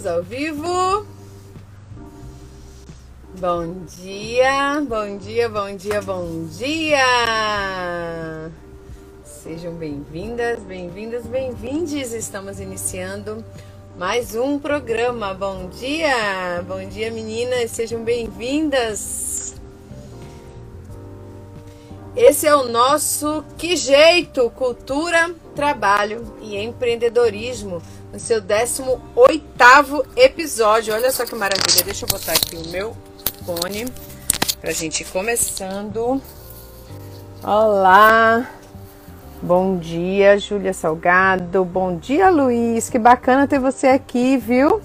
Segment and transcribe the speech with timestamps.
[0.00, 1.06] Estamos ao vivo.
[3.38, 8.50] Bom dia, bom dia, bom dia, bom dia.
[9.22, 12.14] Sejam bem-vindas, bem-vindas, bem-vindes.
[12.14, 13.44] Estamos iniciando
[13.98, 15.34] mais um programa.
[15.34, 17.70] Bom dia, bom dia, meninas.
[17.70, 19.54] Sejam bem-vindas.
[22.16, 27.82] Esse é o nosso Que Jeito Cultura, Trabalho e Empreendedorismo
[28.12, 30.94] no seu 18 episódio.
[30.94, 31.84] Olha só que maravilha.
[31.84, 32.96] Deixa eu botar aqui o meu
[33.44, 33.86] fone
[34.60, 36.20] pra gente ir começando.
[37.42, 38.48] Olá.
[39.42, 41.64] Bom dia, Júlia Salgado.
[41.64, 42.90] Bom dia, Luiz.
[42.90, 44.82] Que bacana ter você aqui, viu?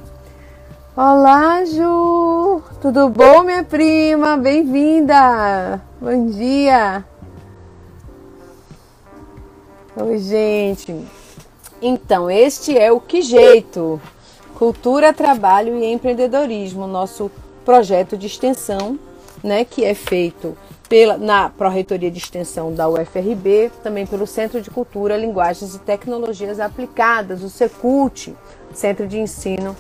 [0.96, 2.62] Olá, Ju.
[2.82, 4.38] Tudo bom, minha prima?
[4.38, 5.82] Bem-vinda.
[6.00, 7.04] Bom dia.
[9.98, 11.25] Oi, gente.
[11.81, 14.02] Então, este é o Que Jeito?
[14.58, 17.30] Cultura, Trabalho e Empreendedorismo, nosso
[17.66, 18.98] projeto de extensão,
[19.44, 24.70] né, que é feito pela, na Pró-Reitoria de Extensão da UFRB, também pelo Centro de
[24.70, 28.34] Cultura, Linguagens e Tecnologias Aplicadas, o Secult,
[28.73, 29.76] Centro de Ensino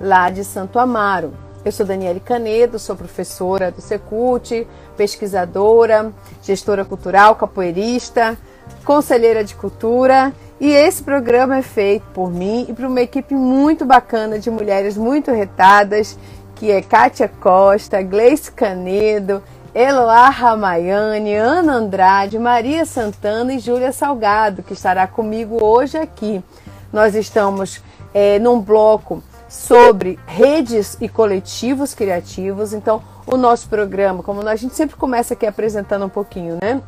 [0.00, 1.34] lá de Santo Amaro.
[1.62, 6.12] Eu sou Daniele Canedo, sou professora do Secult, pesquisadora,
[6.42, 8.38] gestora cultural, capoeirista,
[8.84, 13.84] conselheira de cultura e esse programa é feito por mim e por uma equipe muito
[13.84, 16.18] bacana de mulheres muito retadas,
[16.54, 19.42] que é Kátia Costa, Gleice Canedo,
[19.74, 26.42] Eloá Ramayane, Ana Andrade, Maria Santana e Júlia Salgado, que estará comigo hoje aqui.
[26.90, 27.82] Nós estamos
[28.14, 32.72] é, num bloco sobre redes e coletivos criativos.
[32.72, 36.80] Então, o nosso programa, como a gente sempre começa aqui apresentando um pouquinho, né?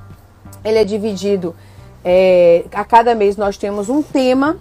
[0.65, 1.55] Ele é dividido
[2.05, 4.57] é, a cada mês nós temos um tema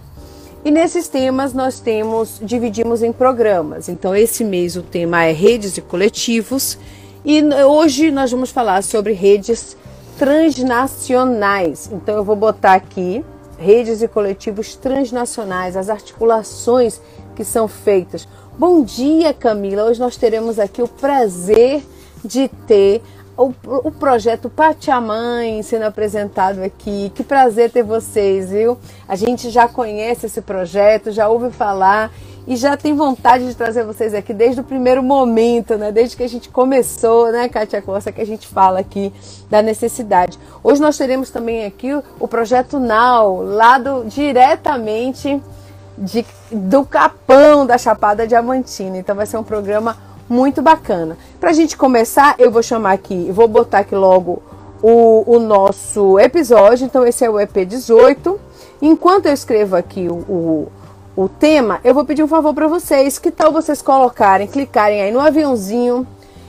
[0.64, 3.88] e nesses temas nós temos dividimos em programas.
[3.88, 6.78] Então esse mês o tema é redes e coletivos
[7.24, 9.76] e hoje nós vamos falar sobre redes
[10.18, 11.88] transnacionais.
[11.92, 13.24] Então eu vou botar aqui
[13.58, 17.00] redes e coletivos transnacionais, as articulações
[17.34, 18.26] que são feitas.
[18.58, 19.84] Bom dia, Camila.
[19.84, 21.82] Hoje nós teremos aqui o prazer
[22.24, 23.02] de ter
[23.38, 23.54] o,
[23.84, 24.50] o projeto
[25.00, 27.12] Mãe sendo apresentado aqui.
[27.14, 28.76] Que prazer ter vocês, viu?
[29.06, 32.10] A gente já conhece esse projeto, já ouve falar
[32.48, 35.92] e já tem vontade de trazer vocês aqui desde o primeiro momento, né?
[35.92, 39.12] Desde que a gente começou, né, Kátia Costa, que a gente fala aqui
[39.48, 40.38] da necessidade.
[40.64, 45.40] Hoje nós teremos também aqui o projeto Now, lá diretamente
[45.96, 48.98] de, do Capão da Chapada Diamantina.
[48.98, 51.16] Então vai ser um programa muito bacana.
[51.40, 54.42] Para a gente começar, eu vou chamar aqui, vou botar aqui logo
[54.82, 56.84] o, o nosso episódio.
[56.84, 58.38] Então, esse é o EP 18.
[58.80, 60.72] Enquanto eu escrevo aqui o, o,
[61.16, 63.18] o tema, eu vou pedir um favor para vocês.
[63.18, 66.06] Que tal vocês colocarem, clicarem aí no aviãozinho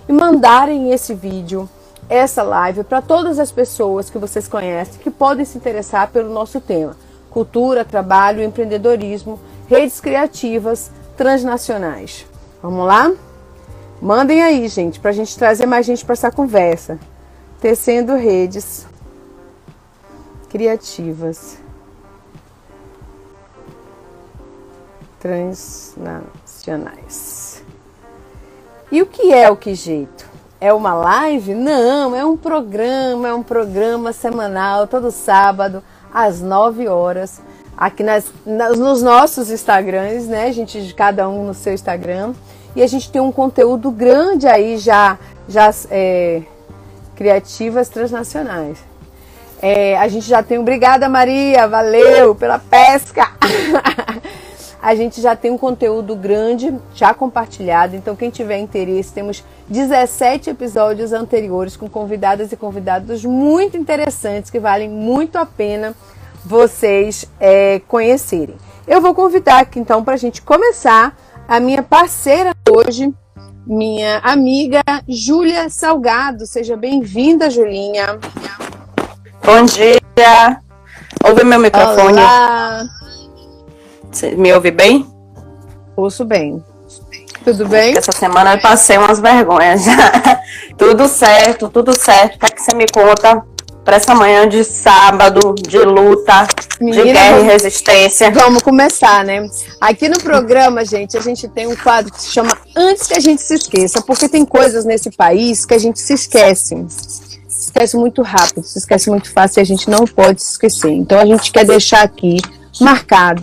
[0.08, 1.70] e mandarem esse vídeo,
[2.10, 6.60] essa live, para todas as pessoas que vocês conhecem que podem se interessar pelo nosso
[6.60, 6.96] tema:
[7.30, 12.26] cultura, trabalho, empreendedorismo, redes criativas transnacionais.
[12.62, 13.12] Vamos lá?
[14.02, 16.98] Mandem aí, gente, para a gente trazer mais gente para essa conversa.
[17.60, 18.88] Tecendo redes
[20.50, 21.58] criativas
[25.20, 27.62] transnacionais.
[28.92, 30.26] E o que é o que jeito?
[30.62, 31.54] É uma live?
[31.54, 37.40] Não, é um programa, é um programa semanal, todo sábado, às 9 horas,
[37.78, 40.52] aqui nas, nas, nos nossos Instagrams, né?
[40.52, 42.34] Gente, cada um no seu Instagram
[42.80, 45.20] e a gente tem um conteúdo grande aí já,
[45.50, 46.42] já é,
[47.14, 48.78] criativas transnacionais.
[49.62, 50.58] É, a gente já tem.
[50.58, 53.34] Obrigada, Maria, valeu pela pesca!
[54.82, 60.50] a gente já tem um conteúdo grande já compartilhado, então quem tiver interesse, temos 17
[60.50, 65.94] episódios anteriores com convidadas e convidados muito interessantes que valem muito a pena
[66.46, 68.56] vocês é, conhecerem.
[68.88, 71.14] Eu vou convidar aqui então para a gente começar
[71.50, 73.12] a minha parceira hoje,
[73.66, 76.46] minha amiga Júlia Salgado.
[76.46, 78.20] Seja bem-vinda, Julinha.
[79.44, 80.62] Bom dia.
[81.26, 82.20] Ouve meu microfone?
[82.20, 82.86] Olá.
[84.12, 85.08] Você me ouve bem?
[85.96, 86.64] Ouço bem.
[87.44, 87.98] Tudo bem?
[87.98, 89.82] Essa semana eu passei umas vergonhas.
[90.78, 92.36] tudo certo, tudo certo.
[92.36, 93.44] O que, é que você me conta?
[93.90, 96.48] Para essa manhã de sábado, de luta,
[96.80, 98.30] Menina, de guerra e resistência.
[98.30, 99.50] Vamos começar, né?
[99.82, 103.20] Aqui no programa, gente, a gente tem um quadro que se chama Antes que a
[103.20, 106.86] gente se esqueça, porque tem coisas nesse país que a gente se esquece.
[106.88, 110.92] Se esquece muito rápido, se esquece muito fácil e a gente não pode se esquecer.
[110.92, 112.38] Então a gente quer deixar aqui
[112.80, 113.42] marcado.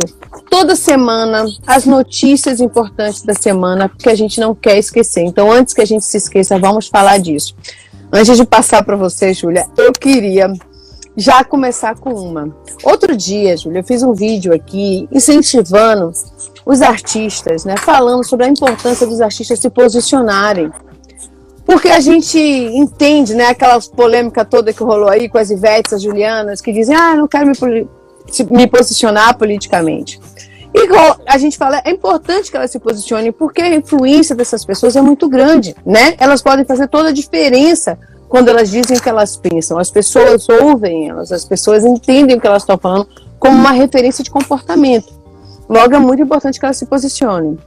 [0.49, 5.23] Toda semana, as notícias importantes da semana, porque a gente não quer esquecer.
[5.23, 7.55] Então, antes que a gente se esqueça, vamos falar disso.
[8.13, 10.53] Antes de passar para você, Júlia, eu queria
[11.17, 12.55] já começar com uma.
[12.83, 16.13] Outro dia, Júlia, eu fiz um vídeo aqui incentivando
[16.65, 20.71] os artistas, né, falando sobre a importância dos artistas se posicionarem.
[21.65, 26.03] Porque a gente entende, né, aquela polêmica toda que rolou aí com as Ivetes, as
[26.03, 27.89] Julianas, que dizem, ah, não quero me,
[28.51, 30.21] me posicionar politicamente.
[30.79, 30.87] E
[31.27, 35.01] a gente fala, é importante que elas se posicionem, porque a influência dessas pessoas é
[35.01, 36.15] muito grande, né?
[36.19, 39.79] Elas podem fazer toda a diferença quando elas dizem o que elas pensam.
[39.79, 43.09] As pessoas ouvem elas, as pessoas entendem o que elas estão falando
[43.39, 45.15] como uma referência de comportamento.
[45.67, 47.59] Logo, é muito importante que elas se posicionem.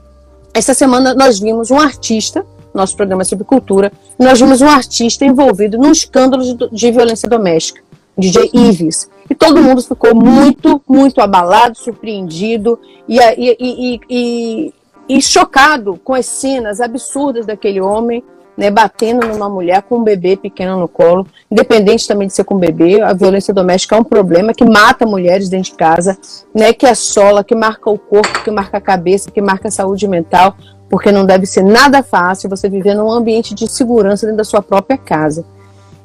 [0.54, 5.24] Essa semana nós vimos um artista, nosso programa é sobre cultura, nós vimos um artista
[5.24, 7.82] envolvido num escândalo de violência doméstica,
[8.20, 9.10] DJ Ives.
[9.28, 12.78] E todo mundo ficou muito, muito abalado, surpreendido
[13.08, 14.74] e, e, e,
[15.08, 18.22] e, chocado com as cenas absurdas daquele homem
[18.60, 22.58] né, batendo numa mulher com um bebê pequeno no colo, independente também de ser com
[22.58, 26.18] bebê, a violência doméstica é um problema que mata mulheres dentro de casa,
[26.54, 30.06] né, que assola, que marca o corpo, que marca a cabeça, que marca a saúde
[30.06, 30.54] mental,
[30.90, 34.60] porque não deve ser nada fácil você viver num ambiente de segurança dentro da sua
[34.60, 35.42] própria casa.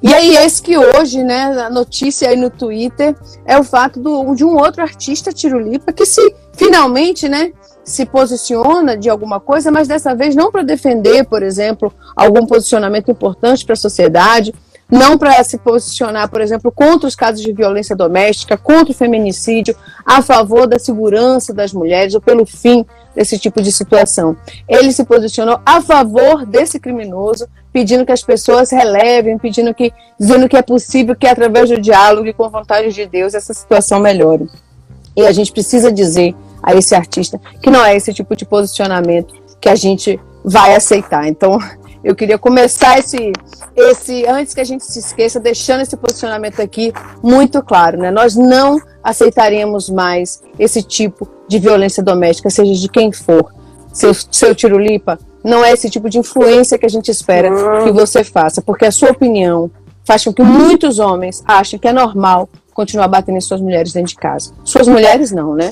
[0.05, 4.35] E aí, esse que hoje, né, a notícia aí no Twitter é o fato do,
[4.35, 6.21] de um outro artista, Tirulipa, que se
[6.53, 7.51] finalmente, né,
[7.83, 13.09] se posiciona de alguma coisa, mas dessa vez não para defender, por exemplo, algum posicionamento
[13.09, 14.53] importante para a sociedade,
[14.89, 19.75] não para se posicionar, por exemplo, contra os casos de violência doméstica, contra o feminicídio,
[20.05, 22.85] a favor da segurança das mulheres ou pelo fim
[23.15, 24.37] desse tipo de situação.
[24.67, 30.47] Ele se posicionou a favor desse criminoso, pedindo que as pessoas relevem, pedindo que, dizendo
[30.47, 34.47] que é possível que através do diálogo e com vontade de Deus essa situação melhore.
[35.15, 39.33] E a gente precisa dizer a esse artista, que não é esse tipo de posicionamento
[39.59, 41.27] que a gente vai aceitar.
[41.27, 41.57] Então,
[42.05, 43.33] eu queria começar esse,
[43.75, 46.93] esse antes que a gente se esqueça, deixando esse posicionamento aqui
[47.23, 48.11] muito claro, né?
[48.11, 53.51] Nós não aceitaremos mais esse tipo de violência doméstica, seja de quem for.
[53.91, 57.49] Seu, seu tirulipa, não é esse tipo de influência que a gente espera
[57.83, 59.71] que você faça, porque a sua opinião
[60.03, 64.09] faz com que muitos homens achem que é normal continuar batendo em suas mulheres dentro
[64.09, 64.53] de casa.
[64.63, 65.71] Suas mulheres não, né?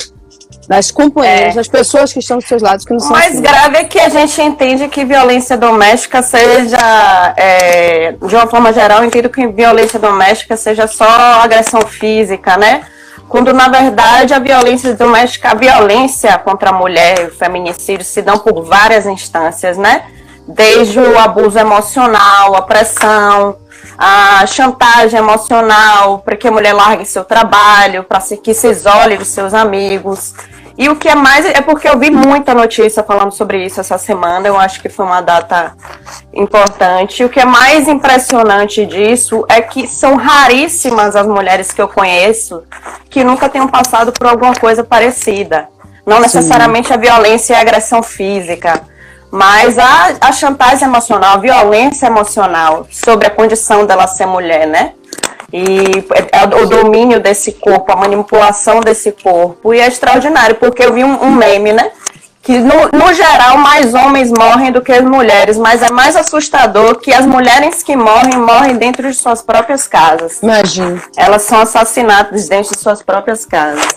[0.67, 1.55] Das companheiras, é.
[1.55, 3.09] das pessoas que estão dos seus lados que não são.
[3.09, 3.41] O mais assim.
[3.41, 9.03] grave é que a gente entende que violência doméstica seja, é, de uma forma geral,
[9.03, 11.05] entendo que violência doméstica seja só
[11.41, 12.81] agressão física, né?
[13.27, 18.21] Quando na verdade a violência doméstica, a violência contra a mulher e o feminicídio se
[18.21, 20.03] dão por várias instâncias, né?
[20.47, 23.55] Desde o abuso emocional, a pressão,
[23.97, 29.27] a chantagem emocional para que a mulher largue seu trabalho, para que se isole dos
[29.27, 30.33] seus amigos.
[30.75, 33.97] E o que é mais é porque eu vi muita notícia falando sobre isso essa
[33.97, 35.75] semana, eu acho que foi uma data
[36.33, 37.21] importante.
[37.21, 41.87] E o que é mais impressionante disso é que são raríssimas as mulheres que eu
[41.87, 42.63] conheço
[43.09, 45.69] que nunca tenham passado por alguma coisa parecida.
[46.05, 46.95] Não necessariamente Sim.
[46.95, 48.81] a violência e a agressão física,
[49.33, 54.93] mas a, a chantagem emocional, a violência emocional sobre a condição dela ser mulher, né?
[55.51, 59.73] E é, é o domínio desse corpo, a manipulação desse corpo.
[59.73, 61.89] E é extraordinário, porque eu vi um, um meme, né?
[62.43, 66.99] Que no, no, geral mais homens morrem do que as mulheres, mas é mais assustador
[66.99, 70.43] que as mulheres que morrem, morrem dentro de suas próprias casas.
[70.43, 71.01] Imagina.
[71.17, 73.87] Elas são assassinadas dentro de suas próprias casas.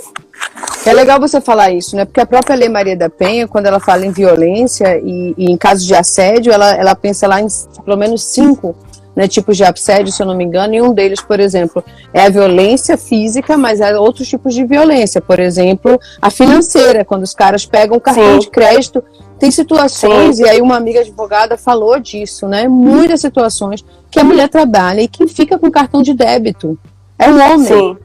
[0.85, 2.05] É legal você falar isso, né?
[2.05, 5.57] Porque a própria Lei Maria da Penha, quando ela fala em violência e, e em
[5.57, 7.47] casos de assédio, ela, ela pensa lá em
[7.85, 8.75] pelo menos cinco
[9.17, 11.83] né, tipos de assédio, se eu não me engano, e um deles, por exemplo,
[12.13, 17.23] é a violência física, mas há outros tipos de violência, por exemplo, a financeira, quando
[17.23, 18.39] os caras pegam o cartão Sim.
[18.41, 19.03] de crédito.
[19.39, 20.45] Tem situações, Sim.
[20.45, 22.69] e aí uma amiga advogada falou disso, né?
[22.69, 26.79] Muitas situações que a mulher trabalha e que fica com cartão de débito.
[27.19, 27.67] É um homem.
[27.67, 27.97] Sim.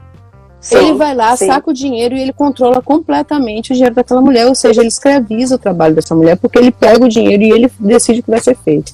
[0.62, 1.48] Sim, ele vai lá, sim.
[1.48, 5.56] saca o dinheiro e ele controla completamente o dinheiro daquela mulher, ou seja, ele escraviza
[5.56, 8.40] o trabalho dessa mulher porque ele pega o dinheiro e ele decide o que vai
[8.40, 8.92] ser feito.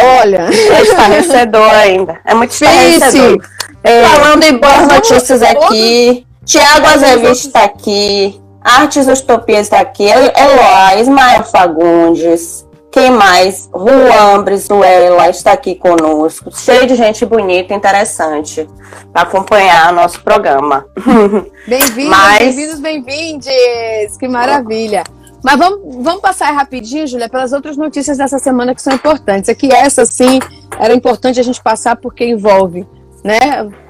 [0.00, 2.20] Olha, é estarrecedor ainda.
[2.24, 3.44] É muito estarrecedor.
[3.82, 11.00] É, Falando em boas notícias aqui, Tiago Azevedo está aqui, Artes Utopias está aqui, Eloá,
[11.00, 12.64] Ismael Fagundes,
[12.94, 13.68] quem mais?
[13.74, 18.68] Juan Brizuela está aqui conosco, cheio de gente bonita, interessante,
[19.12, 20.86] para acompanhar nosso programa.
[21.66, 22.38] Bem-vindos, Mas...
[22.38, 24.16] bem-vindos, bem-vindes!
[24.16, 25.02] Que maravilha!
[25.42, 29.48] Mas vamos, vamos passar rapidinho, Júlia, pelas outras notícias dessa semana que são importantes.
[29.48, 30.38] É que essa, sim,
[30.78, 32.86] era importante a gente passar porque envolve
[33.24, 33.38] né?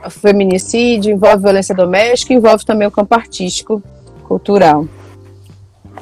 [0.08, 3.82] Feminicídio, envolve violência doméstica, envolve também o campo artístico,
[4.26, 4.86] cultural.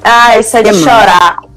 [0.03, 1.52] Ah, isso é de chorar.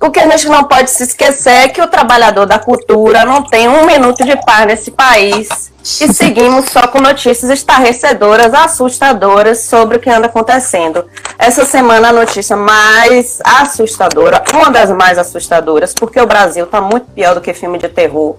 [0.00, 3.42] O, que a gente não pode se esquecer é que o trabalhador da cultura não
[3.42, 5.72] tem um minuto de paz nesse país.
[5.82, 11.04] E seguimos só com notícias estarrecedoras, assustadoras sobre o que anda acontecendo.
[11.38, 17.06] Essa semana a notícia mais assustadora, uma das mais assustadoras, porque o Brasil está muito
[17.12, 18.36] pior do que filme de terror.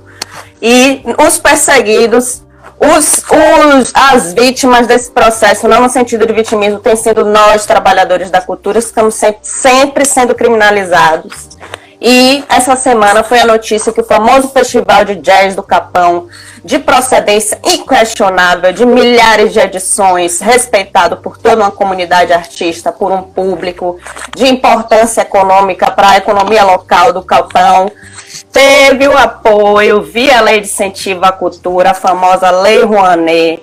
[0.62, 2.42] E os perseguidos
[2.80, 8.30] os, os, as vítimas desse processo, não no sentido de vitimismo, tem sido nós, trabalhadores
[8.30, 11.56] da cultura, estamos sempre, sempre sendo criminalizados.
[12.02, 16.28] E essa semana foi a notícia que o famoso Festival de Jazz do Capão,
[16.64, 23.22] de procedência inquestionável, de milhares de edições, respeitado por toda uma comunidade artista, por um
[23.22, 23.98] público,
[24.36, 27.90] de importância econômica para a economia local do Capão,
[28.56, 33.62] teve o apoio via Lei de Incentivo à Cultura, a famosa Lei Rouanet,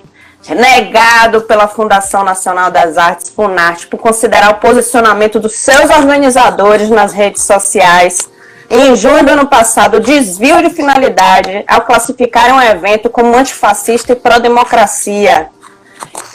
[0.50, 7.14] negado pela Fundação Nacional das Artes, FUNARTE, por considerar o posicionamento dos seus organizadores nas
[7.14, 8.28] redes sociais
[8.68, 14.16] em junho do ano passado, desvio de finalidade ao classificar um evento como antifascista e
[14.16, 15.48] pró-democracia.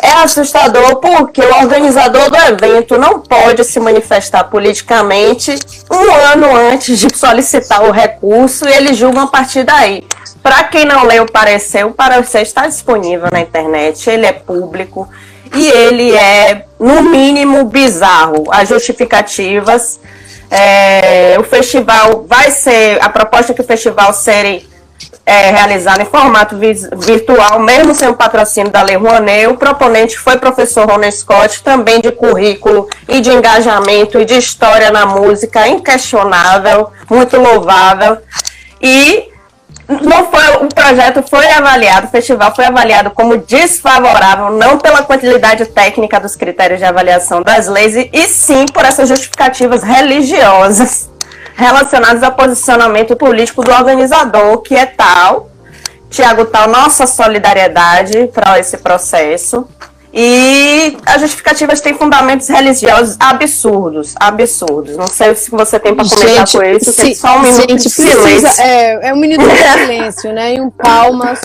[0.01, 5.55] É assustador porque o organizador do evento não pode se manifestar politicamente
[5.89, 10.05] um ano antes de solicitar o recurso e eles julgam a partir daí.
[10.43, 15.09] Para quem não leu o parecer, o parecer está disponível na internet, ele é público
[15.53, 18.45] e ele é, no mínimo, bizarro.
[18.51, 19.99] As justificativas.
[20.49, 23.01] É, o festival vai ser.
[23.01, 24.65] A proposta é que o festival seja
[25.27, 29.47] é, realizado em formato virtual, mesmo sem o patrocínio da Lei Rouanet.
[29.47, 34.89] O proponente foi professor Rony Scott, também de currículo e de engajamento e de história
[34.89, 38.19] na música, inquestionável, muito louvável.
[38.81, 39.27] E
[39.89, 45.65] não foi, o projeto foi avaliado, o festival foi avaliado como desfavorável, não pela quantidade
[45.65, 51.09] técnica dos critérios de avaliação das leis, e, e sim por essas justificativas religiosas
[51.57, 55.49] relacionadas ao posicionamento político do organizador, que é tal.
[56.09, 59.67] Tiago, tal, nossa solidariedade para esse processo.
[60.13, 64.95] E as justificativas têm fundamentos religiosos absurdos, absurdos.
[64.95, 67.83] Não sei se você tem para comentar gente, com isso, se, só um minuto gente,
[67.83, 68.21] de silêncio.
[68.21, 70.55] Precisa, é, é um minuto de silêncio, né?
[70.55, 71.41] E um palmas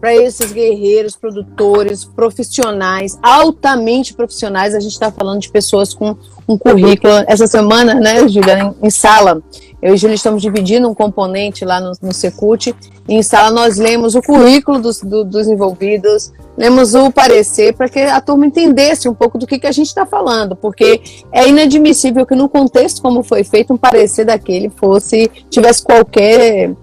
[0.00, 4.74] para esses guerreiros, produtores, profissionais, altamente profissionais.
[4.74, 6.16] A gente está falando de pessoas com
[6.48, 7.12] um currículo.
[7.26, 9.42] Essa semana, né, Juliana, em, em sala,
[9.82, 12.74] eu e Júlia estamos dividindo um componente lá no, no Secult.
[13.08, 18.00] Em sala, nós lemos o currículo dos, do, dos envolvidos, lemos o parecer para que
[18.00, 21.00] a turma entendesse um pouco do que, que a gente está falando, porque
[21.32, 26.74] é inadmissível que, no contexto como foi feito, um parecer daquele fosse tivesse qualquer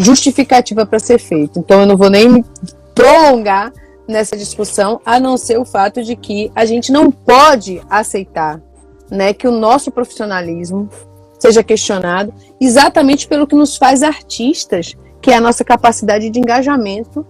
[0.00, 1.58] justificativa para ser feito.
[1.58, 2.44] Então eu não vou nem
[2.94, 3.72] prolongar
[4.08, 8.60] nessa discussão, a não ser o fato de que a gente não pode aceitar
[9.10, 10.88] né, que o nosso profissionalismo
[11.38, 17.24] seja questionado exatamente pelo que nos faz artistas, que é a nossa capacidade de engajamento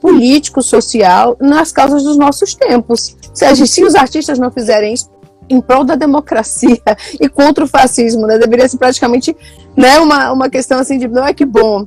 [0.00, 3.16] político, social, nas causas dos nossos tempos.
[3.32, 5.10] Se, se os artistas não fizerem isso,
[5.48, 6.80] em prol da democracia
[7.20, 8.38] e contra o fascismo, né?
[8.38, 9.36] Deveria ser praticamente
[9.76, 11.86] né, uma, uma questão assim de não é que bom.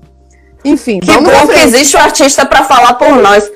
[0.64, 3.50] Enfim, que bom que existe o um artista para falar por nós.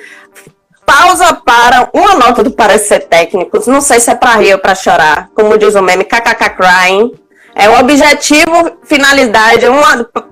[0.85, 3.59] Pausa para uma nota do parecer técnico.
[3.69, 5.29] Não sei se é para rir ou para chorar.
[5.33, 7.11] Como diz o meme, kkk crying.
[7.55, 9.81] É um objetivo, finalidade, um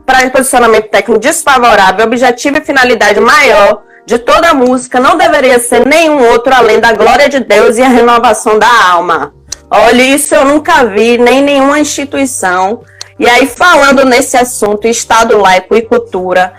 [0.06, 5.86] para posicionamento técnico desfavorável, objetivo e finalidade maior de toda a música não deveria ser
[5.86, 9.32] nenhum outro além da glória de Deus e a renovação da alma.
[9.70, 12.82] Olha, isso eu nunca vi, nem nenhuma instituição.
[13.20, 16.54] E aí, falando nesse assunto, Estado laico e cultura,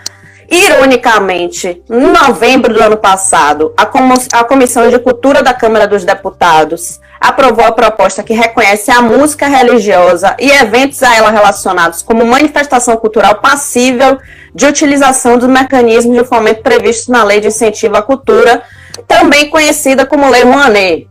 [0.47, 7.65] ironicamente, em novembro do ano passado, a Comissão de Cultura da Câmara dos Deputados aprovou
[7.65, 13.35] a proposta que reconhece a música religiosa e eventos a ela relacionados como manifestação cultural
[13.35, 14.19] passível
[14.53, 18.61] de utilização dos mecanismos de fomento previstos na Lei de Incentivo à Cultura,
[19.07, 21.10] também conhecida como Lei Rouanet.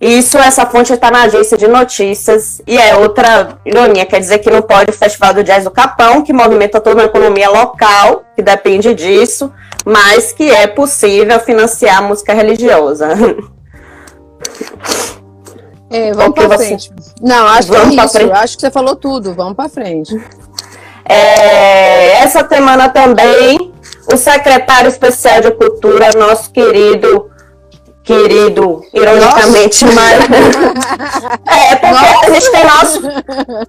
[0.00, 4.48] Isso, essa fonte está na agência de notícias e é outra ironia, quer dizer que
[4.48, 8.42] não pode o Festival do Jazz do Capão, que movimenta toda a economia local, que
[8.42, 9.52] depende disso,
[9.84, 13.08] mas que é possível financiar a música religiosa.
[15.90, 16.66] É, vamos para você...
[16.66, 16.92] frente.
[17.20, 18.32] Não, acho vamos que é isso.
[18.32, 19.32] Acho que você falou tudo.
[19.32, 20.14] Vamos para frente.
[21.02, 23.72] É, essa semana também,
[24.12, 27.30] o secretário especial de Cultura, nosso querido
[28.08, 29.94] querido, ironicamente, Nossa.
[29.94, 30.24] mas.
[31.46, 32.26] é, porque Nossa.
[32.26, 33.02] a gente tem nosso,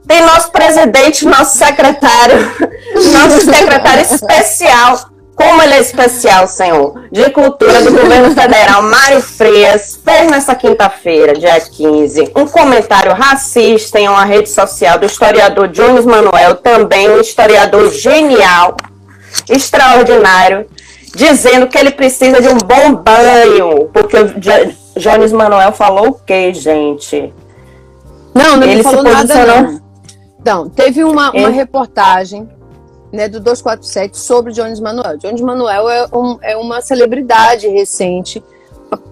[0.07, 2.49] tem nosso presidente, nosso secretário,
[3.11, 4.97] nosso secretário especial,
[5.35, 10.55] com como ele é especial, senhor, de cultura do governo federal, Mário Frias, fez nessa
[10.55, 17.09] quinta-feira, dia 15, um comentário racista em uma rede social do historiador Jones Manuel, também
[17.09, 18.75] um historiador genial,
[19.49, 20.65] extraordinário,
[21.15, 26.53] dizendo que ele precisa de um bom banho, porque o Jones Manuel falou o quê,
[26.53, 27.33] gente?
[28.33, 29.89] Não, não ele falou nada não.
[30.45, 32.47] Não, teve uma, uma reportagem
[33.11, 35.17] né, do 247 sobre Jones Manuel.
[35.17, 38.41] Jones Manuel é, um, é uma celebridade recente,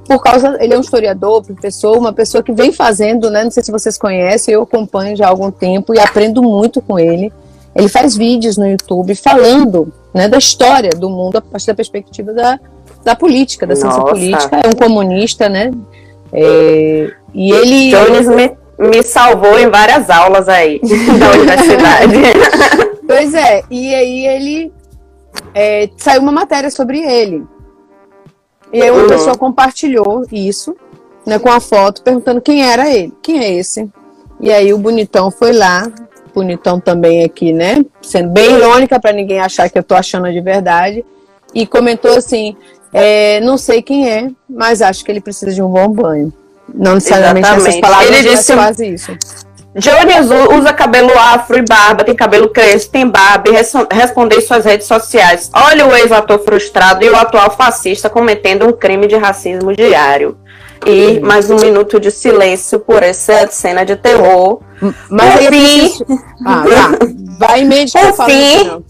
[0.08, 3.62] por causa, ele é um historiador, professor, uma pessoa que vem fazendo, né, não sei
[3.62, 7.32] se vocês conhecem, eu acompanho já há algum tempo e aprendo muito com ele.
[7.75, 12.33] Ele faz vídeos no YouTube falando né, da história do mundo a partir da perspectiva
[12.33, 12.59] da,
[13.03, 13.91] da política, da Nossa.
[13.91, 14.61] ciência política.
[14.63, 15.71] É um comunista, né?
[16.31, 17.91] É, e ele.
[17.91, 20.79] Jones me, me salvou em várias aulas aí
[21.19, 22.13] da universidade.
[23.05, 24.73] Pois é, e aí ele
[25.53, 27.45] é, saiu uma matéria sobre ele.
[28.71, 29.07] E aí uma uhum.
[29.07, 30.75] pessoa compartilhou isso,
[31.25, 33.89] né, com a foto, perguntando quem era ele, quem é esse.
[34.39, 35.89] E aí o bonitão foi lá,
[36.34, 40.41] bonitão também aqui, né, sendo bem irônica para ninguém achar que eu tô achando de
[40.41, 41.05] verdade,
[41.53, 42.55] e comentou assim:
[42.93, 46.34] é, não sei quem é, mas acho que ele precisa de um bom banho.
[46.74, 47.69] Não necessariamente Exatamente.
[47.69, 49.17] essas palavras, ele disse, quase isso.
[49.75, 54.65] Jones usa cabelo afro e barba, tem cabelo crespo, tem barba e responde em suas
[54.65, 55.51] redes sociais.
[55.53, 60.36] Olha o ex-ator frustrado e o atual fascista cometendo um crime de racismo diário.
[60.86, 64.62] E mais um minuto de silêncio por essa cena de terror.
[65.10, 65.91] Mas por fim,
[66.46, 67.07] ah, tá.
[67.39, 68.13] vai meditar.
[68.13, 68.84] Por fim,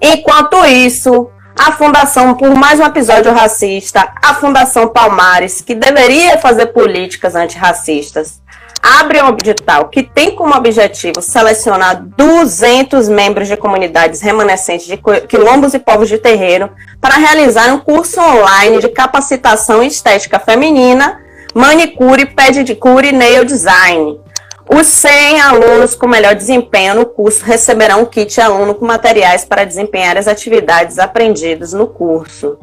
[0.00, 6.66] enquanto isso, a Fundação, por mais um episódio racista, a Fundação Palmares, que deveria fazer
[6.66, 8.40] políticas antirracistas,
[8.82, 15.72] abre um edital que tem como objetivo selecionar 200 membros de comunidades remanescentes de quilombos
[15.72, 16.70] e povos de terreiro
[17.00, 21.20] para realizar um curso online de capacitação estética feminina,
[21.54, 24.20] manicure, pedicure e nail design.
[24.68, 29.64] Os 100 alunos com melhor desempenho no curso receberão um kit aluno com materiais para
[29.64, 32.58] desempenhar as atividades aprendidas no curso.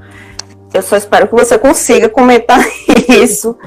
[0.74, 2.66] Eu só espero que você consiga comentar
[3.10, 3.58] isso.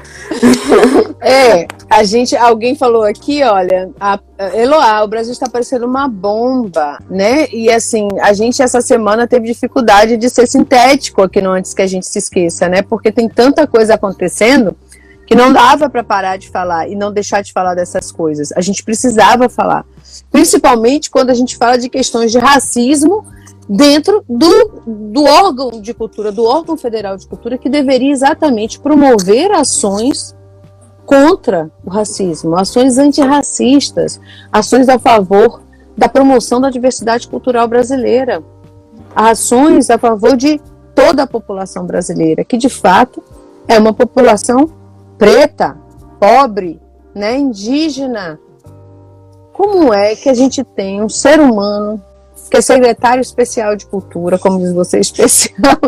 [1.21, 4.19] É, a gente, alguém falou aqui, olha, a,
[4.55, 7.47] Eloá, o Brasil está parecendo uma bomba, né?
[7.53, 11.81] E assim, a gente essa semana teve dificuldade de ser sintético aqui no antes que
[11.83, 12.81] a gente se esqueça, né?
[12.81, 14.75] Porque tem tanta coisa acontecendo
[15.25, 18.51] que não dava para parar de falar e não deixar de falar dessas coisas.
[18.51, 19.85] A gente precisava falar,
[20.31, 23.25] principalmente quando a gente fala de questões de racismo
[23.67, 29.51] dentro do, do órgão de cultura, do órgão federal de cultura, que deveria exatamente promover
[29.51, 30.35] ações
[31.05, 34.19] contra o racismo, ações antirracistas,
[34.51, 35.61] ações a favor
[35.97, 38.43] da promoção da diversidade cultural brasileira,
[39.15, 40.59] ações a favor de
[40.93, 43.23] toda a população brasileira, que de fato
[43.67, 44.69] é uma população
[45.17, 45.77] preta,
[46.19, 46.81] pobre,
[47.13, 48.39] né, indígena.
[49.53, 52.01] Como é que a gente tem um ser humano
[52.49, 55.79] que é secretário especial de cultura, como diz você, especial,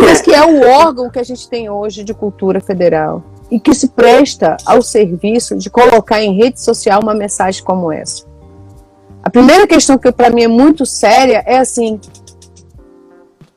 [0.00, 3.74] mas que é o órgão que a gente tem hoje de cultura federal e que
[3.74, 8.24] se presta ao serviço de colocar em rede social uma mensagem como essa.
[9.22, 12.00] A primeira questão que para mim é muito séria é assim: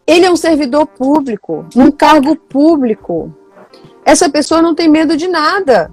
[0.06, 3.34] ele é um servidor público, num cargo público.
[4.06, 5.92] Essa pessoa não tem medo de nada.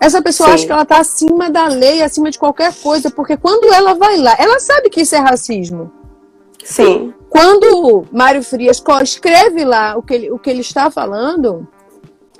[0.00, 0.54] Essa pessoa Sim.
[0.54, 4.16] acha que ela está acima da lei, acima de qualquer coisa, porque quando ela vai
[4.16, 5.90] lá, ela sabe que isso é racismo.
[6.64, 7.12] Sim.
[7.28, 11.66] Quando Mário Frias escreve lá o que ele, o que ele está falando,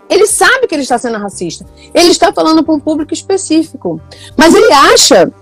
[0.09, 1.67] ele sabe que ele está sendo racista.
[1.93, 4.01] Ele está falando para um público específico.
[4.37, 5.33] Mas ele acha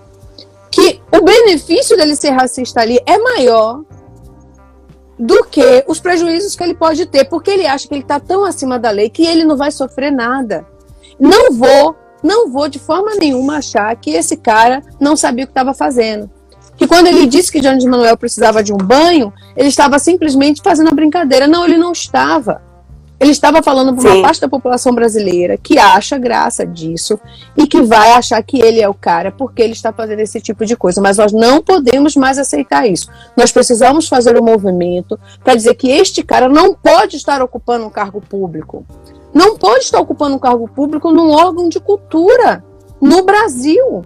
[0.71, 3.83] que o benefício dele ser racista ali é maior
[5.17, 8.45] do que os prejuízos que ele pode ter, porque ele acha que ele está tão
[8.45, 10.65] acima da lei que ele não vai sofrer nada.
[11.19, 15.51] Não vou não vou de forma nenhuma achar que esse cara não sabia o que
[15.51, 16.29] estava fazendo.
[16.75, 20.89] Que quando ele disse que Jones Manuel precisava de um banho, ele estava simplesmente fazendo
[20.89, 21.47] a brincadeira.
[21.47, 22.61] Não, ele não estava.
[23.19, 27.19] Ele estava falando para uma parte da população brasileira que acha graça disso
[27.55, 30.65] e que vai achar que ele é o cara porque ele está fazendo esse tipo
[30.65, 31.01] de coisa.
[31.01, 33.09] Mas nós não podemos mais aceitar isso.
[33.35, 37.89] Nós precisamos fazer um movimento para dizer que este cara não pode estar ocupando um
[37.89, 38.85] cargo público
[39.37, 42.63] não pode estar ocupando um cargo público num órgão de cultura
[42.99, 44.03] no Brasil.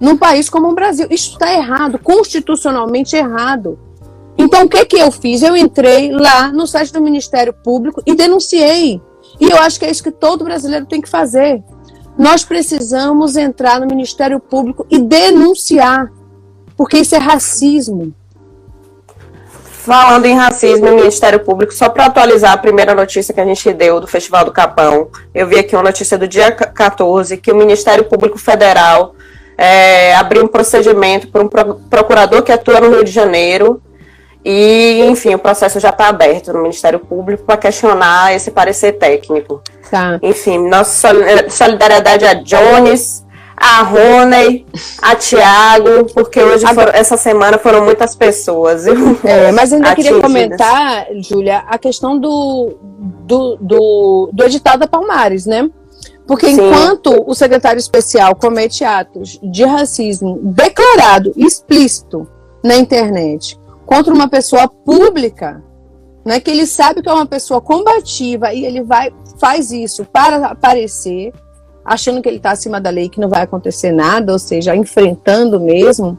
[0.00, 1.06] Num país como o Brasil.
[1.10, 3.78] Isso está errado, constitucionalmente errado.
[4.42, 5.40] Então, o que, que eu fiz?
[5.40, 9.00] Eu entrei lá no site do Ministério Público e denunciei.
[9.40, 11.62] E eu acho que é isso que todo brasileiro tem que fazer.
[12.18, 16.10] Nós precisamos entrar no Ministério Público e denunciar,
[16.76, 18.12] porque isso é racismo.
[19.62, 23.72] Falando em racismo e Ministério Público, só para atualizar a primeira notícia que a gente
[23.72, 27.56] deu do Festival do Capão, eu vi aqui uma notícia do dia 14 que o
[27.56, 29.14] Ministério Público Federal
[29.56, 31.48] é, abriu um procedimento por um
[31.88, 33.80] procurador que atua no Rio de Janeiro
[34.44, 39.62] e, enfim, o processo já está aberto no Ministério Público para questionar esse parecer técnico.
[39.90, 40.18] Tá.
[40.22, 41.08] Enfim, nossa
[41.48, 43.24] solidariedade a Jones,
[43.56, 44.66] a Rony,
[45.00, 48.84] a Tiago, porque hoje, foram, essa semana, foram muitas pessoas.
[49.24, 52.76] É, mas ainda queria comentar, Júlia, a questão do,
[53.24, 55.70] do, do, do edital da Palmares, né?
[56.26, 56.66] Porque Sim.
[56.66, 62.26] enquanto o secretário especial comete atos de racismo declarado, explícito
[62.64, 63.58] na internet,
[63.92, 65.62] contra uma pessoa pública,
[66.24, 70.46] né, que ele sabe que é uma pessoa combativa e ele vai faz isso para
[70.46, 71.30] aparecer,
[71.84, 75.60] achando que ele está acima da lei, que não vai acontecer nada, ou seja, enfrentando
[75.60, 76.18] mesmo.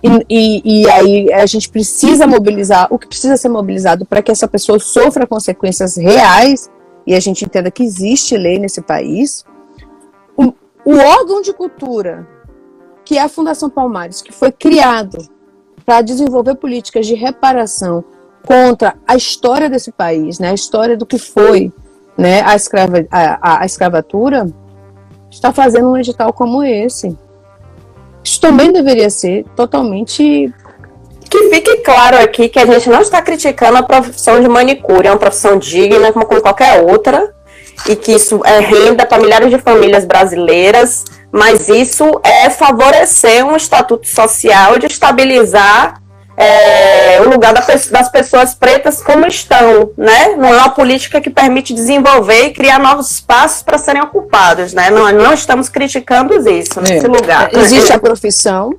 [0.00, 4.30] E, e, e, aí a gente precisa mobilizar o que precisa ser mobilizado para que
[4.30, 6.70] essa pessoa sofra consequências reais
[7.04, 9.44] e a gente entenda que existe lei nesse país.
[10.36, 10.52] O,
[10.84, 12.28] o órgão de cultura,
[13.04, 15.18] que é a Fundação Palmares, que foi criado
[15.84, 18.04] para desenvolver políticas de reparação
[18.46, 21.72] contra a história desse país, né, a história do que foi
[22.16, 24.46] né, a, escrava, a, a escravatura,
[25.30, 27.16] está fazendo um edital como esse.
[28.22, 30.52] Isso também deveria ser totalmente.
[31.28, 35.10] Que fique claro aqui que a gente não está criticando a profissão de manicure, é
[35.10, 37.34] uma profissão digna como qualquer outra,
[37.88, 43.56] e que isso é renda para milhares de famílias brasileiras, mas isso é favorecer um
[43.56, 46.02] estatuto social de estabilizar
[46.36, 50.34] é, o lugar das pessoas pretas como estão, né?
[50.36, 54.90] Não é uma política que permite desenvolver e criar novos espaços para serem ocupados, né?
[54.90, 57.08] Não, não estamos criticando isso nesse é.
[57.08, 57.50] lugar.
[57.54, 58.74] Existe a profissão,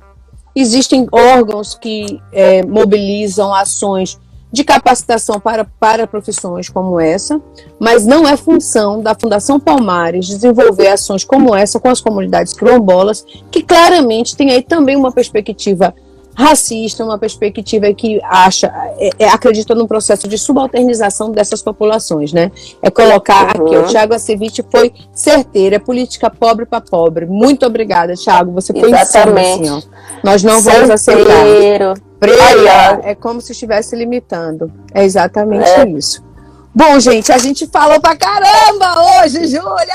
[0.54, 4.18] existem órgãos que é, mobilizam ações
[4.54, 7.42] de capacitação para, para profissões como essa,
[7.78, 13.26] mas não é função da Fundação Palmares desenvolver ações como essa com as comunidades quilombolas,
[13.50, 15.92] que claramente tem aí também uma perspectiva
[16.34, 22.50] racista, uma perspectiva que acha, é, é, acredita no processo de subalternização dessas populações, né?
[22.82, 23.66] É colocar uhum.
[23.66, 27.26] aqui, o Tiago Acevic foi certeiro, é política pobre para pobre.
[27.26, 29.62] Muito obrigada, Tiago, você foi Exatamente.
[29.62, 29.88] Insano, assim,
[30.22, 30.86] Nós não certeiro.
[30.86, 31.94] vamos aceitar.
[32.18, 34.72] Preta é como se estivesse limitando.
[34.94, 35.88] É exatamente é.
[35.88, 36.22] isso.
[36.74, 39.94] Bom, gente, a gente falou pra caramba hoje, Júlia!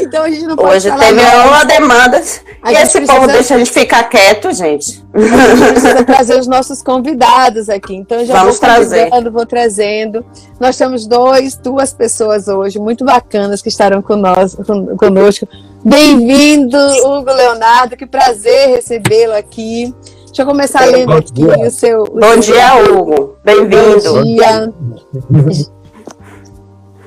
[0.00, 2.20] Então a gente não pode Hoje teve uma demanda.
[2.62, 3.14] A e esse precisa...
[3.14, 5.04] povo deixa a gente ficar quieto, gente.
[5.14, 7.94] A gente precisa trazer os nossos convidados aqui.
[7.94, 9.08] Então já Vamos vou trazer.
[9.30, 10.24] vou trazendo.
[10.58, 14.64] Nós temos dois, duas pessoas hoje muito bacanas que estarão conosco.
[14.96, 15.46] conosco.
[15.84, 17.96] Bem-vindo, Hugo Leonardo.
[17.96, 19.94] Que prazer recebê-lo aqui.
[20.26, 21.56] Deixa eu começar é, lendo aqui dia.
[21.56, 22.02] o seu.
[22.02, 22.40] O bom seu...
[22.40, 23.36] dia, Hugo.
[23.44, 24.12] Bem-vindo.
[24.12, 25.70] Bom dia.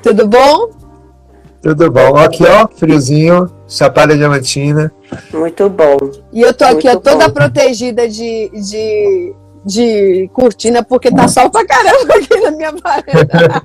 [0.01, 0.69] Tudo bom?
[1.61, 2.15] Tudo bom.
[2.15, 4.91] Aqui, ó, friozinho, Chapada Diamantina.
[5.33, 5.97] Muito bom.
[6.31, 7.33] E eu tô aqui, ó, toda bom.
[7.33, 9.35] protegida de, de,
[9.65, 13.63] de cortina, porque tá sol pra caramba aqui na minha varanda.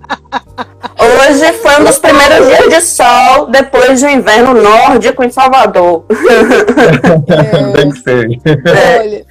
[0.98, 6.04] Hoje foi um dos primeiros dias de sol depois do inverno nórdico em Salvador.
[7.28, 8.40] É, Bem feio.
[9.00, 9.26] Olha,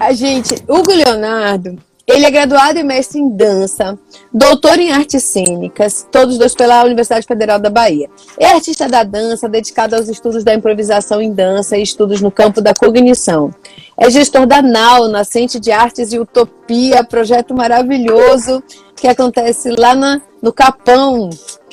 [0.00, 3.98] a gente, Hugo Leonardo, ele é graduado e mestre em dança,
[4.32, 8.10] doutor em artes cênicas, todos dois pela Universidade Federal da Bahia.
[8.38, 12.60] É artista da dança, dedicado aos estudos da improvisação em dança e estudos no campo
[12.60, 13.54] da cognição.
[13.96, 18.62] É gestor da NAU, Nascente de Artes e Utopia, projeto maravilhoso
[18.96, 21.30] que acontece lá na, no Capão,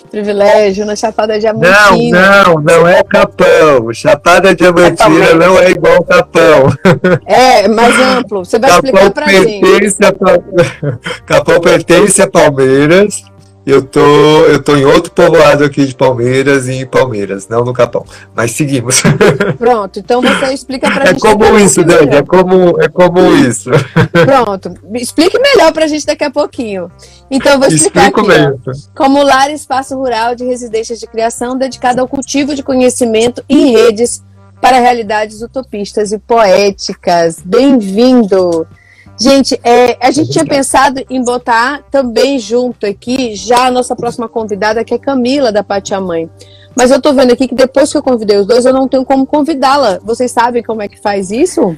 [0.10, 2.44] privilégio na Chapada Diamantina.
[2.44, 3.94] Não, não, não é Capão.
[3.94, 6.74] Chapada Diamantina não é igual Capão.
[7.26, 8.46] É, mais amplo.
[8.46, 9.98] Você vai Capão explicar pra gente.
[10.04, 13.24] A, Capão pertence a Palmeiras
[13.66, 14.00] eu tô,
[14.46, 18.06] eu tô em outro povoado aqui de Palmeiras e em Palmeiras, não no Capão.
[18.36, 19.02] Mas seguimos.
[19.58, 21.20] Pronto, então você explica pra é gente.
[21.20, 23.70] Como isso, Dani, é como, é como isso.
[24.26, 26.90] Pronto, explique melhor pra gente daqui a pouquinho.
[27.30, 28.40] Então eu vou explicar Explico aqui.
[28.40, 28.62] Mesmo.
[28.96, 34.24] Como lar espaço rural de residências de criação dedicado ao cultivo de conhecimento e redes
[34.62, 37.40] para realidades utopistas e poéticas.
[37.44, 38.68] Bem-vindo!
[39.20, 44.30] Gente, é, a gente tinha pensado em botar também junto aqui já a nossa próxima
[44.30, 46.30] convidada, que é Camila, da Pátia Mãe.
[46.74, 49.04] Mas eu tô vendo aqui que depois que eu convidei os dois, eu não tenho
[49.04, 50.00] como convidá-la.
[50.02, 51.76] Vocês sabem como é que faz isso?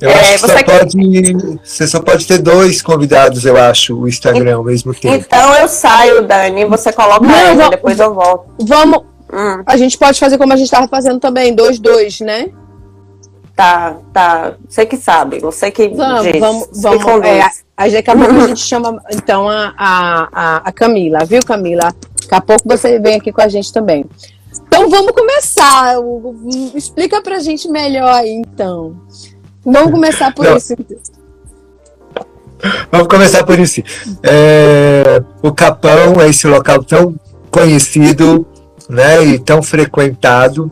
[0.00, 4.08] Eu é, acho que você, pode, você só pode ter dois convidados, eu acho, o
[4.08, 5.14] Instagram ao mesmo tempo.
[5.14, 8.46] Então eu saio, Dani, você coloca não, ele, depois eu volto.
[8.58, 9.00] Vamos.
[9.32, 9.62] Hum.
[9.66, 12.50] A gente pode fazer como a gente estava fazendo também, dois, dois, né?
[13.62, 17.24] Tá, tá, você que sabe, você que Vamos, diz, vamos, vamos.
[17.24, 17.42] É,
[17.76, 21.94] a, daqui a pouco a gente chama então a, a, a, a Camila, viu, Camila?
[22.22, 24.04] Daqui a pouco você vem aqui com a gente também.
[24.66, 25.96] Então vamos começar.
[25.98, 26.48] Hugo.
[26.74, 28.96] Explica pra gente melhor aí, então.
[29.64, 30.56] Vamos começar por Não.
[30.56, 30.74] isso.
[32.90, 33.80] Vamos começar por isso.
[34.24, 37.14] É, o Capão é esse local tão
[37.50, 38.44] conhecido
[38.88, 40.70] né, e tão frequentado,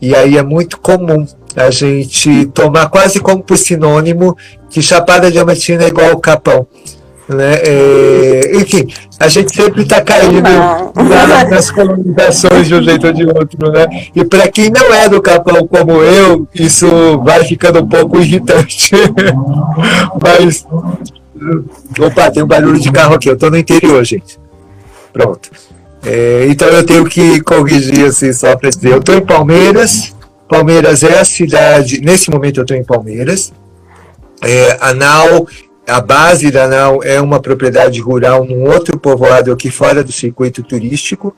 [0.00, 4.36] e aí é muito comum a gente tomar quase como por sinônimo
[4.70, 6.66] que Chapada Diamantina é igual ao Capão.
[7.28, 7.54] Né?
[7.64, 8.86] É, enfim,
[9.18, 10.92] a gente sempre está caindo na-
[11.50, 13.86] nas colonizações de um jeito ou de outro, né?
[14.14, 16.86] E para quem não é do Capão como eu, isso
[17.24, 18.92] vai ficando um pouco irritante.
[20.22, 20.64] Mas
[22.00, 23.28] Opa, tem um barulho de carro aqui.
[23.28, 24.38] Eu tô no interior, gente.
[25.12, 25.50] Pronto.
[26.04, 28.92] É, então eu tenho que corrigir assim só para dizer.
[28.92, 30.14] Eu tô em Palmeiras.
[30.48, 32.00] Palmeiras é a cidade.
[32.00, 33.52] Nesse momento eu tô em Palmeiras.
[34.42, 35.48] É, a Nau,
[35.86, 40.62] a base da Nau é uma propriedade rural num outro povoado aqui fora do circuito
[40.62, 41.34] turístico.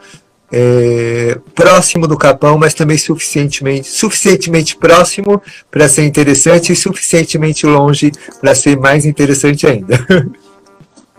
[0.50, 8.10] é, próximo do Capão, mas também suficientemente, suficientemente próximo para ser interessante e suficientemente longe
[8.40, 9.98] para ser mais interessante ainda.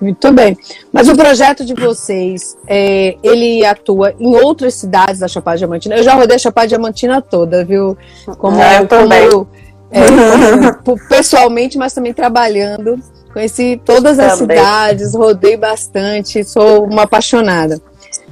[0.02, 0.58] Muito bem.
[0.94, 5.96] Mas o projeto de vocês, é, ele atua em outras cidades da Chapada Diamantina.
[5.98, 7.98] Eu já rodei a Chapada Diamantina toda, viu?
[8.38, 9.30] Como, É, eu também.
[9.30, 9.48] como,
[9.92, 12.98] é, como- pessoalmente, mas também trabalhando.
[13.34, 14.58] Conheci todas as Também.
[14.58, 17.80] cidades, rodei bastante, sou uma apaixonada.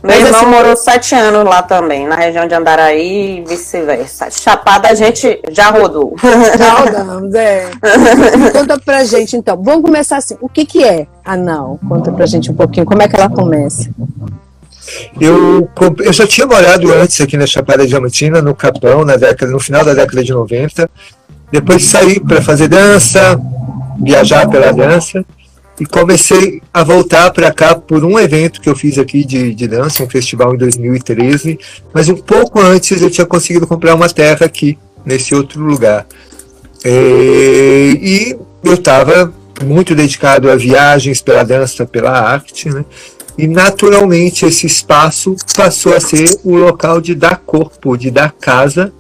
[0.04, 4.30] Meu Mas irmão assim- morou sete anos lá também, na região de Andaraí e vice-versa.
[4.30, 6.16] Chapada a gente já rodou.
[6.58, 7.70] Já rodamos, é.
[8.54, 9.62] Conta pra gente, então.
[9.62, 10.38] Vamos começar assim.
[10.40, 11.80] O que, que é a NAU?
[11.88, 12.86] Conta pra gente um pouquinho.
[12.86, 13.90] Como é que ela começa?
[15.20, 15.68] Eu,
[16.00, 19.84] eu já tinha morado antes aqui na Chapada Diamantina, no Capão, na década, no final
[19.84, 20.90] da década de 90.
[21.52, 23.40] Depois saí para fazer dança,
[24.00, 25.26] viajar pela dança,
[25.80, 29.68] e comecei a voltar para cá por um evento que eu fiz aqui de, de
[29.68, 31.60] dança, um festival em 2013.
[31.94, 36.08] Mas um pouco antes eu tinha conseguido comprar uma terra aqui, nesse outro lugar.
[36.84, 42.84] É, e eu estava muito dedicado a viagens pela dança, pela arte, né?
[43.38, 48.92] E naturalmente esse espaço passou a ser o local de dar corpo, de dar casa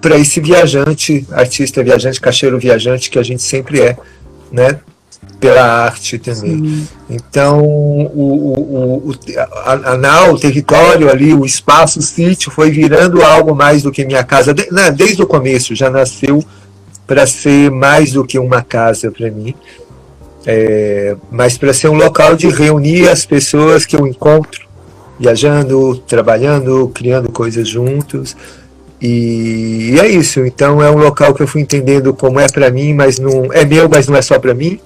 [0.00, 3.96] para esse viajante, artista viajante, cacheiro viajante que a gente sempre é,
[4.50, 4.80] né?
[5.42, 6.86] Pela arte também.
[7.10, 9.14] Então, o, o, o,
[9.64, 13.90] a, a nau, o território ali, o espaço, o sítio, foi virando algo mais do
[13.90, 14.54] que minha casa.
[14.54, 16.44] De- né, desde o começo, já nasceu
[17.08, 19.52] para ser mais do que uma casa para mim.
[20.46, 24.68] É, mas para ser um local de reunir as pessoas que eu encontro,
[25.18, 28.36] viajando, trabalhando, criando coisas juntos.
[29.00, 30.38] E é isso.
[30.46, 33.64] Então é um local que eu fui entendendo como é para mim, mas não é
[33.64, 34.78] meu, mas não é só para mim.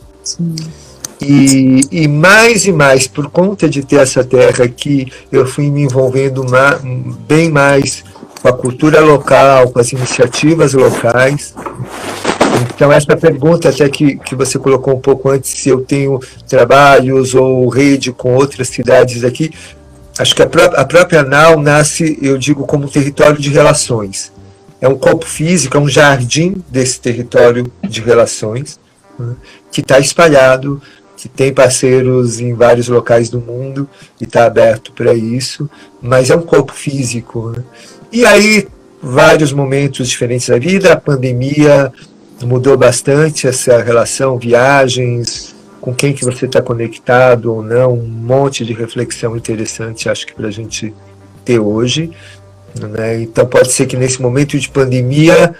[1.20, 5.82] E, e mais e mais, por conta de ter essa terra aqui, eu fui me
[5.82, 6.78] envolvendo ma-
[7.26, 8.04] bem mais
[8.42, 11.54] com a cultura local, com as iniciativas locais.
[12.74, 17.34] Então, essa pergunta até que, que você colocou um pouco antes, se eu tenho trabalhos
[17.34, 19.50] ou rede com outras cidades aqui,
[20.18, 24.30] acho que a, pró a própria NAU nasce, eu digo, como um território de relações.
[24.80, 28.78] É um corpo físico, é um jardim desse território de relações,
[29.18, 29.34] né,
[29.70, 30.80] que está espalhado,
[31.16, 33.88] que tem parceiros em vários locais do mundo
[34.20, 35.68] e está aberto para isso,
[36.00, 37.50] mas é um corpo físico.
[37.50, 37.64] né.
[38.12, 38.68] E aí,
[39.02, 41.92] vários momentos diferentes da vida, a pandemia
[42.42, 48.64] mudou bastante essa relação, viagens, com quem que você está conectado ou não, um monte
[48.64, 50.92] de reflexão interessante, acho que para a gente
[51.44, 52.10] ter hoje.
[52.78, 53.22] Né?
[53.22, 55.54] Então pode ser que nesse momento de pandemia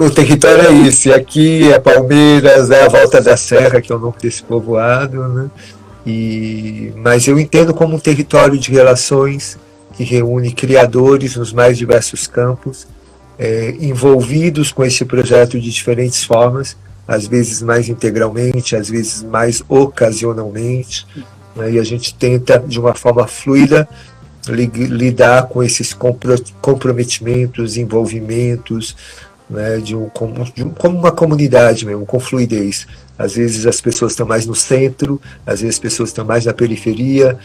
[0.00, 3.94] o território é isso, e aqui é Palmeiras, é a volta da Serra, que é
[3.94, 5.50] o nome desse povoado, né?
[6.04, 9.56] e, mas eu entendo como um território de relações
[9.94, 12.86] que reúne criadores nos mais diversos campos,
[13.38, 19.62] é, envolvidos com esse projeto de diferentes formas, às vezes mais integralmente, às vezes mais
[19.68, 21.06] ocasionalmente,
[21.54, 23.88] né, e a gente tenta, de uma forma fluida,
[24.48, 28.96] li- lidar com esses compro- comprometimentos, envolvimentos,
[29.50, 32.86] né, de um, como, de um- como uma comunidade mesmo, com fluidez.
[33.18, 36.54] Às vezes as pessoas estão mais no centro, às vezes as pessoas estão mais na
[36.54, 37.36] periferia,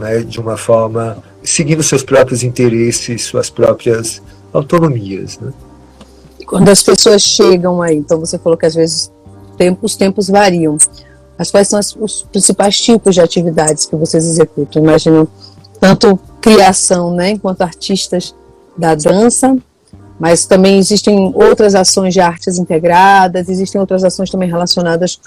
[0.00, 5.38] né, de uma forma seguindo seus próprios interesses, suas próprias autonomias.
[5.38, 5.52] Né?
[6.46, 9.12] Quando as pessoas chegam aí, então você falou que às vezes
[9.56, 10.76] tem- os tempos variam.
[11.38, 14.82] Mas quais são as- os principais tipos de atividades que vocês executam?
[14.82, 15.28] Imagino
[15.80, 18.34] tanto criação, né, enquanto artistas
[18.76, 19.56] da dança,
[20.18, 25.20] mas também existem outras ações de artes integradas, existem outras ações também relacionadas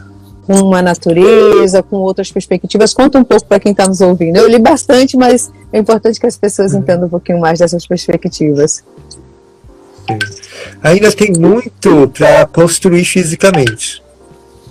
[0.46, 2.94] com a natureza, com outras perspectivas.
[2.94, 4.38] Conta um pouco para quem está nos ouvindo.
[4.38, 6.80] Eu li bastante, mas é importante que as pessoas uhum.
[6.80, 8.84] entendam um pouquinho mais dessas perspectivas.
[10.84, 14.04] Ainda tem muito para construir fisicamente.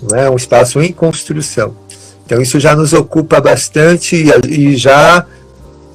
[0.01, 1.75] Não é um espaço em construção.
[2.25, 5.27] Então isso já nos ocupa bastante e já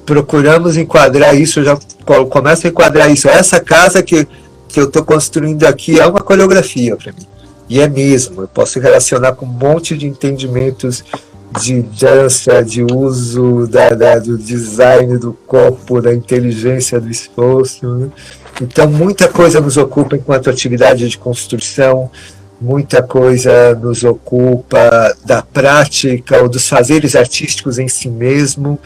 [0.04, 1.78] procuramos enquadrar isso, já
[2.28, 3.28] começo a enquadrar isso.
[3.28, 4.26] Essa casa que,
[4.68, 7.26] que eu estou construindo aqui é uma coreografia para mim.
[7.68, 11.04] E é mesmo, eu posso relacionar com um monte de entendimentos
[11.58, 17.86] de dança, de uso da, da, do design do corpo, da inteligência do esforço.
[17.86, 18.08] Né?
[18.60, 22.10] Então, muita coisa nos ocupa enquanto atividade de construção,
[22.60, 28.78] muita coisa nos ocupa da prática ou dos fazeres artísticos em si mesmo,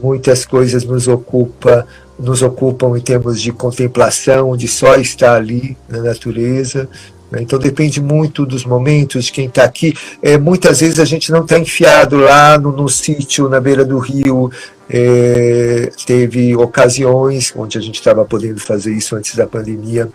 [0.00, 1.86] muitas coisas nos ocupa
[2.18, 6.88] nos ocupam em termos de contemplação, de só estar ali na natureza.
[7.30, 7.42] Né?
[7.42, 9.92] Então depende muito dos momentos, de quem está aqui.
[10.22, 13.98] É, muitas vezes a gente não está enfiado lá no, no sítio, na beira do
[13.98, 14.52] rio.
[14.88, 20.08] É, teve ocasiões onde a gente estava podendo fazer isso antes da pandemia,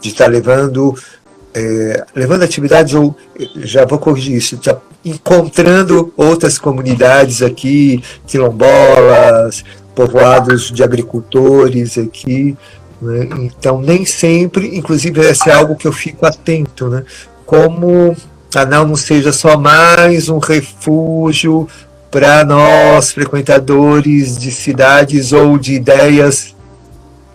[0.00, 0.94] de estar tá levando
[1.54, 3.14] é, levando atividades, ou
[3.56, 12.56] já vou corrigir isso, tá encontrando outras comunidades aqui, quilombolas, povoados de agricultores aqui.
[13.00, 13.28] Né?
[13.40, 17.04] Então, nem sempre, inclusive, esse é algo que eu fico atento, né?
[17.44, 18.16] como
[18.54, 21.68] a não seja só mais um refúgio
[22.10, 26.54] para nós, frequentadores de cidades ou de ideias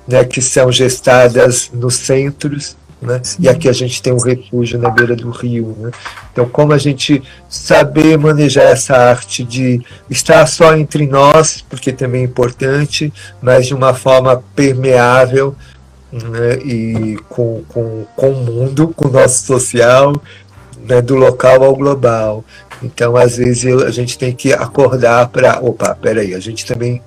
[0.08, 3.22] né, que são gestadas nos centros, né?
[3.40, 5.76] E aqui a gente tem um refúgio na beira do rio.
[5.80, 5.92] Né?
[6.32, 12.22] Então, como a gente saber manejar essa arte de estar só entre nós, porque também
[12.22, 15.56] é importante, mas de uma forma permeável
[16.12, 16.58] né?
[16.64, 20.14] e com, com, com o mundo, com o nosso social,
[20.84, 21.02] né?
[21.02, 22.44] do local ao global.
[22.82, 25.60] Então, às vezes, a gente tem que acordar para.
[25.60, 27.02] Opa, peraí, a gente também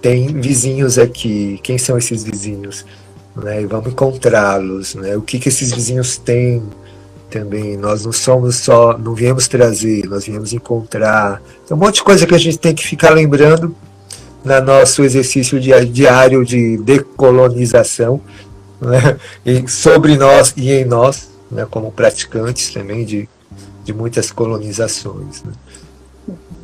[0.00, 1.58] tem vizinhos aqui.
[1.62, 2.84] Quem são esses vizinhos?
[3.36, 6.62] Né, e vamos encontrá-los, né, o que, que esses vizinhos têm
[7.30, 7.76] também.
[7.76, 11.42] Nós não somos só, não viemos trazer, nós viemos encontrar.
[11.66, 13.74] Tem um monte de coisa que a gente tem que ficar lembrando
[14.44, 18.20] no nosso exercício diário de decolonização,
[18.80, 23.28] né, e sobre nós e em nós, né, como praticantes também de,
[23.84, 25.42] de muitas colonizações.
[25.42, 25.52] Né.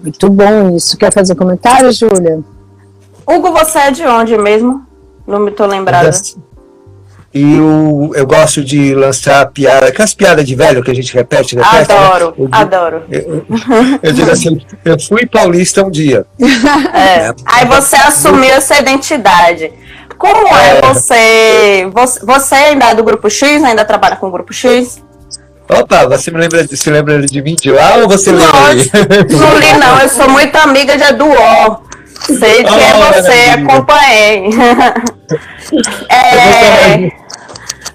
[0.03, 0.97] Muito bom isso.
[0.97, 2.41] Quer fazer comentário, Júlia?
[3.27, 4.87] Hugo, você é de onde mesmo?
[5.27, 6.11] Não me estou lembrada.
[7.33, 11.55] E eu, eu gosto de lançar piada, aquelas piadas de velho que a gente repete,
[11.55, 11.89] repete.
[11.89, 11.95] Né?
[11.95, 12.35] Adoro, né?
[12.39, 13.03] eu, adoro.
[13.09, 13.47] Eu,
[14.03, 16.27] eu, digo assim, eu fui paulista um dia.
[16.41, 17.01] É.
[17.21, 17.35] É.
[17.47, 19.73] Aí você assumiu essa identidade.
[20.19, 22.21] Como é, é você, você?
[22.25, 23.63] Você ainda é do grupo X?
[23.63, 25.03] Ainda trabalha com o grupo X?
[25.69, 28.51] Opa, você me lembra, se lembra de mim de lá ou você lembra?
[29.31, 31.81] Não li não, eu sou muito amiga de Eduó.
[32.27, 34.51] Sei que é você, acompanhei.
[36.11, 37.13] é,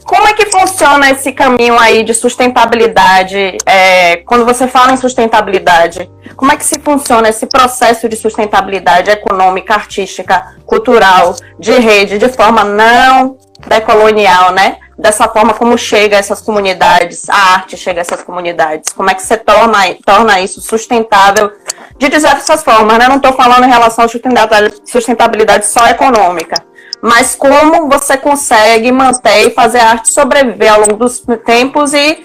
[0.06, 3.58] como é que funciona esse caminho aí de sustentabilidade?
[3.66, 9.10] É, quando você fala em sustentabilidade, como é que se funciona esse processo de sustentabilidade
[9.10, 13.36] econômica, artística, cultural, de rede, de forma não
[13.68, 14.78] decolonial, né?
[14.98, 18.94] Dessa forma como chega a essas comunidades, a arte chega a essas comunidades.
[18.94, 21.52] Como é que você torna, torna isso sustentável
[21.98, 23.08] de diversas formas, né?
[23.10, 26.64] Não estou falando em relação à sustentabilidade só econômica
[27.02, 32.24] mas como você consegue manter e fazer a arte sobreviver ao longo dos tempos e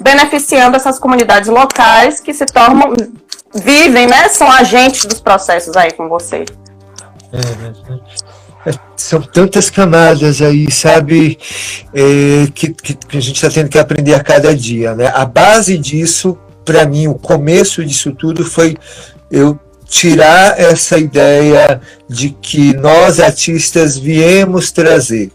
[0.00, 2.94] beneficiando essas comunidades locais que se tornam,
[3.54, 4.28] vivem, né?
[4.28, 6.44] São agentes dos processos aí com você.
[7.32, 11.38] É, são tantas camadas aí, sabe,
[11.94, 15.10] é, que, que, que, a gente está tendo que aprender a cada dia, né?
[15.14, 18.76] A base disso, para mim, o começo disso tudo foi
[19.30, 19.58] eu
[19.90, 25.32] tirar essa ideia de que nós artistas viemos trazer,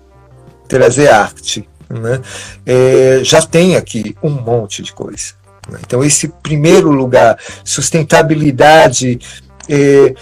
[0.65, 1.68] trazer arte.
[1.89, 2.22] Né?
[2.66, 5.34] É, já tem aqui um monte de coisa.
[5.70, 5.80] Né?
[5.86, 9.20] Então, esse primeiro lugar, sustentabilidade,
[9.68, 10.16] é,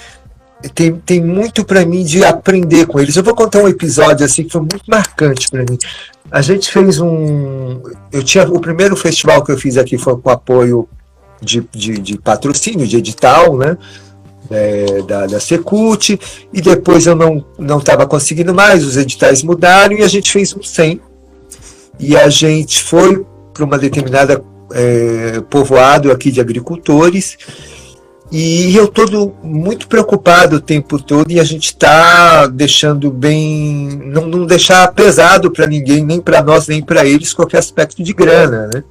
[0.74, 3.16] tem, tem muito para mim de aprender com eles.
[3.16, 5.78] Eu vou contar um episódio assim que foi muito marcante para mim.
[6.32, 7.84] A gente fez um.
[8.12, 10.90] Eu tinha o primeiro festival que eu fiz aqui foi com apoio
[11.40, 13.78] de, de, de patrocínio, de edital, né?
[14.50, 16.20] É, da, da Secult,
[16.52, 20.64] e depois eu não estava conseguindo mais, os editais mudaram e a gente fez um
[20.64, 21.02] 100.
[22.00, 23.24] E a gente foi
[23.54, 27.38] para uma determinada é, povoado aqui de agricultores
[28.32, 34.26] E eu todo muito preocupado o tempo todo e a gente está deixando bem, não,
[34.26, 38.68] não deixar pesado para ninguém, nem para nós, nem para eles, qualquer aspecto de grana,
[38.74, 38.84] né?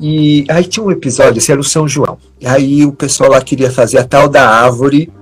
[0.00, 2.18] E aí tinha um episódio, esse era o São João.
[2.44, 5.12] Aí o pessoal lá queria fazer a tal da árvore,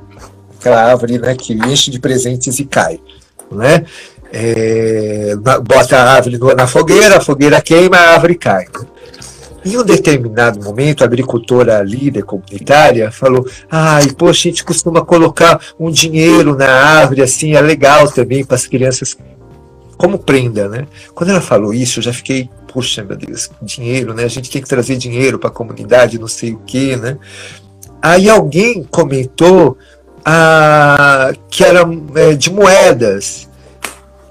[0.58, 2.98] aquela árvore né, que enche de presentes e cai.
[3.50, 3.84] Né?
[4.32, 8.64] É, bota a árvore na fogueira, a fogueira queima, a árvore cai.
[8.64, 8.86] Né?
[9.64, 15.60] Em um determinado momento, a agricultora líder comunitária falou: Ai, poxa, a gente costuma colocar
[15.78, 19.16] um dinheiro na árvore, assim, é legal também para as crianças,
[20.02, 20.88] como prenda, né?
[21.14, 24.24] Quando ela falou isso, eu já fiquei puxa, meu Deus, dinheiro, né?
[24.24, 27.18] A gente tem que trazer dinheiro para a comunidade, não sei o quê, né?
[28.02, 29.78] Aí alguém comentou
[30.24, 31.82] ah, que era
[32.16, 33.48] é, de moedas.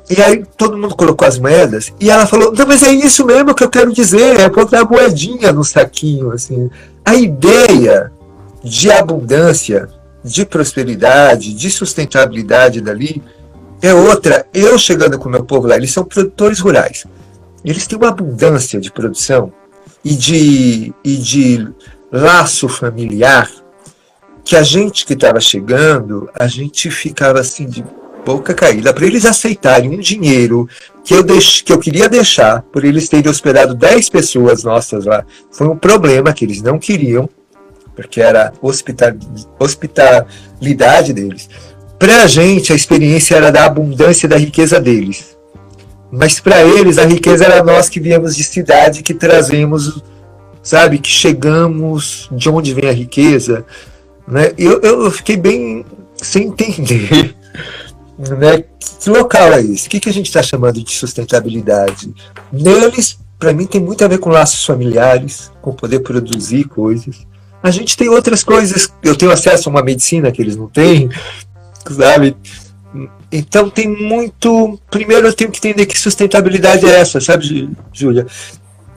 [0.09, 3.55] E aí todo mundo colocou as moedas e ela falou: Não, mas é isso mesmo
[3.55, 6.33] que eu quero dizer, é colocar moedinha no saquinho.
[6.33, 6.69] Assim.
[7.05, 8.11] A ideia
[8.61, 9.87] de abundância,
[10.21, 13.23] de prosperidade, de sustentabilidade dali
[13.81, 14.45] é outra.
[14.53, 17.05] Eu chegando com o meu povo lá, eles são produtores rurais
[17.63, 19.53] eles têm uma abundância de produção
[20.03, 21.67] e de, e de
[22.11, 23.49] laço familiar
[24.43, 27.85] que a gente que estava chegando, a gente ficava assim de
[28.25, 30.67] boca caída para eles aceitarem um dinheiro
[31.03, 35.23] que eu, deix, que eu queria deixar por eles terem hospedado 10 pessoas nossas lá.
[35.51, 37.29] Foi um problema que eles não queriam,
[37.95, 39.11] porque era hospital,
[39.59, 41.49] hospitalidade deles.
[42.01, 45.37] Para a gente, a experiência era da abundância da riqueza deles.
[46.11, 50.01] Mas para eles a riqueza era nós que viemos de cidade, que trazemos,
[50.63, 53.63] sabe, que chegamos, de onde vem a riqueza.
[54.27, 54.51] Né?
[54.57, 55.85] Eu, eu fiquei bem
[56.17, 57.35] sem entender.
[58.17, 58.65] Né?
[58.99, 59.87] Que local é esse?
[59.87, 62.13] O que, que a gente está chamando de sustentabilidade?
[62.53, 67.25] Neles, para mim, tem muito a ver com laços familiares, com poder produzir coisas.
[67.63, 68.93] A gente tem outras coisas.
[69.01, 71.09] Eu tenho acesso a uma medicina que eles não têm,
[71.93, 72.35] sabe?
[73.31, 74.79] Então tem muito.
[74.89, 78.25] Primeiro eu tenho que entender que sustentabilidade é essa, sabe, Júlia?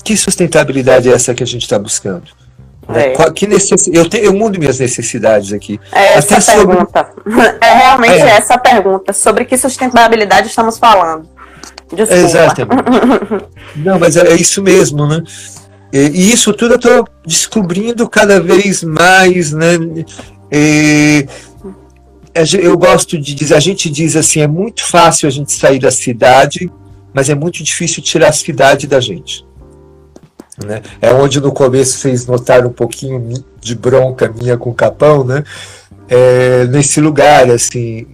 [0.02, 2.24] Que sustentabilidade é essa que a gente está buscando?
[2.88, 3.10] É.
[3.10, 3.86] Qual, que necess...
[3.88, 5.80] eu, tenho, eu mudo minhas necessidades aqui.
[5.92, 7.08] É essa Até pergunta.
[7.14, 7.56] Sobre...
[7.60, 8.36] É realmente é.
[8.36, 9.12] essa pergunta.
[9.12, 11.28] Sobre que sustentabilidade estamos falando?
[11.94, 12.22] Desculpa.
[12.22, 12.84] Exatamente.
[13.76, 15.22] Não, mas é, é isso mesmo, né?
[15.92, 19.78] E isso tudo eu estou descobrindo cada vez mais, né?
[20.50, 21.26] E
[22.34, 25.90] eu gosto de dizer, a gente diz assim, é muito fácil a gente sair da
[25.90, 26.70] cidade,
[27.12, 29.46] mas é muito difícil tirar a cidade da gente.
[30.64, 30.82] Né?
[31.00, 35.42] É onde no começo vocês notaram um pouquinho de bronca minha com o Capão, né?
[36.08, 38.06] É, nesse lugar, assim,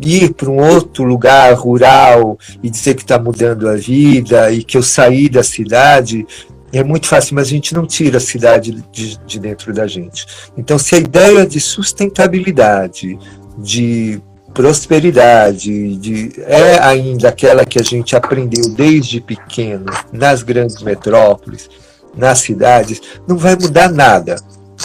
[0.00, 4.76] ir para um outro lugar rural e dizer que está mudando a vida e que
[4.76, 6.26] eu saí da cidade
[6.72, 10.26] é muito fácil, mas a gente não tira a cidade de, de dentro da gente.
[10.56, 13.18] Então, se a ideia de sustentabilidade,
[13.58, 14.20] de
[14.54, 21.68] prosperidade, de, é ainda aquela que a gente aprendeu desde pequeno nas grandes metrópoles,
[22.16, 24.36] nas cidades, não vai mudar nada.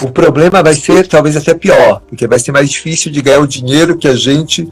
[0.01, 3.47] O problema vai ser talvez até pior, porque vai ser mais difícil de ganhar o
[3.47, 4.71] dinheiro que a gente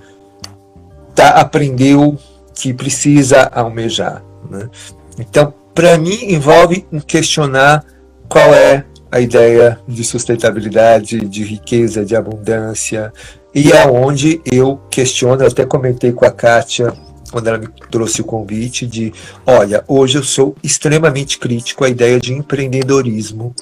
[1.15, 2.17] tá, aprendeu
[2.55, 4.23] que precisa almejar.
[4.49, 4.69] Né?
[5.17, 7.85] Então, para mim, envolve questionar
[8.27, 13.11] qual é a ideia de sustentabilidade, de riqueza, de abundância,
[13.53, 16.93] e é onde eu questiono, eu até comentei com a Kátia
[17.31, 19.13] quando ela me trouxe o convite de,
[19.45, 23.55] olha, hoje eu sou extremamente crítico à ideia de empreendedorismo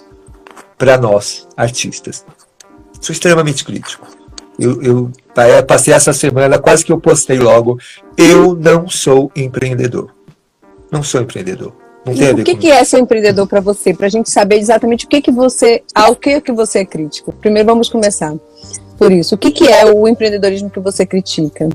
[0.77, 2.25] para nós, artistas.
[3.01, 4.07] Sou extremamente crítico.
[4.57, 5.11] Eu, eu
[5.67, 7.79] passei essa semana, quase que eu postei logo,
[8.17, 10.13] eu não sou empreendedor.
[10.91, 11.73] Não sou empreendedor.
[12.05, 13.93] O que, que é ser empreendedor para você?
[13.93, 17.33] Para a gente saber exatamente o que que você, ao que que você é crítico.
[17.33, 18.33] Primeiro vamos começar
[18.97, 19.35] por isso.
[19.35, 21.69] O que, que é o empreendedorismo que você critica?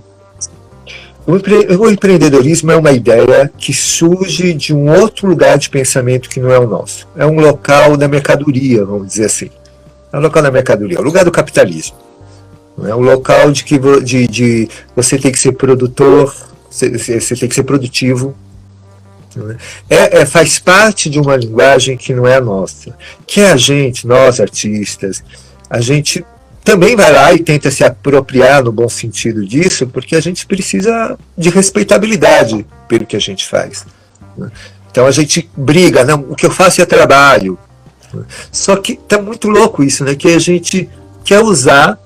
[1.27, 6.29] O, empre o empreendedorismo é uma ideia que surge de um outro lugar de pensamento
[6.29, 7.09] que não é o nosso.
[7.17, 9.51] É um local da mercadoria, vamos dizer assim.
[10.13, 11.97] É um local da mercadoria, é o lugar do capitalismo.
[12.83, 16.35] É um local de que de, de você tem que ser produtor,
[16.69, 18.35] você, você tem que ser produtivo,
[19.89, 22.97] é, é, faz parte de uma linguagem que não é a nossa.
[23.27, 25.23] Que é a gente, nós artistas,
[25.69, 26.25] a gente
[26.65, 31.19] também vai lá e tenta se apropriar no bom sentido disso, porque a gente precisa
[31.37, 33.85] de respeitabilidade pelo que a gente faz.
[34.37, 34.51] Né?
[34.91, 37.59] Então a gente briga, não, o que eu faço é trabalho.
[38.51, 40.15] Só que tá muito louco isso, né?
[40.15, 40.89] Que a gente
[41.25, 41.99] quer usar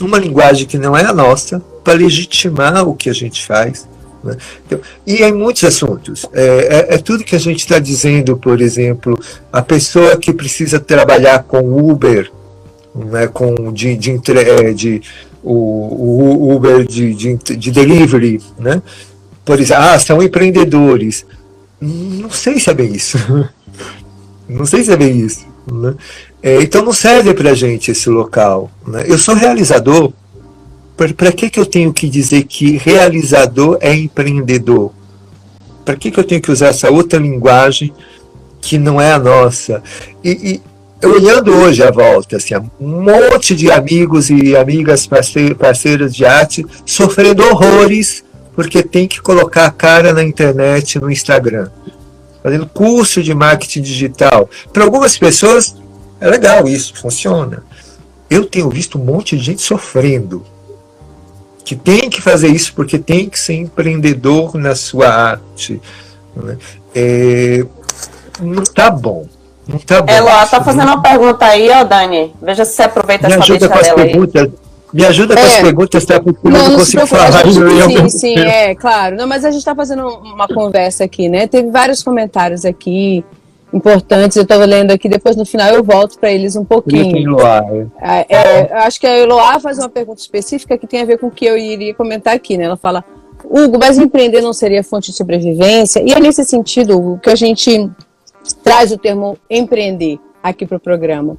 [0.00, 3.86] uma linguagem que não é a nossa para legitimar o que a gente faz.
[4.22, 4.36] Né?
[4.66, 6.26] Então, e em muitos assuntos.
[6.32, 9.18] É, é, é tudo que a gente está dizendo, por exemplo,
[9.52, 12.30] a pessoa que precisa trabalhar com Uber
[12.94, 15.02] né, com de, de, de, de
[15.42, 18.82] o, o, Uber de, de, de delivery, né?
[19.44, 21.24] Por exemplo, ah, são empreendedores.
[21.80, 23.18] Não sei se é bem isso.
[24.48, 25.46] Não sei se é bem isso.
[25.72, 25.94] Né?
[26.42, 28.68] É, então não serve para gente esse local.
[28.84, 29.04] Né?
[29.06, 30.12] Eu sou realizador.
[31.16, 34.92] Para que, que eu tenho que dizer que realizador é empreendedor?
[35.84, 37.92] Para que, que eu tenho que usar essa outra linguagem
[38.60, 39.82] que não é a nossa?
[40.22, 40.60] E,
[41.02, 46.66] e olhando hoje à volta, assim, um monte de amigos e amigas parceiros de arte
[46.84, 48.22] sofrendo horrores
[48.54, 51.70] porque tem que colocar a cara na internet, no Instagram
[52.42, 54.48] fazendo curso de marketing digital.
[54.72, 55.76] Para algumas pessoas
[56.20, 57.62] é legal isso, funciona.
[58.28, 60.44] Eu tenho visto um monte de gente sofrendo,
[61.64, 65.80] que tem que fazer isso porque tem que ser empreendedor na sua arte.
[66.34, 66.56] Né?
[66.94, 67.64] É,
[68.40, 69.26] não tá bom.
[69.66, 70.12] Não tá bom.
[70.12, 72.34] Ela tá fazendo uma pergunta aí, ó, Dani.
[72.42, 74.42] Veja se você aproveita Me ajuda com as perguntas.
[74.42, 74.52] Aí.
[74.92, 75.46] Me ajuda com é.
[75.46, 76.20] as perguntas, tá?
[76.20, 77.44] Porque não, eu não, não consigo falar.
[77.44, 79.16] sim, sim, é, claro.
[79.16, 81.46] Não, mas a gente está fazendo uma conversa aqui, né?
[81.46, 83.24] Teve vários comentários aqui
[83.72, 87.36] importantes, eu estava lendo aqui, depois no final eu volto para eles um pouquinho.
[88.00, 91.28] É, é, acho que a Eloá faz uma pergunta específica que tem a ver com
[91.28, 92.64] o que eu iria comentar aqui, né?
[92.64, 93.04] Ela fala,
[93.44, 96.02] Hugo, mas empreender não seria fonte de sobrevivência?
[96.02, 97.90] E é nesse sentido, Hugo, que a gente
[98.62, 101.36] traz o termo empreender aqui para o programa.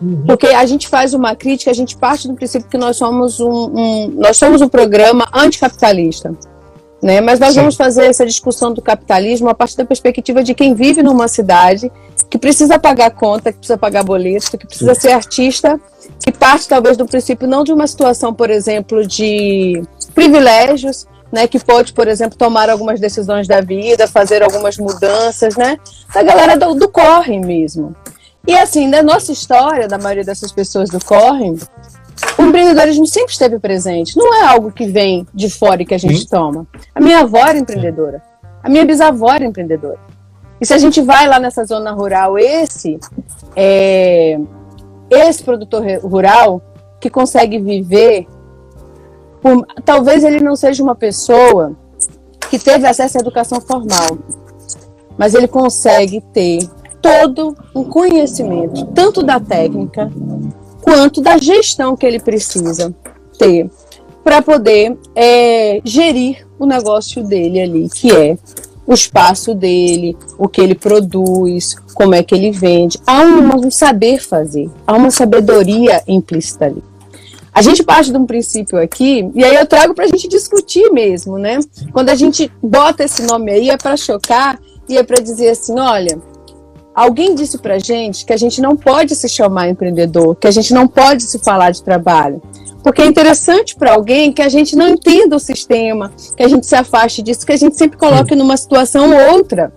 [0.00, 0.24] Uhum.
[0.26, 3.50] Porque a gente faz uma crítica, a gente parte do princípio que nós somos um,
[3.50, 6.34] um nós somos um programa anticapitalista.
[7.02, 7.20] Né?
[7.20, 7.60] Mas nós Sim.
[7.60, 11.90] vamos fazer essa discussão do capitalismo a partir da perspectiva de quem vive numa cidade
[12.28, 15.00] que precisa pagar conta, que precisa pagar boleto, que precisa Sim.
[15.00, 15.80] ser artista,
[16.22, 19.82] que parte talvez do princípio não de uma situação, por exemplo, de
[20.14, 25.78] privilégios, né, que pode, por exemplo, tomar algumas decisões da vida, fazer algumas mudanças, né,
[26.12, 27.94] da galera do, do corre mesmo.
[28.46, 31.56] E assim, na nossa história, da maioria dessas pessoas do Corre,
[32.38, 34.16] o empreendedorismo sempre esteve presente.
[34.16, 36.28] Não é algo que vem de fora e que a gente Sim.
[36.28, 36.66] toma.
[36.94, 38.22] A minha avó era empreendedora.
[38.62, 39.98] A minha bisavó era empreendedora.
[40.60, 42.98] E se a gente vai lá nessa zona rural, esse
[43.56, 44.38] é,
[45.10, 46.62] esse produtor rural
[47.00, 48.26] que consegue viver,
[49.40, 51.74] por, talvez ele não seja uma pessoa
[52.50, 54.18] que teve acesso à educação formal,
[55.16, 56.68] mas ele consegue ter
[57.00, 60.10] todo o conhecimento, tanto da técnica
[60.90, 62.92] quanto da gestão que ele precisa
[63.38, 63.70] ter
[64.24, 68.36] para poder é, gerir o negócio dele ali, que é
[68.84, 72.98] o espaço dele, o que ele produz, como é que ele vende.
[73.06, 76.82] Há um, um saber fazer, há uma sabedoria implícita ali.
[77.54, 80.90] A gente parte de um princípio aqui, e aí eu trago para a gente discutir
[80.90, 81.60] mesmo, né?
[81.92, 85.78] Quando a gente bota esse nome aí, é para chocar e é para dizer assim:
[85.78, 86.20] olha,
[87.00, 90.74] Alguém disse pra gente que a gente não pode se chamar empreendedor, que a gente
[90.74, 92.42] não pode se falar de trabalho.
[92.82, 96.66] Porque é interessante para alguém que a gente não entenda o sistema, que a gente
[96.66, 99.72] se afaste disso, que a gente sempre coloque numa situação ou outra.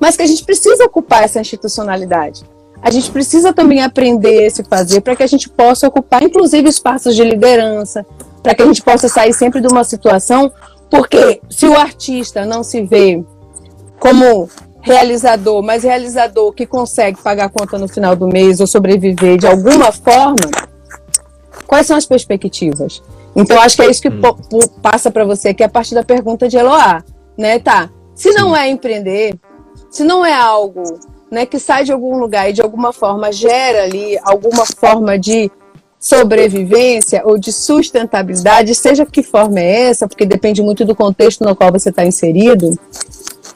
[0.00, 2.42] Mas que a gente precisa ocupar essa institucionalidade.
[2.82, 6.68] A gente precisa também aprender a se fazer para que a gente possa ocupar, inclusive,
[6.68, 8.04] espaços de liderança,
[8.42, 10.50] para que a gente possa sair sempre de uma situação.
[10.90, 13.24] Porque se o artista não se vê
[14.00, 14.48] como
[14.86, 19.46] realizador, mas realizador que consegue pagar a conta no final do mês ou sobreviver de
[19.46, 20.36] alguma forma,
[21.66, 23.02] quais são as perspectivas?
[23.34, 24.22] Então, acho que é isso que hum.
[24.80, 27.02] passa para você aqui a partir da pergunta de Eloá,
[27.36, 27.58] né?
[27.58, 29.34] Tá, se não é empreender,
[29.90, 30.84] se não é algo
[31.30, 35.50] né, que sai de algum lugar e de alguma forma gera ali alguma forma de
[35.98, 41.56] sobrevivência ou de sustentabilidade, seja que forma é essa, porque depende muito do contexto no
[41.56, 42.78] qual você está inserido,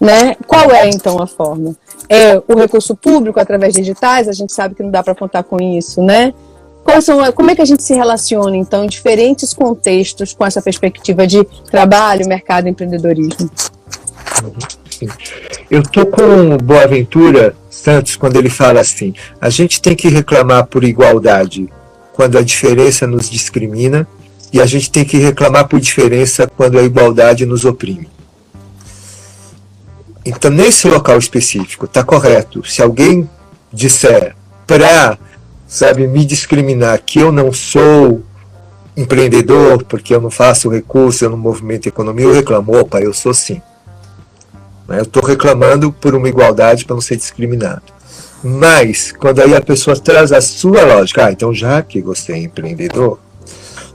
[0.01, 0.35] né?
[0.47, 1.77] Qual é então a forma?
[2.09, 5.43] É o recurso público através de editais, a gente sabe que não dá para contar
[5.43, 6.33] com isso, né?
[7.03, 11.25] São, como é que a gente se relaciona, então, em diferentes contextos com essa perspectiva
[11.25, 13.49] de trabalho, mercado e empreendedorismo?
[15.71, 20.83] Eu estou com Boaventura Santos quando ele fala assim: a gente tem que reclamar por
[20.83, 21.69] igualdade
[22.13, 24.07] quando a diferença nos discrimina,
[24.53, 28.09] e a gente tem que reclamar por diferença quando a igualdade nos oprime.
[30.25, 32.65] Então, nesse local específico, está correto.
[32.69, 33.29] Se alguém
[33.73, 35.19] disser para,
[35.67, 38.23] sabe, me discriminar que eu não sou
[38.97, 43.33] empreendedor, porque eu não faço recurso, eu não movimento economia, eu reclamo, opa, eu sou
[43.33, 43.63] sim.
[44.89, 47.83] Eu estou reclamando por uma igualdade para não ser discriminado.
[48.43, 52.39] Mas, quando aí a pessoa traz a sua lógica, ah, então já que você é
[52.39, 53.19] empreendedor,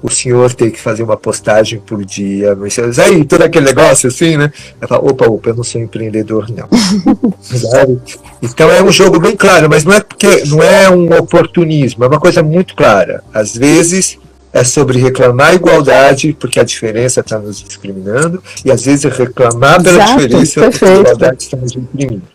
[0.01, 2.57] o senhor tem que fazer uma postagem por dia.
[3.03, 4.51] Aí, todo aquele negócio assim, né?
[4.87, 6.67] Falo, opa, opa, eu não sou empreendedor, não.
[8.41, 12.07] então é um jogo bem claro, mas não é porque não é um oportunismo, é
[12.07, 13.23] uma coisa muito clara.
[13.33, 14.17] Às vezes
[14.53, 19.83] é sobre reclamar igualdade, porque a diferença está nos discriminando, e às vezes é reclamar
[19.83, 20.79] pela Exato, diferença, perfeito.
[20.79, 22.34] porque a igualdade está nos imprimindo.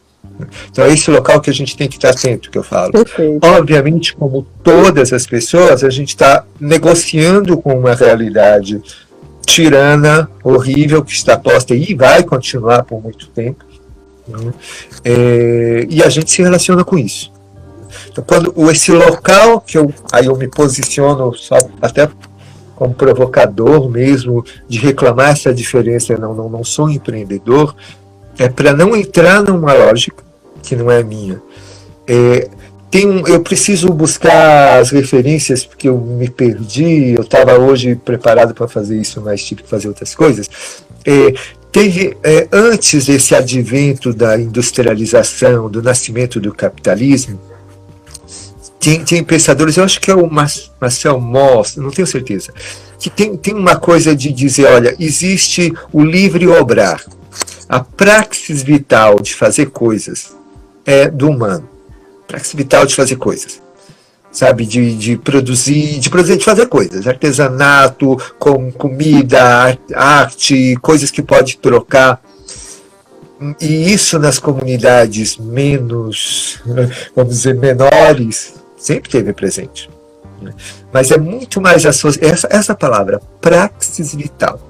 [0.71, 2.93] Então é esse local que a gente tem que estar atento, que eu falo.
[2.93, 3.45] Perfeito.
[3.47, 8.81] Obviamente, como todas as pessoas, a gente está negociando com uma realidade
[9.47, 13.65] tirana, horrível, que está posta e vai continuar por muito tempo.
[14.29, 14.53] Né?
[15.05, 17.33] É, e a gente se relaciona com isso.
[18.11, 22.09] Então, quando esse local que eu aí eu me posiciono só até
[22.77, 27.75] como provocador mesmo de reclamar essa diferença, não não, não sou empreendedor,
[28.39, 30.30] é para não entrar numa lógica
[30.63, 31.41] que não é minha.
[32.07, 32.49] É,
[32.91, 37.15] tem, eu preciso buscar as referências porque eu me perdi.
[37.17, 40.51] Eu estava hoje preparado para fazer isso, mas tive que fazer outras coisas.
[41.05, 41.33] É,
[41.71, 47.41] teve é, antes desse advento da industrialização, do nascimento do capitalismo,
[48.81, 52.53] tem, tem pensadores, eu acho que é o Marcel Moss, não tenho certeza,
[52.99, 57.05] que tem, tem uma coisa de dizer, olha, existe o livre obrar,
[57.69, 60.40] a praxis vital de fazer coisas
[60.85, 61.69] é do humano,
[62.27, 63.61] praxis vital de fazer coisas,
[64.31, 71.23] sabe, de, de produzir, de produzir, de fazer coisas, artesanato, com comida, arte, coisas que
[71.23, 72.23] pode trocar,
[73.61, 76.61] e isso nas comunidades menos,
[77.17, 79.89] vamos dizer, menores, sempre teve presente.
[80.43, 80.53] Né?
[80.93, 84.61] Mas é muito mais associado, essa, essa palavra, praxis vital.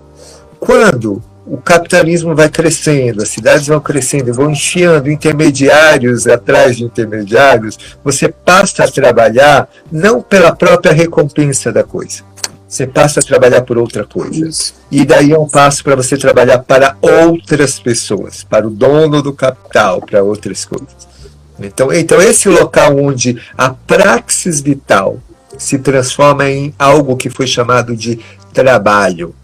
[0.58, 7.76] Quando o capitalismo vai crescendo, as cidades vão crescendo, vão enfiando intermediários atrás de intermediários,
[8.04, 12.22] você passa a trabalhar não pela própria recompensa da coisa,
[12.68, 14.46] você passa a trabalhar por outra coisa.
[14.46, 14.74] Isso.
[14.92, 19.32] E daí é um passo para você trabalhar para outras pessoas, para o dono do
[19.32, 21.10] capital, para outras coisas.
[21.58, 25.18] Então, então, esse local onde a praxis vital
[25.58, 28.20] se transforma em algo que foi chamado de
[28.52, 29.34] trabalho.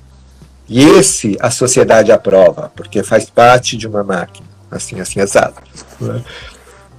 [0.68, 5.62] E esse a sociedade aprova, porque faz parte de uma máquina, assim, assim, exato.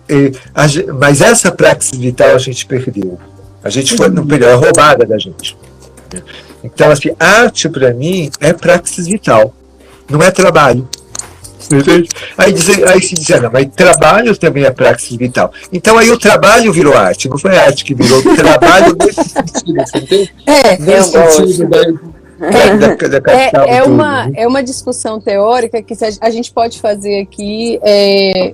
[0.09, 3.19] E, a, mas essa praxis vital a gente perdeu.
[3.63, 5.57] A gente foi, no perdeu, é roubada da gente.
[6.63, 9.53] Então, assim, arte para mim é praxis vital,
[10.09, 10.87] não é trabalho.
[12.37, 15.51] Aí, dizer, aí se dizia, não, mas trabalho também é praxis vital.
[15.73, 19.73] Então aí o trabalho virou arte, não foi a arte que virou trabalho nesse sentido,
[19.75, 20.33] você entende?
[20.45, 22.16] É, nesse sentido
[22.79, 24.33] da, é, é, é, uma, né?
[24.35, 28.53] é uma discussão teórica que a gente pode fazer aqui, é,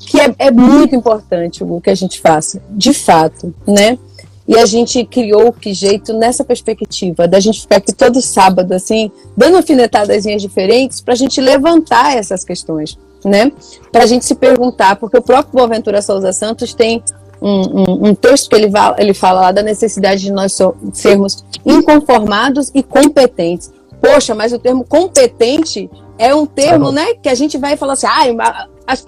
[0.00, 3.98] que é, é muito importante o que a gente faça, de fato, né?
[4.46, 8.72] E a gente criou o Que Jeito nessa perspectiva, da gente ficar aqui todo sábado,
[8.72, 13.52] assim, dando alfinetadazinhas diferentes para a gente levantar essas questões, né?
[13.92, 17.02] Para a gente se perguntar, porque o próprio Boaventura Souza Santos tem
[17.40, 20.56] um, um, um, texto que ele, ele fala lá da necessidade de nós
[20.92, 23.72] sermos inconformados e competentes.
[24.00, 28.06] Poxa, mas o termo competente é um termo, né, que a gente vai falar assim,
[28.06, 29.04] ah, as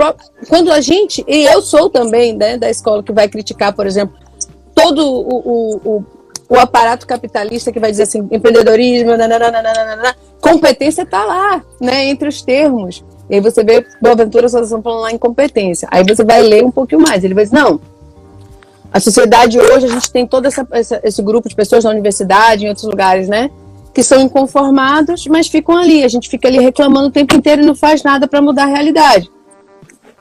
[0.49, 4.14] quando a gente, e eu sou também, né, da escola que vai criticar, por exemplo,
[4.74, 6.05] todo o, o, o,
[6.49, 12.43] o aparato capitalista que vai dizer assim, empreendedorismo, nananana, competência está lá, né, entre os
[12.43, 13.05] termos.
[13.28, 15.87] E aí você vê Boaventura Associação falando lá em competência.
[15.91, 17.22] Aí você vai ler um pouquinho mais.
[17.22, 17.81] Ele vai dizer, não,
[18.93, 22.64] a sociedade hoje, a gente tem todo essa, essa, esse grupo de pessoas na universidade,
[22.64, 23.51] em outros lugares, né?
[23.95, 26.03] Que são inconformados, mas ficam ali.
[26.03, 28.66] A gente fica ali reclamando o tempo inteiro e não faz nada para mudar a
[28.66, 29.30] realidade.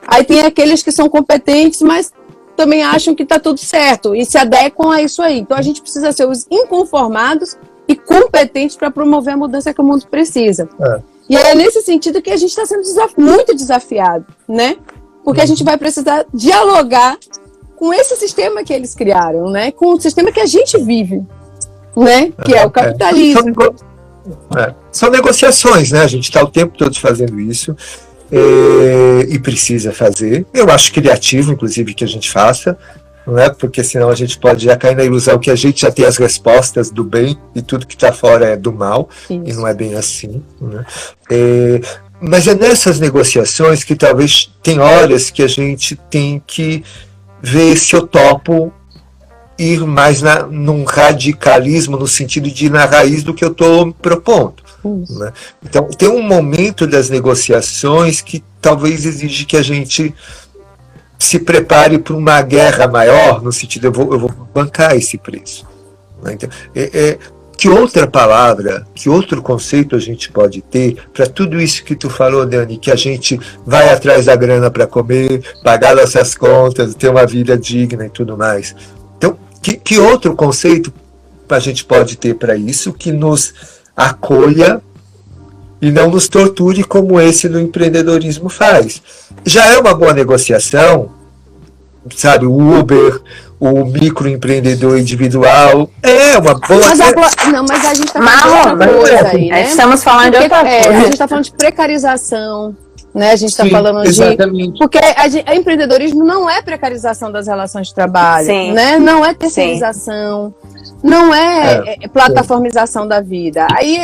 [0.06, 2.12] Aí tem aqueles que são competentes, mas
[2.56, 5.38] também acham que está tudo certo e se adequam a isso aí.
[5.38, 7.56] Então a gente precisa ser os inconformados
[7.88, 10.68] e competentes para promover a mudança que o mundo precisa.
[10.80, 11.00] É.
[11.28, 12.82] E é nesse sentido que a gente está sendo
[13.16, 14.76] muito desafiado, né?
[15.24, 17.18] Porque a gente vai precisar dialogar
[17.80, 19.72] com esse sistema que eles criaram, né?
[19.72, 21.22] Com o sistema que a gente vive,
[21.96, 22.30] né?
[22.44, 23.54] Que é, é o capitalismo.
[24.54, 24.64] É.
[24.64, 26.02] São, são negociações, né?
[26.02, 27.74] A gente está o tempo todo fazendo isso.
[28.30, 30.46] E, e, precisa fazer.
[30.52, 32.78] Eu acho criativo, inclusive, que a gente faça,
[33.26, 33.48] não é?
[33.48, 36.16] Porque senão a gente pode já cair na ilusão que a gente já tem as
[36.16, 39.94] respostas do bem e tudo que está fora é do mal, e não é bem
[39.96, 40.44] assim.
[40.60, 40.84] Né?
[41.28, 41.80] E,
[42.20, 46.84] mas é nessas negociações que talvez tem horas que a gente tem que
[47.42, 48.72] ver se eu topo
[49.58, 53.92] ir mais na, num radicalismo no sentido de ir na raiz do que eu estou
[53.92, 54.62] propondo.
[54.82, 55.32] Né?
[55.62, 60.14] Então, tem um momento das negociações que talvez exige que a gente
[61.18, 65.66] se prepare para uma guerra maior, no sentido eu vou, eu vou bancar esse preço.
[66.22, 66.32] Né?
[66.32, 67.18] Então, é, é,
[67.60, 72.08] que outra palavra, que outro conceito a gente pode ter para tudo isso que tu
[72.08, 77.10] falou, Dani, que a gente vai atrás da grana para comer, pagar nossas contas, ter
[77.10, 78.74] uma vida digna e tudo mais.
[79.18, 80.90] Então, que, que outro conceito
[81.50, 83.52] a gente pode ter para isso que nos
[83.94, 84.80] acolha
[85.82, 89.02] e não nos torture como esse do empreendedorismo faz?
[89.44, 91.10] Já é uma boa negociação,
[92.16, 93.20] sabe, o Uber,
[93.60, 95.90] o microempreendedor individual.
[96.02, 96.80] É uma boa.
[96.86, 99.62] Mas a, não, mas a gente está falando de outra coisa aí, né?
[99.64, 102.74] Estamos falando Porque, de outra é, A gente está falando de precarização.
[103.14, 103.32] Né?
[103.32, 104.72] A gente está falando exatamente.
[104.72, 104.78] de.
[104.78, 108.46] Porque a, a, empreendedorismo não é precarização das relações de trabalho.
[108.46, 108.72] Sim.
[108.72, 108.98] Né?
[108.98, 110.54] Não é terceirização.
[110.72, 110.94] Sim.
[111.02, 113.66] Não é, é, é plataformização da vida.
[113.76, 113.98] Aí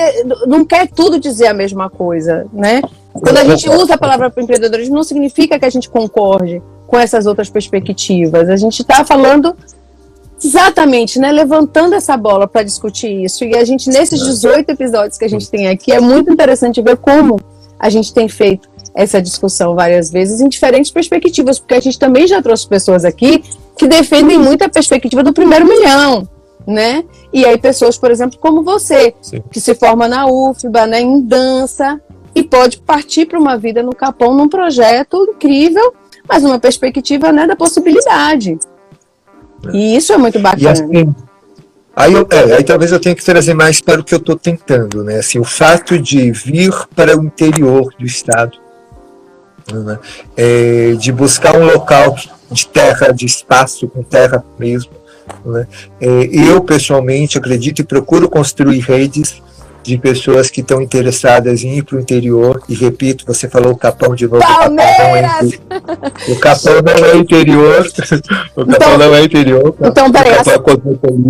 [0.46, 2.82] não quer tudo dizer a mesma coisa, né?
[3.12, 7.26] Quando a gente usa a palavra empreendedorismo, não significa que a gente concorde com essas
[7.26, 8.48] outras perspectivas.
[8.48, 9.56] A gente está falando
[10.42, 13.44] exatamente, né, levantando essa bola para discutir isso.
[13.44, 16.96] E a gente, nesses 18 episódios que a gente tem aqui, é muito interessante ver
[16.96, 17.40] como
[17.78, 22.26] a gente tem feito essa discussão várias vezes em diferentes perspectivas, porque a gente também
[22.26, 23.44] já trouxe pessoas aqui
[23.76, 26.26] que defendem muito a perspectiva do primeiro milhão,
[26.66, 27.04] né?
[27.30, 29.42] E aí pessoas, por exemplo, como você, Sim.
[29.50, 32.00] que se forma na UFBA, né, em dança,
[32.36, 35.92] e pode partir para uma vida no Capão num projeto incrível
[36.28, 38.58] mas uma perspectiva né, da possibilidade.
[39.72, 40.72] E isso é muito bacana.
[40.72, 41.14] Assim,
[41.94, 44.36] aí, eu, é, aí talvez eu tenha que trazer mais para o que eu estou
[44.36, 45.18] tentando, né?
[45.18, 48.58] Assim, o fato de vir para o interior do estado,
[49.72, 49.98] né?
[50.36, 52.16] é, de buscar um local
[52.50, 54.92] de terra, de espaço com terra mesmo.
[55.44, 55.66] Né?
[56.00, 59.42] É, eu pessoalmente acredito e procuro construir redes
[59.86, 62.62] de pessoas que estão interessadas em ir para o interior.
[62.68, 64.40] E repito, você falou o Capão de novo.
[64.40, 65.52] Palmeiras!
[66.28, 67.86] O Capão não é interior.
[68.56, 69.74] O Capão então, não é interior.
[69.80, 70.32] Então, peraí.
[70.32, 70.42] É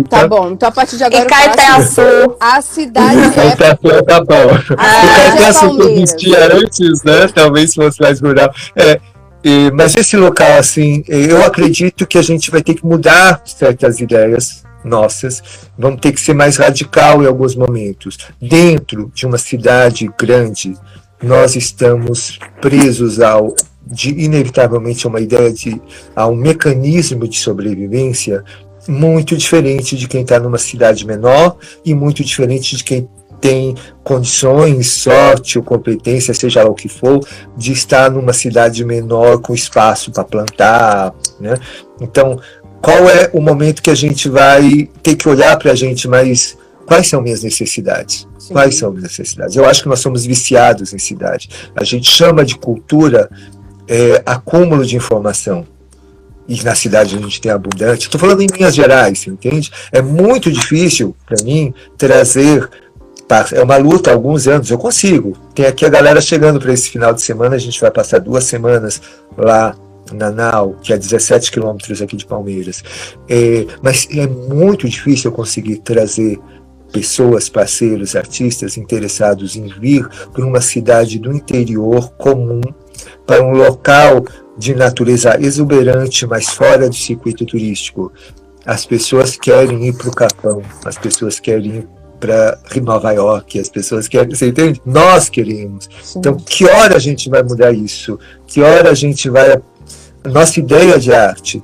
[0.09, 0.51] tá bom.
[0.51, 1.23] Então, a partir de agora.
[1.23, 2.35] E Caeté-Açu.
[2.39, 3.29] A cidade é.
[3.31, 4.49] Caeté-Açu é o Capão.
[4.77, 7.27] Ah, o Caeté-Açu que existia antes, né?
[7.33, 8.51] Talvez fosse mais rural.
[8.75, 8.99] É.
[9.43, 13.99] E, mas esse local, assim, eu acredito que a gente vai ter que mudar certas
[13.99, 15.41] ideias nossas,
[15.77, 18.17] vamos ter que ser mais radical em alguns momentos.
[18.41, 20.73] Dentro de uma cidade grande,
[21.21, 23.55] nós estamos presos ao
[23.89, 25.81] de inevitavelmente a uma ideia de
[26.13, 28.43] a um mecanismo de sobrevivência
[28.87, 33.07] muito diferente de quem está numa cidade menor e muito diferente de quem
[33.39, 37.19] tem condições, sorte ou competência, seja lá o que for,
[37.55, 41.55] de estar numa cidade menor com espaço para plantar, né?
[42.01, 42.39] Então,
[42.81, 46.57] qual é o momento que a gente vai ter que olhar para a gente, mas
[46.85, 48.27] quais são minhas necessidades?
[48.39, 48.53] Sim.
[48.53, 49.55] Quais são minhas necessidades?
[49.55, 51.49] Eu acho que nós somos viciados em cidade.
[51.75, 53.29] A gente chama de cultura
[53.87, 55.65] é, acúmulo de informação.
[56.47, 58.05] E na cidade a gente tem abundante.
[58.05, 59.69] Estou falando em Minas Gerais, entende?
[59.91, 62.69] É muito difícil para mim trazer.
[63.51, 65.33] É uma luta há alguns anos, eu consigo.
[65.53, 68.45] Tem aqui a galera chegando para esse final de semana, a gente vai passar duas
[68.45, 69.01] semanas
[69.37, 69.75] lá
[70.13, 72.83] Nanau, que é 17 quilômetros aqui de Palmeiras.
[73.27, 76.39] É, mas é muito difícil eu conseguir trazer
[76.91, 82.61] pessoas, parceiros, artistas interessados em vir para uma cidade do interior comum,
[83.25, 84.23] para um local
[84.57, 88.11] de natureza exuberante, mas fora do circuito turístico.
[88.65, 91.87] As pessoas querem ir para o Capão, as pessoas querem ir
[92.19, 94.81] para Nova York, as pessoas querem, você entende?
[94.85, 95.87] Nós queremos.
[96.01, 96.19] Sim.
[96.19, 98.19] Então, que hora a gente vai mudar isso?
[98.45, 99.61] Que hora a gente vai
[100.25, 101.61] nossa ideia de arte,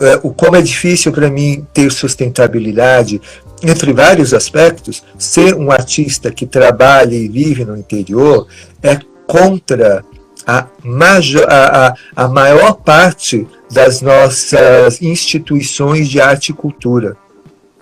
[0.00, 3.20] é, o como é difícil para mim ter sustentabilidade
[3.62, 8.46] entre vários aspectos, ser um artista que trabalha e vive no interior
[8.82, 10.02] é contra
[10.46, 11.94] a, major, a, a,
[12.24, 17.16] a maior parte das nossas instituições de arte e cultura.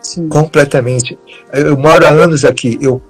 [0.02, 0.28] Sim.
[0.28, 1.18] Completamente.
[1.52, 3.00] Eu moro há anos aqui, eu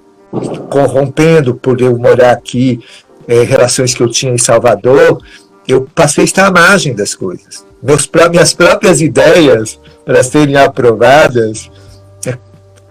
[0.68, 2.80] corrompendo por eu morar aqui,
[3.26, 5.22] é, relações que eu tinha em Salvador,
[5.68, 7.64] eu passei a estar à margem das coisas.
[7.82, 11.70] Meus, minhas próprias ideias para serem aprovadas
[12.26, 12.36] é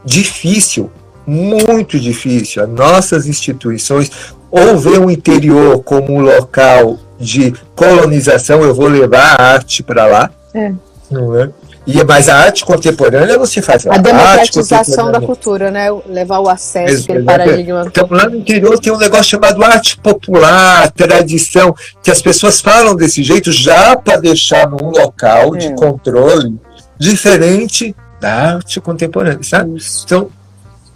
[0.06, 0.90] difícil,
[1.26, 2.64] muito difícil.
[2.64, 4.12] As nossas instituições
[4.52, 10.06] ou ver o interior como um local de colonização, eu vou levar a arte para
[10.06, 10.72] lá, é.
[11.10, 11.50] não é?
[11.88, 13.88] E, mas a arte contemporânea você faz.
[13.88, 15.88] A, a democratização da cultura, né?
[16.06, 17.86] Levar o acesso, aquele paradigma.
[17.88, 21.74] Então, lá no interior tem um negócio chamado arte popular, tradição,
[22.04, 25.60] que as pessoas falam desse jeito já para deixar num local é.
[25.60, 26.60] de controle
[27.00, 29.78] diferente da arte contemporânea, sabe?
[29.78, 30.04] Isso.
[30.06, 30.30] Então,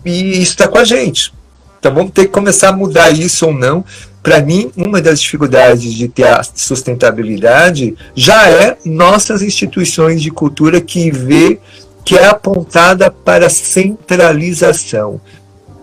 [0.04, 1.34] e isso está com a gente.
[1.80, 3.84] Então vamos ter que começar a mudar isso ou não,
[4.24, 10.80] para mim, uma das dificuldades de ter a sustentabilidade já é nossas instituições de cultura
[10.80, 11.60] que vê
[12.06, 15.20] que é apontada para centralização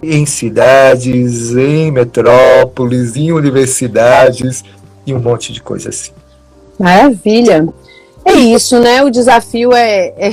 [0.02, 4.64] em cidades, em metrópoles, em universidades
[5.06, 6.12] e um monte de coisa assim.
[6.78, 7.68] Maravilha!
[8.24, 9.02] É isso, né?
[9.02, 10.30] O desafio é, é,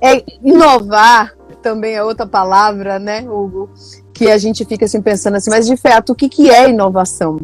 [0.16, 3.68] é inovar, também é outra palavra, né, Hugo?
[4.14, 7.40] Que a gente fica assim pensando assim, mas de fato, o que, que é inovação?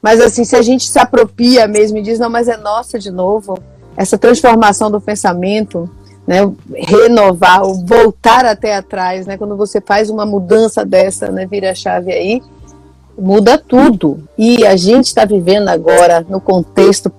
[0.00, 3.10] Mas assim, se a gente se apropria mesmo e diz, não, mas é nossa de
[3.10, 3.58] novo,
[3.96, 5.90] essa transformação do pensamento,
[6.26, 11.74] né, renovar, voltar até atrás, né, quando você faz uma mudança dessa, né, vira a
[11.74, 12.40] chave aí,
[13.18, 14.26] muda tudo.
[14.38, 17.12] E a gente está vivendo agora no contexto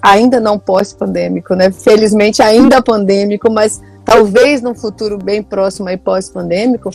[0.00, 1.70] ainda não pós-pandêmico, né?
[1.70, 6.90] Felizmente ainda pandêmico, mas talvez no futuro bem próximo e pós-pandêmico,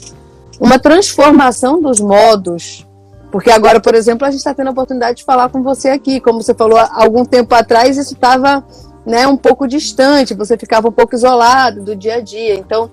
[0.59, 2.85] uma transformação dos modos.
[3.31, 6.19] Porque agora, por exemplo, a gente está tendo a oportunidade de falar com você aqui.
[6.19, 8.65] Como você falou algum tempo atrás, isso estava
[9.05, 12.55] né, um pouco distante, você ficava um pouco isolado do dia a dia.
[12.55, 12.89] Então,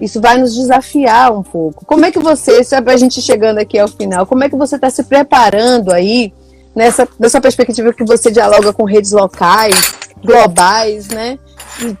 [0.00, 1.84] isso vai nos desafiar um pouco.
[1.86, 4.74] Como é que você, sabe, a gente chegando aqui ao final, como é que você
[4.74, 6.32] está se preparando aí
[6.74, 11.38] nessa, nessa perspectiva que você dialoga com redes locais, globais, né?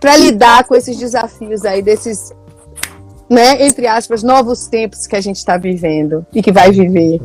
[0.00, 2.32] Para lidar com esses desafios aí, desses,
[3.32, 7.18] né, entre aspas, novos tempos que a gente está vivendo e que vai viver.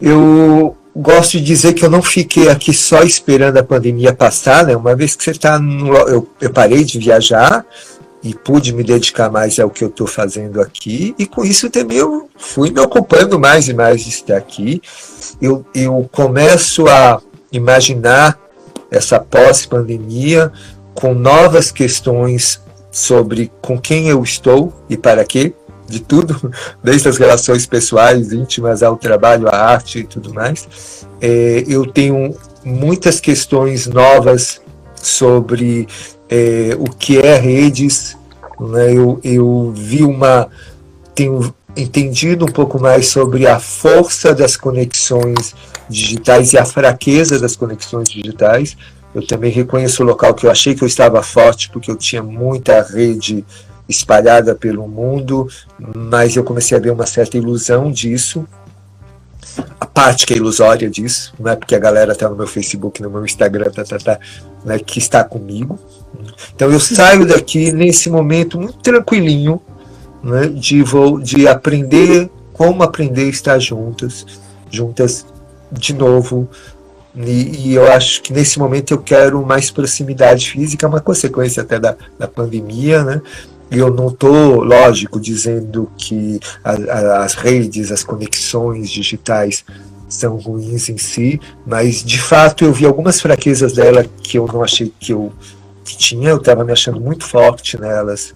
[0.00, 4.76] Eu gosto de dizer que eu não fiquei aqui só esperando a pandemia passar, né?
[4.76, 5.60] Uma vez que você está.
[6.08, 7.64] Eu, eu parei de viajar,
[8.22, 11.98] e pude me dedicar mais ao que eu estou fazendo aqui, e com isso também
[11.98, 14.82] eu fui me ocupando mais e mais de estar aqui.
[15.40, 17.20] Eu, eu começo a
[17.52, 18.36] imaginar
[18.90, 20.50] essa pós-pandemia
[20.94, 22.60] com novas questões
[22.90, 25.52] sobre com quem eu estou e para quê,
[25.86, 31.06] de tudo, desde as relações pessoais, íntimas, ao trabalho, à arte e tudo mais.
[31.20, 32.34] É, eu tenho
[32.64, 34.60] muitas questões novas
[34.94, 35.88] sobre
[36.28, 38.16] é, o que é redes.
[38.60, 38.94] Né?
[38.94, 40.48] Eu, eu vi uma.
[41.14, 45.54] Tenho entendido um pouco mais sobre a força das conexões
[45.88, 48.76] digitais e a fraqueza das conexões digitais.
[49.14, 52.22] Eu também reconheço o local que eu achei que eu estava forte, porque eu tinha
[52.22, 53.44] muita rede
[53.88, 55.48] espalhada pelo mundo,
[55.78, 58.46] mas eu comecei a ver uma certa ilusão disso,
[59.80, 63.10] a parte que é ilusória disso, né, porque a galera está no meu Facebook, no
[63.10, 64.18] meu Instagram, tá, tá, tá,
[64.64, 65.78] né, que está comigo.
[66.54, 69.60] Então eu saio daqui nesse momento muito tranquilinho,
[70.22, 74.26] né, de, vou, de aprender como aprender a estar juntas,
[74.70, 75.24] juntas
[75.70, 76.48] de novo.
[77.16, 81.78] E, e, eu acho que nesse momento eu quero mais proximidade física, uma consequência até
[81.78, 83.22] da, da pandemia, né?
[83.70, 89.64] eu não estou, lógico, dizendo que a, a, as redes, as conexões digitais
[90.08, 94.62] são ruins em si, mas de fato eu vi algumas fraquezas dela que eu não
[94.62, 95.32] achei que eu
[95.84, 98.34] que tinha, eu estava me achando muito forte nelas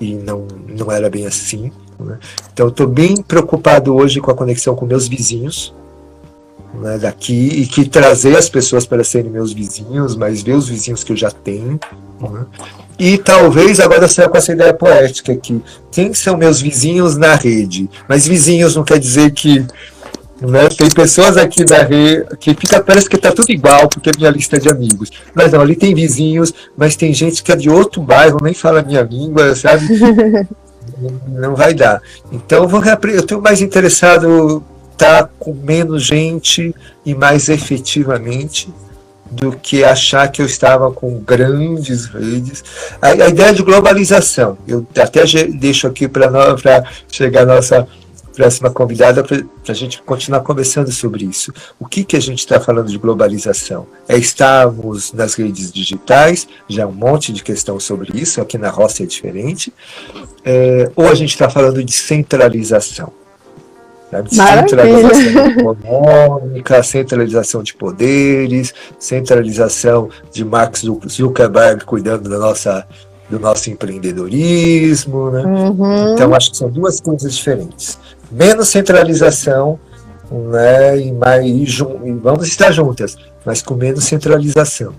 [0.00, 1.72] e não, não era bem assim.
[1.98, 2.18] Né?
[2.52, 5.74] Então estou bem preocupado hoje com a conexão com meus vizinhos
[6.80, 11.04] né, daqui e que trazer as pessoas para serem meus vizinhos, mas ver os vizinhos
[11.04, 11.78] que eu já tenho.
[12.20, 12.46] Né?
[12.98, 15.62] E talvez agora saia com essa ideia poética aqui.
[15.90, 17.88] Quem são meus vizinhos na rede?
[18.08, 19.64] Mas vizinhos não quer dizer que.
[20.40, 24.12] Né, tem pessoas aqui da rede que fica, parece que está tudo igual, porque é
[24.16, 25.10] minha lista de amigos.
[25.34, 28.78] Mas não, ali tem vizinhos, mas tem gente que é de outro bairro, nem fala
[28.78, 29.84] a minha língua, sabe?
[31.26, 32.00] não vai dar.
[32.30, 34.62] Então eu estou mais interessado
[34.98, 36.74] estar tá com menos gente
[37.06, 38.68] e mais efetivamente
[39.30, 42.64] do que achar que eu estava com grandes redes.
[43.00, 45.22] A, a ideia de globalização, eu até
[45.54, 46.28] deixo aqui para
[47.10, 47.86] chegar a nossa
[48.34, 51.52] próxima convidada para a gente continuar conversando sobre isso.
[51.78, 53.86] O que, que a gente está falando de globalização?
[54.08, 59.02] É estarmos nas redes digitais, já um monte de questão sobre isso, aqui na roça
[59.02, 59.72] é diferente,
[60.44, 63.12] é, ou a gente está falando de centralização?
[64.10, 64.24] Né?
[64.30, 72.86] Centralização econômica, centralização de poderes, centralização de Max Zuckerberg cuidando da nossa,
[73.28, 75.30] do nosso empreendedorismo.
[75.30, 75.42] Né?
[75.42, 76.14] Uhum.
[76.14, 77.98] Então, acho que são duas coisas diferentes.
[78.30, 79.78] Menos centralização
[80.30, 84.92] né, e, mais, e vamos estar juntas, mas com menos centralização.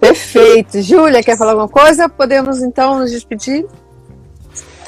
[0.00, 0.80] Perfeito.
[0.80, 2.08] Júlia, quer falar alguma coisa?
[2.08, 3.66] Podemos então nos despedir?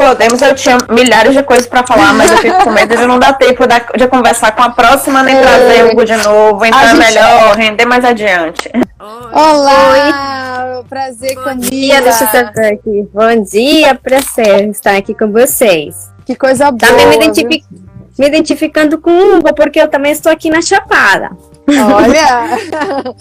[0.00, 3.18] Podemos, eu tinha milhares de coisas para falar, mas eu fico com medo de não
[3.18, 5.42] dar tempo de conversar com a próxima, nem é.
[5.42, 8.70] trazer Hugo de novo, então é melhor render mais adiante.
[9.30, 10.78] Olá!
[10.78, 10.84] Oi.
[10.88, 11.70] Prazer, Bom Camila.
[11.70, 13.08] Dia, deixa eu estar aqui.
[13.12, 16.10] Bom dia, prazer estar aqui com vocês.
[16.24, 16.78] Que coisa boa.
[16.78, 17.64] Também me, identific...
[18.18, 21.30] me identificando com o Hugo, porque eu também estou aqui na Chapada.
[21.68, 22.58] Olha!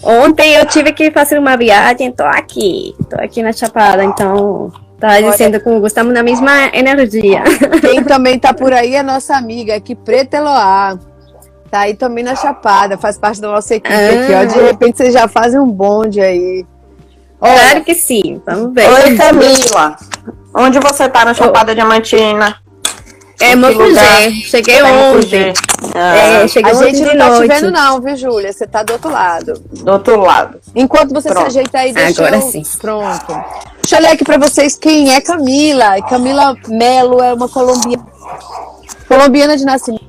[0.02, 5.20] Ontem eu tive que fazer uma viagem, tô aqui, tô aqui na Chapada, então tá
[5.20, 7.42] dizendo que estamos na mesma energia.
[7.80, 10.98] Quem também tá por aí é nossa amiga aqui, Preta Eloá.
[11.70, 14.10] Tá aí também na Chapada, faz parte da nossa equipe ah.
[14.10, 14.44] aqui, ó.
[14.44, 16.66] De repente vocês já fazem um bonde aí.
[17.40, 18.88] Olha, claro que sim, vamos ver.
[18.90, 19.96] Oi, Camila.
[20.54, 22.56] Onde você tá na Chapada Diamantina?
[23.40, 24.30] É, Mofugé.
[24.44, 25.54] Cheguei tá ontem.
[25.94, 26.16] Ah.
[26.16, 28.52] É, cheguei a gente não tá te vendo não, viu, Júlia?
[28.52, 29.54] Você tá do outro lado.
[29.58, 30.60] Do outro lado.
[30.76, 31.50] Enquanto você Pronto.
[31.50, 32.50] se ajeita aí, deixa Agora eu...
[32.50, 32.62] sim.
[32.78, 33.44] Pronto.
[33.82, 36.00] Deixa eu ler aqui pra vocês quem é Camila.
[36.02, 38.06] Camila Melo é uma colombiana.
[39.08, 40.04] Colombiana de nascimento.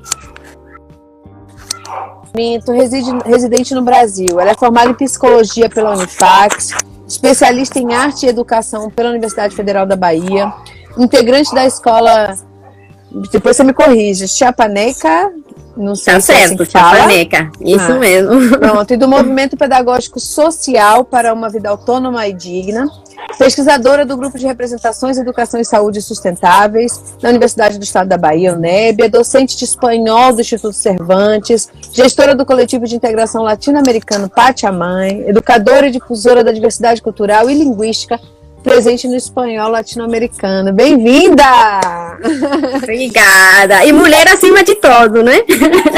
[2.74, 4.40] Reside, residente no Brasil.
[4.40, 6.72] Ela é formada em psicologia pela Unifax,
[7.08, 10.54] especialista em arte e educação pela Universidade Federal da Bahia,
[10.98, 12.38] integrante da escola
[13.32, 14.28] depois você me corrige.
[14.28, 15.32] Chapaneca,
[15.76, 17.52] não sei tá se é certo, assim Chapaneca.
[17.60, 18.00] Isso ah.
[18.00, 18.58] mesmo.
[18.60, 22.90] Pronto, e do Movimento Pedagógico Social para uma Vida Autônoma e Digna.
[23.38, 28.54] Pesquisadora do Grupo de Representações Educação e Saúde Sustentáveis da Universidade do Estado da Bahia,
[28.54, 34.72] UNEB, é docente de espanhol do Instituto Cervantes, gestora do Coletivo de Integração Latino-Americano Pátia
[34.72, 38.20] Mãe, educadora e difusora da diversidade cultural e linguística
[38.62, 40.72] presente no espanhol latino-americano.
[40.72, 41.44] Bem-vinda!
[42.78, 43.86] Obrigada.
[43.86, 45.42] E mulher acima de tudo, né?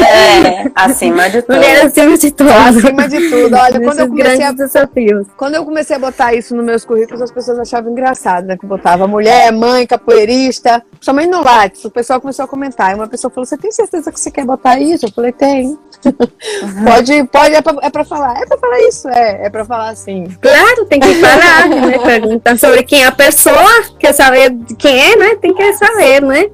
[0.04, 1.56] É, acima de tudo.
[1.56, 2.50] Mulher acima de tudo.
[2.50, 3.56] Acima de tudo.
[3.56, 5.26] Olha, quando eu comecei a desafios.
[5.36, 8.56] Quando eu comecei a botar isso nos meus currículos, as pessoas achavam engraçado, né?
[8.56, 10.82] Que botava mulher, mãe, capoeirista.
[11.00, 12.92] Somente no Lattes, o pessoal começou a comentar.
[12.92, 15.06] E uma pessoa falou: Você tem certeza que você quer botar isso?
[15.06, 15.78] Eu falei: Tem.
[16.04, 16.84] Uhum.
[16.84, 18.40] Pode, pode, é pra, é pra falar.
[18.40, 19.46] É pra falar isso, é.
[19.46, 20.26] É pra falar assim.
[20.40, 22.40] Claro, tem que falar, né?
[22.58, 25.34] Sobre quem é a pessoa, quer saber quem é, né?
[25.36, 26.46] Tem que saber, né?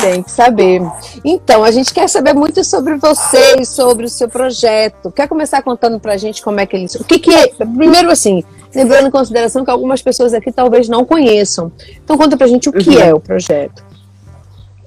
[0.00, 0.82] Tem que saber.
[1.24, 5.10] Então, a gente quer saber muito sobre você e sobre o seu projeto.
[5.10, 6.86] Quer começar contando pra gente como é que ele.
[7.00, 7.48] O que, que é.
[7.48, 11.72] Primeiro, assim, levando em consideração que algumas pessoas aqui talvez não conheçam.
[12.04, 13.00] Então, conta pra gente o que uhum.
[13.00, 13.84] é o projeto.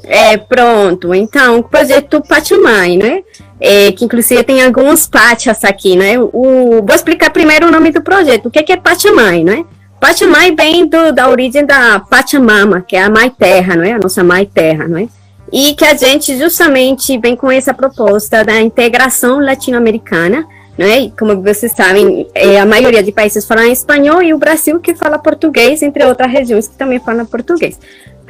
[0.03, 1.13] É, pronto.
[1.13, 3.23] Então, o projeto Patimai, né?
[3.59, 6.17] É, que inclusive tem alguns pátias aqui, né?
[6.17, 8.45] O, vou explicar primeiro o nome do projeto.
[8.45, 9.65] O que é, que é Pachamai, né?
[9.99, 13.91] Pachamai vem do, da origem da Pachamama, que é a Mãe Terra, não é?
[13.91, 15.07] A nossa Mãe Terra, não é?
[15.51, 20.47] E que a gente justamente vem com essa proposta da integração latino-americana,
[20.85, 20.99] é?
[21.01, 24.95] E como vocês sabem, é, a maioria de países falam espanhol e o Brasil que
[24.95, 27.77] fala português, entre outras regiões que também falam português.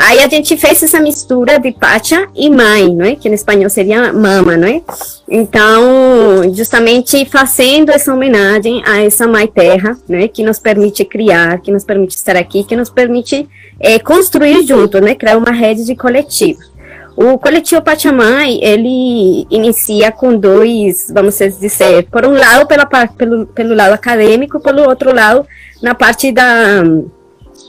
[0.01, 3.15] Aí a gente fez essa mistura de pacha e mãe, não é?
[3.17, 4.81] Que em espanhol seria mama, não é?
[5.29, 10.29] Então, justamente fazendo essa homenagem a essa mãe terra, né?
[10.29, 13.45] Que nos permite criar, que nos permite estar aqui, que nos permite
[13.77, 15.15] é, construir junto, né?
[15.15, 16.61] Criar uma rede de coletivo.
[17.21, 23.75] O coletivo Pachamai, ele inicia com dois, vamos dizer, por um lado pela, pelo, pelo
[23.75, 25.45] lado acadêmico, pelo outro lado
[25.83, 26.81] na parte da,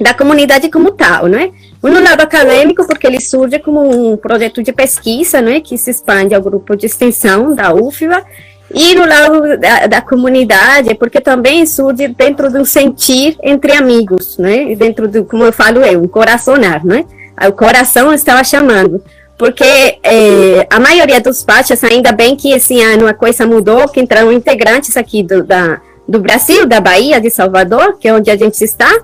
[0.00, 1.50] da comunidade como tal, não é?
[1.82, 6.32] No lado acadêmico, porque ele surge como um projeto de pesquisa, né, que se expande
[6.32, 8.24] ao grupo de extensão da UFBA,
[8.72, 14.76] e no lado da, da, comunidade, porque também surge dentro do sentir entre amigos, né?
[14.76, 17.04] Dentro do, como eu falo eu, um coraçonar, né?
[17.48, 19.02] O coração estava chamando.
[19.40, 23.98] Porque é, a maioria dos pátios, ainda bem que esse ano a coisa mudou, que
[23.98, 28.36] entraram integrantes aqui do, da, do Brasil, da Bahia, de Salvador, que é onde a
[28.36, 28.94] gente está.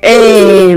[0.00, 0.76] É,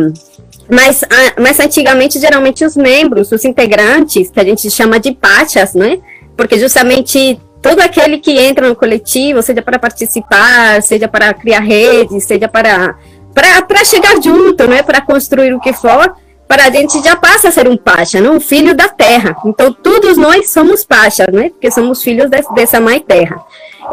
[0.68, 1.04] mas,
[1.40, 6.00] mas antigamente, geralmente, os membros, os integrantes, que a gente chama de pátias, né?
[6.36, 12.24] Porque justamente todo aquele que entra no coletivo, seja para participar, seja para criar redes,
[12.24, 12.98] seja para,
[13.36, 14.82] para, chegar junto, né?
[14.82, 16.16] Para construir o que for,
[16.48, 18.30] para a gente já passa a ser um pacha, né?
[18.30, 19.36] um filho da terra.
[19.46, 21.50] Então, todos nós somos pachas, né?
[21.50, 23.44] Porque somos filhos de, dessa mãe terra.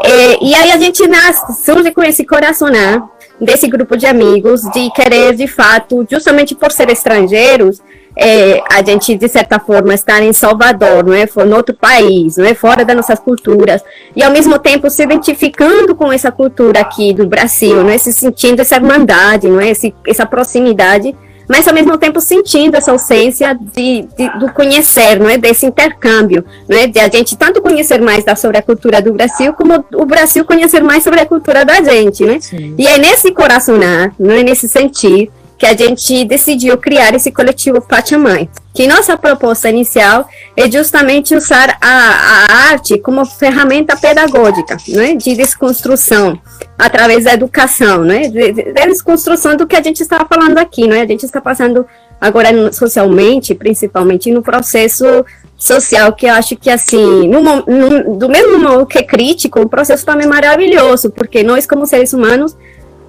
[0.04, 3.02] É, e aí a gente nasce, surge com esse coração, né?
[3.42, 7.82] desse grupo de amigos, de querer, de fato, justamente por ser estrangeiros,
[8.16, 11.26] é, a gente, de certa forma, estar em Salvador, não é?
[11.44, 12.54] no outro país, não é?
[12.54, 13.82] fora das nossas culturas,
[14.14, 17.98] e ao mesmo tempo se identificando com essa cultura aqui do Brasil, não é?
[17.98, 19.70] se sentindo essa irmandade, não é?
[19.70, 21.14] Esse, essa proximidade
[21.48, 26.44] mas ao mesmo tempo sentindo essa ausência de, de, do conhecer, não é, desse intercâmbio,
[26.68, 29.84] não é, de a gente tanto conhecer mais da, sobre a cultura do Brasil, como
[29.94, 32.38] o Brasil conhecer mais sobre a cultura da gente, né?
[32.40, 32.74] Sim.
[32.78, 35.30] E é nesse coraçonar, não é nesse sentir
[35.62, 41.78] que a gente decidiu criar esse coletivo Pachamai, que nossa proposta inicial é justamente usar
[41.80, 46.36] a, a arte como ferramenta pedagógica, né, de desconstrução,
[46.76, 51.02] através da educação, né, de, de, desconstrução do que a gente estava falando aqui, né,
[51.02, 51.86] a gente está passando
[52.20, 55.24] agora socialmente, principalmente no processo
[55.56, 59.68] social que eu acho que assim, no, no, do mesmo modo que é crítico, o
[59.68, 62.56] processo também é maravilhoso, porque nós como seres humanos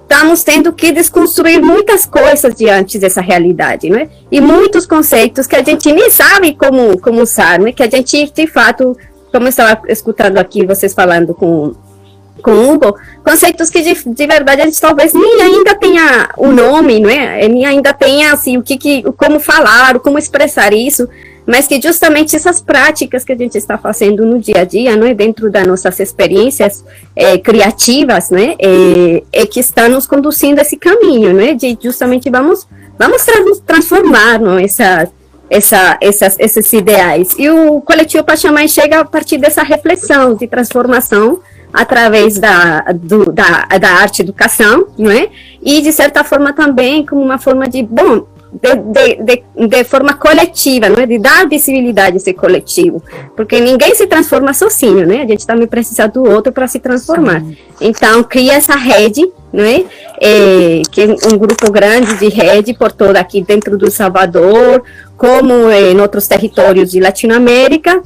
[0.04, 4.08] estamos tendo que desconstruir muitas coisas diante dessa realidade, né?
[4.30, 7.72] E muitos conceitos que a gente nem sabe como como usar, né?
[7.72, 8.96] Que a gente de fato,
[9.32, 11.74] como eu estava escutando aqui vocês falando com
[12.42, 12.94] com Hugo,
[13.24, 17.48] conceitos que de, de, verdade a gente talvez nem ainda tenha o nome, não é?
[17.48, 21.08] Nem ainda tenha assim o que, que como falar, como expressar isso,
[21.46, 25.06] mas que justamente essas práticas que a gente está fazendo no dia a dia, não
[25.06, 26.84] é, dentro das nossas experiências
[27.14, 32.30] é, criativas, né, é, é, que está nos conduzindo a esse caminho, né, de justamente
[32.30, 32.66] vamos
[32.98, 33.34] vamos tra
[33.66, 35.08] transformar, não, essa,
[35.50, 37.34] essa, essas, esses ideais.
[37.38, 41.40] E o coletivo Pachamai chega a partir dessa reflexão de transformação
[41.72, 45.28] através da, do, da, da arte educação, não é?
[45.60, 48.26] E, de certa forma, também como uma forma de, bom,
[48.62, 51.06] de, de, de, forma coletiva, não é?
[51.06, 53.02] de dar visibilidade a esse coletivo,
[53.36, 55.22] porque ninguém se transforma sozinho, né?
[55.22, 57.42] a gente também precisa do outro para se transformar.
[57.80, 59.20] Então, cria essa rede,
[59.52, 59.84] não é?
[60.20, 60.82] é?
[60.90, 64.82] que é um grupo grande de rede por toda aqui dentro do Salvador,
[65.16, 68.00] como em outros territórios de Latinoamérica,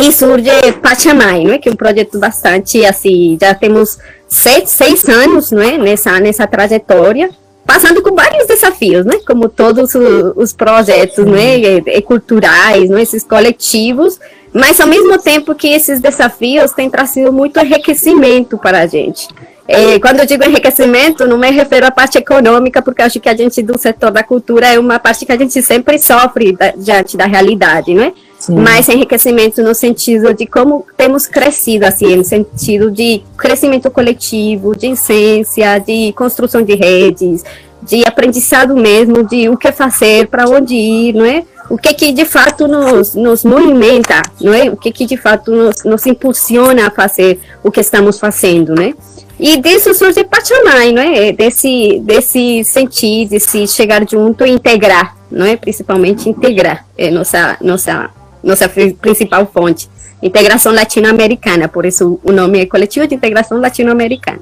[0.00, 0.50] e surge
[0.82, 1.58] Pachamai, não é?
[1.58, 5.78] que é um projeto bastante, assim, já temos sete, seis anos não é?
[5.78, 7.30] nessa, nessa trajetória,
[7.68, 9.20] passando com vários desafios, né?
[9.26, 11.58] Como todos os projetos, né?
[11.58, 13.02] E, culturais, né?
[13.02, 14.18] Esses coletivos,
[14.54, 19.28] mas ao mesmo tempo que esses desafios têm trazido muito enriquecimento para a gente.
[19.68, 23.36] É, quando eu digo enriquecimento, não me refiro à parte econômica, porque acho que a
[23.36, 27.18] gente do setor da cultura é uma parte que a gente sempre sofre da, diante
[27.18, 28.12] da realidade, não é?
[28.48, 34.88] Mas enriquecimento no sentido de como temos crescido, assim, no sentido de crescimento coletivo, de
[34.88, 37.42] essência, de construção de redes,
[37.82, 41.44] de aprendizado mesmo, de o que fazer, para onde ir, não é?
[41.68, 44.70] O que que de fato nos, nos movimenta, não é?
[44.70, 48.94] O que que de fato nos, nos impulsiona a fazer o que estamos fazendo, né?
[49.38, 51.32] E disso surge Pachamai, não é?
[51.32, 55.56] Desse, desse sentir, de se chegar junto e integrar, não é?
[55.56, 58.10] Principalmente integrar é nossa, nossa
[58.42, 59.88] nossa principal fonte.
[60.22, 64.40] Integração latino-americana, por isso o nome é Coletivo de Integração Latino-Americana.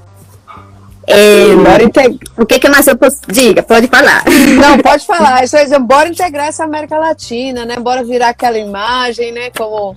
[1.07, 2.19] É, bora integ...
[2.37, 3.21] O que, que mais eu posso.
[3.29, 4.25] Diga, pode falar.
[4.61, 5.45] Não, pode falar.
[5.45, 7.77] Isso aí, bora integrar essa América Latina, né?
[7.77, 9.51] Bora virar aquela imagem, né?
[9.57, 9.95] Como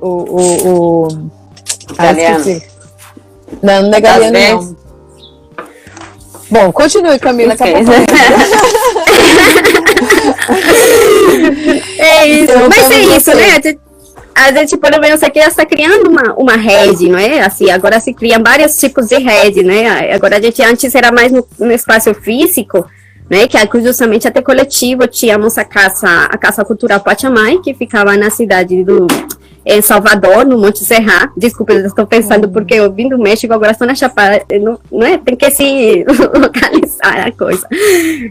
[0.00, 0.08] o.
[0.08, 1.08] o, o...
[1.96, 2.12] Ah,
[3.62, 4.76] não, não é Galeano, não.
[6.50, 7.54] Bom, continue, Camila.
[7.54, 7.74] Okay.
[11.98, 12.44] é isso.
[12.44, 13.76] Então, Mas é isso, né?
[14.34, 17.40] A gente, pelo menos aqui, está criando uma, uma rede, não é?
[17.40, 20.12] Assim, agora se criam vários tipos de rede, né?
[20.12, 22.86] Agora a gente antes era mais no, no espaço físico,
[23.30, 23.48] né?
[23.48, 28.28] Que aqui justamente até coletivo tínhamos a casa, a casa cultural Pachamai, que ficava na
[28.28, 29.06] cidade do
[29.66, 31.32] em Salvador, no Monte Serra.
[31.36, 35.04] Desculpa, eu estou pensando porque eu vim do México, agora estou na Chapada, não, não
[35.04, 35.18] é?
[35.18, 36.04] Tem que se
[36.38, 37.66] localizar a coisa.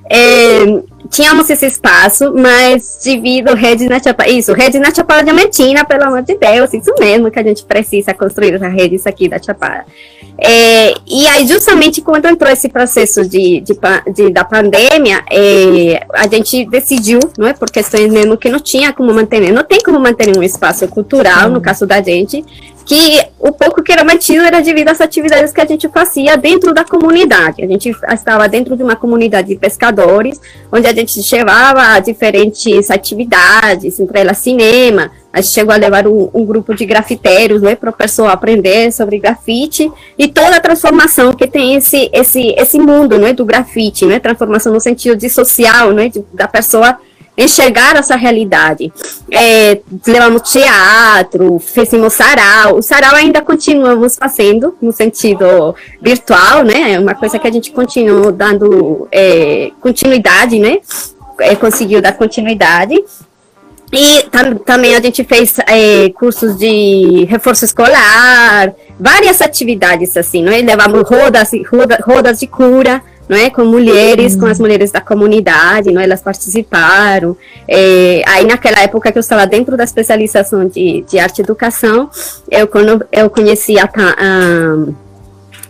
[0.09, 6.03] É, tínhamos esse espaço, mas devido rede na Chapada, isso, rede na Chapada Diamantina, pelo
[6.03, 9.41] amor de Deus, isso mesmo que a gente precisa construir essa rede isso aqui da
[9.41, 9.85] Chapada.
[10.37, 13.77] É, e aí, justamente quando entrou esse processo de, de,
[14.13, 18.91] de da pandemia, é, a gente decidiu, não é, por questões mesmo que não tinha
[18.91, 22.43] como manter, não tem como manter um espaço cultural, no caso da gente,
[22.85, 26.73] que o pouco que era mantido era devido às atividades que a gente fazia dentro
[26.73, 27.63] da comunidade.
[27.63, 30.39] A gente estava dentro de uma comunidade de pescadores,
[30.71, 36.29] onde a gente levava diferentes atividades, entre elas cinema, a gente chegou a levar um,
[36.33, 41.33] um grupo de grafiteiros, né, para o pessoal aprender sobre grafite e toda a transformação
[41.33, 45.91] que tem esse esse esse mundo, né, do grafite, né, transformação no sentido de social,
[45.91, 46.97] né, de, da pessoa
[47.37, 48.93] enxergar essa realidade.
[49.29, 52.77] É, levamos teatro, fizemos sarau.
[52.77, 56.93] O sarau ainda continuamos fazendo no sentido virtual, né?
[56.93, 60.77] É uma coisa que a gente continua dando é, continuidade, né?
[61.39, 63.03] É, conseguiu dar continuidade.
[63.91, 70.51] E tam, também a gente fez é, cursos de reforço escolar, várias atividades assim, não
[70.51, 70.61] é?
[70.61, 73.49] Levamos rodas, roda, rodas de cura, não é?
[73.49, 76.03] Com mulheres, com as mulheres da comunidade, não é?
[76.03, 77.37] Elas participaram.
[77.67, 82.09] É, aí naquela época que eu estava dentro da especialização de, de arte e educação,
[82.49, 82.69] eu,
[83.11, 85.04] eu conheci a, a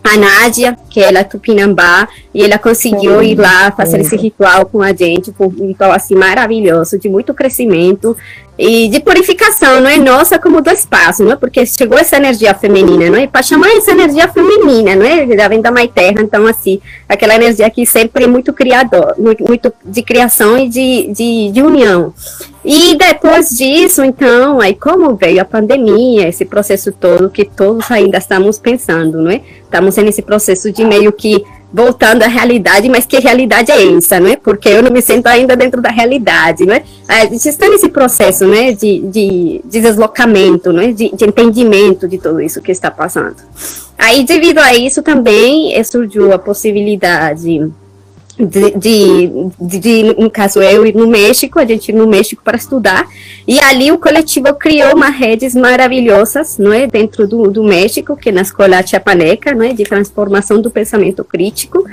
[0.06, 4.84] a Nádia, que ela é tupinambá, e ela conseguiu ir lá fazer esse ritual com
[4.84, 8.16] a gente, um ritual assim maravilhoso, de muito crescimento
[8.58, 11.36] e de purificação, não é nossa como do espaço, não é?
[11.36, 13.28] Porque chegou essa energia feminina, não é?
[13.28, 15.28] Para chamar essa energia feminina, não é?
[15.36, 19.74] Já vem da Mãe Terra, então assim, aquela energia que sempre é muito criador, muito,
[19.84, 22.14] de criação e de, de, de união.
[22.64, 28.18] E depois disso, então, aí como veio a pandemia, esse processo todo que todos ainda
[28.18, 29.42] estamos pensando, não é?
[29.64, 31.44] Estamos nesse processo de meio que
[31.76, 34.38] voltando à realidade, mas que realidade é essa, não é?
[34.38, 36.82] Porque eu não me sinto ainda dentro da realidade, não é?
[37.06, 40.94] A gente está nesse processo, né, de, de, de deslocamento, não é?
[40.94, 43.36] De, de entendimento de tudo isso que está passando.
[43.98, 47.70] Aí, devido a isso, também surgiu a possibilidade
[48.38, 53.08] de, de, de, no caso eu no México, a gente no México para estudar,
[53.48, 58.30] e ali o coletivo criou uma redes maravilhosas, não é, dentro do, do México, que
[58.30, 61.86] é na escola chiapaneca, não é, de transformação do pensamento crítico,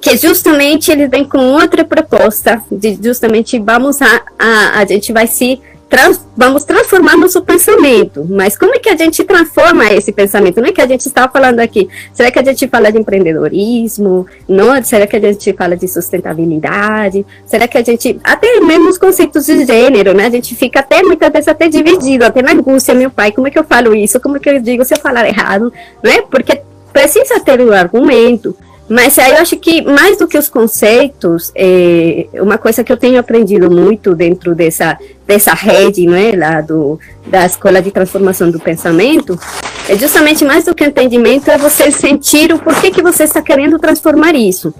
[0.00, 5.26] que justamente eles vêm com outra proposta, de justamente vamos a, a, a gente vai
[5.26, 5.60] se
[5.92, 8.26] trans, vamos transformar nosso pensamento.
[8.26, 10.58] Mas como é que a gente transforma esse pensamento?
[10.58, 11.86] Não é que a gente estava falando aqui.
[12.14, 14.26] Será que a gente fala de empreendedorismo?
[14.48, 14.82] Não?
[14.82, 17.26] Será que a gente fala de sustentabilidade?
[17.44, 18.18] Será que a gente.
[18.24, 20.28] Até mesmo os conceitos de gênero, né?
[20.28, 23.50] A gente fica até muitas vezes até dividido, até na angústia, meu pai, como é
[23.50, 24.18] que eu falo isso?
[24.18, 25.70] Como é que eu digo se eu falar errado?
[26.02, 26.22] Né?
[26.30, 28.56] Porque precisa ter um argumento.
[28.92, 32.96] Mas aí eu acho que mais do que os conceitos, é, uma coisa que eu
[32.98, 38.50] tenho aprendido muito dentro dessa, dessa rede, não é, lá do, da Escola de Transformação
[38.50, 39.40] do Pensamento,
[39.88, 43.78] é justamente mais do que entendimento, é você sentir o porquê que você está querendo
[43.78, 44.74] transformar isso.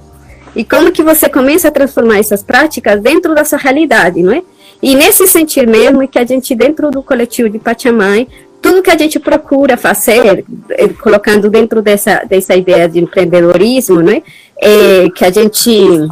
[0.55, 4.43] E como que você começa a transformar essas práticas dentro da sua realidade, não é?
[4.83, 8.29] E nesse sentir mesmo, é que a gente, dentro do coletivo de Pachamai,
[8.63, 14.23] tudo que a gente procura fazer, eh, colocando dentro dessa, dessa ideia de empreendedorismo, né,
[14.57, 16.09] é que a gente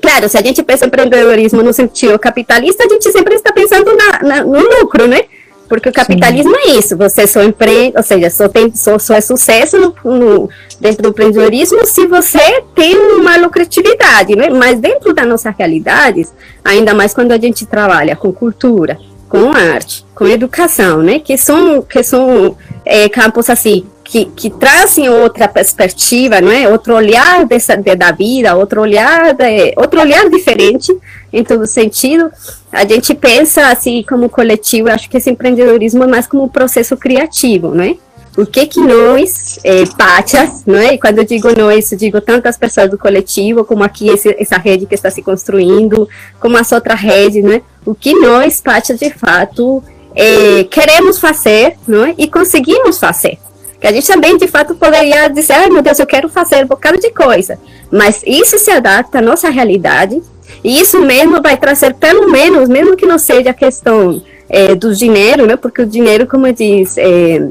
[0.00, 3.94] Claro, se a gente pensa em empreendedorismo no sentido capitalista, a gente sempre está pensando
[3.94, 5.24] na, na, no lucro, né?
[5.68, 6.60] Porque o capitalismo Sim.
[6.62, 10.50] é isso, você só empreende, ou seja, só, tem, só, só é sucesso no, no,
[10.80, 14.48] dentro do empreendedorismo se você tem uma lucratividade, né?
[14.48, 16.32] Mas dentro das nossas realidades,
[16.64, 18.98] ainda mais quando a gente trabalha com cultura,
[19.30, 21.20] com arte, com educação, né?
[21.20, 26.68] Que são, que são é, campos assim que, que trazem outra perspectiva, não é?
[26.68, 30.92] Outro olhar dessa, de, da vida, outro olhar, de, outro olhar diferente
[31.32, 32.28] em todo sentido.
[32.72, 36.96] A gente pensa assim como coletivo, acho que esse empreendedorismo é mais como um processo
[36.96, 37.94] criativo, não é?
[38.40, 40.94] O que que nós, é, Pátias, não é?
[40.94, 44.56] E quando eu digo nós, digo tanto as pessoas do coletivo, como aqui esse, essa
[44.56, 46.08] rede que está se construindo,
[46.38, 47.62] como as outras redes, né?
[47.84, 49.82] O que nós, Pátias, de fato,
[50.14, 52.14] é, queremos fazer, não é?
[52.16, 53.38] E conseguimos fazer.
[53.80, 56.68] Que a gente também, de fato, poderia dizer, ai meu Deus, eu quero fazer um
[56.68, 57.58] bocado de coisa.
[57.90, 60.22] Mas isso se adapta à nossa realidade,
[60.62, 64.94] e isso mesmo vai trazer, pelo menos, mesmo que não seja a questão é, do
[64.94, 65.56] dinheiro, né?
[65.56, 67.48] Porque o dinheiro, como eu disse, é,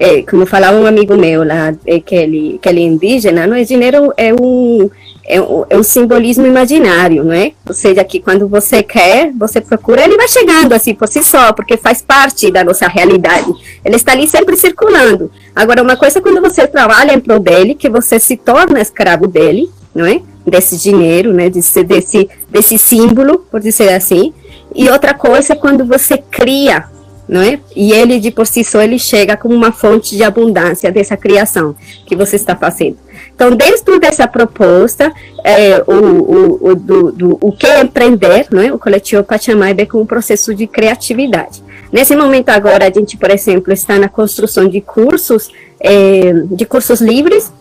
[0.00, 3.54] é, como falava um amigo meu lá, é, que, ele, que ele é indígena, não
[3.54, 4.90] é dinheiro é um,
[5.26, 7.52] é um, é um simbolismo imaginário, não é?
[7.68, 11.52] Ou seja, que quando você quer, você procura, ele vai chegando assim por si só,
[11.52, 13.52] porque faz parte da nossa realidade.
[13.84, 15.30] Ele está ali sempre circulando.
[15.54, 19.26] Agora, uma coisa é quando você trabalha em prol dele, que você se torna escravo
[19.26, 20.22] dele, não é?
[20.46, 21.50] Desse dinheiro, né?
[21.50, 24.32] Desse, desse, desse símbolo, por dizer assim.
[24.74, 26.86] E outra coisa é quando você cria
[27.30, 27.60] não é?
[27.76, 31.76] E ele de por si só ele chega como uma fonte de abundância dessa criação
[32.04, 32.96] que você está fazendo.
[33.32, 35.12] Então, dentro dessa proposta,
[35.44, 38.72] é, o, o, o, do, do, o que é empreender, não é?
[38.72, 41.62] O coletivo Pachamai vê como um processo de criatividade.
[41.92, 47.00] Nesse momento agora, a gente, por exemplo, está na construção de cursos, é, de cursos
[47.00, 47.52] livres,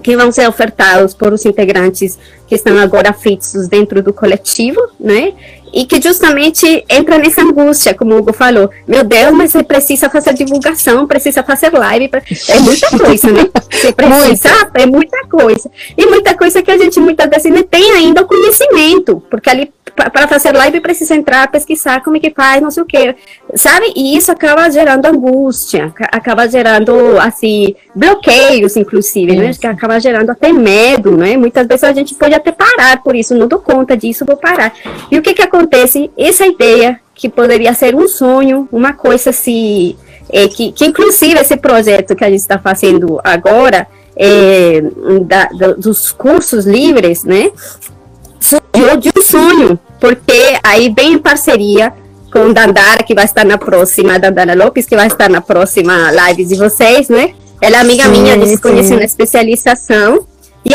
[0.00, 2.18] que vão ser ofertados por os integrantes
[2.52, 5.32] que estão agora fixos dentro do coletivo, né?
[5.72, 8.68] e que justamente entra nessa angústia, como o Hugo falou.
[8.86, 12.10] Meu Deus, mas você precisa fazer divulgação, precisa fazer live,
[12.48, 13.48] é muita coisa, né?
[13.70, 15.70] Você precisa, é muita coisa.
[15.96, 19.72] E muita coisa que a gente muitas vezes não tem ainda o conhecimento, porque ali
[19.94, 23.14] para fazer live precisa entrar, pesquisar como é que faz, não sei o que,
[23.54, 23.92] sabe?
[23.94, 29.52] E isso acaba gerando angústia, acaba gerando, assim, bloqueios, inclusive, né?
[29.52, 31.36] Que acaba gerando até medo, né?
[31.36, 34.72] Muitas vezes a gente pode até parar por isso, não dou conta disso, vou parar.
[35.10, 36.10] E o que que acontece?
[36.16, 39.96] Essa ideia que poderia ser um sonho, uma coisa assim,
[40.30, 43.86] é, que, que inclusive esse projeto que a gente está fazendo agora,
[44.16, 44.82] é,
[45.22, 47.50] da, da, dos cursos livres, né?
[48.42, 51.92] surgiu de um sonho, porque aí vem em parceria
[52.32, 56.44] com Dandara, que vai estar na próxima, Dandara Lopes, que vai estar na próxima live
[56.44, 57.34] de vocês, né?
[57.60, 60.26] Ela é amiga sim, minha, a gente se conheceu na especialização.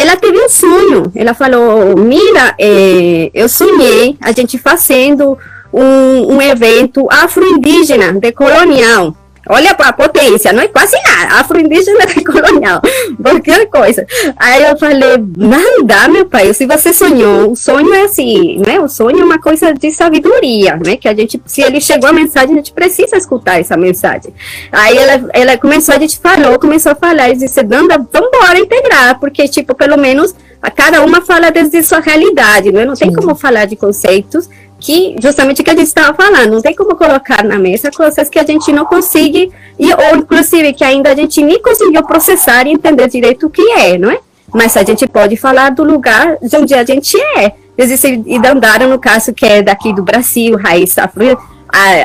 [0.08, 1.12] Ela teve um sonho.
[1.14, 5.38] Ela falou: Mira, é, eu sonhei a gente fazendo
[5.74, 9.14] um, um evento afro-indígena, decolonial.
[9.49, 11.40] Olha a potência, não é quase nada.
[11.40, 12.82] Afro-indígena é colonial,
[13.22, 14.06] qualquer coisa.
[14.38, 15.18] Aí eu falei,
[15.84, 16.53] dá, meu pai.
[16.53, 18.80] Se você sonhou, o sonho é assim, né?
[18.80, 20.98] O sonho é uma coisa de sabedoria, né?
[20.98, 24.34] Que a gente, se ele chegou a mensagem, a gente precisa escutar essa mensagem.
[24.72, 28.60] Aí ela, ela começou, a gente falou, começou a falar, e disse, Danda, vamos embora
[28.60, 32.84] integrar, porque, tipo, pelo menos a cada uma fala desde sua realidade, né?
[32.84, 34.49] Não tem como falar de conceitos
[34.80, 38.30] que justamente o que a gente estava falando, não tem como colocar na mesa coisas
[38.30, 42.68] que a gente não consegue, e, ou inclusive que ainda a gente nem conseguiu processar
[42.68, 44.20] e entender direito o que é, não é?
[44.54, 47.54] Mas a gente pode falar do lugar de onde a gente é.
[47.78, 51.38] Existe Idandara, no caso, que é daqui do Brasil, raiz afro,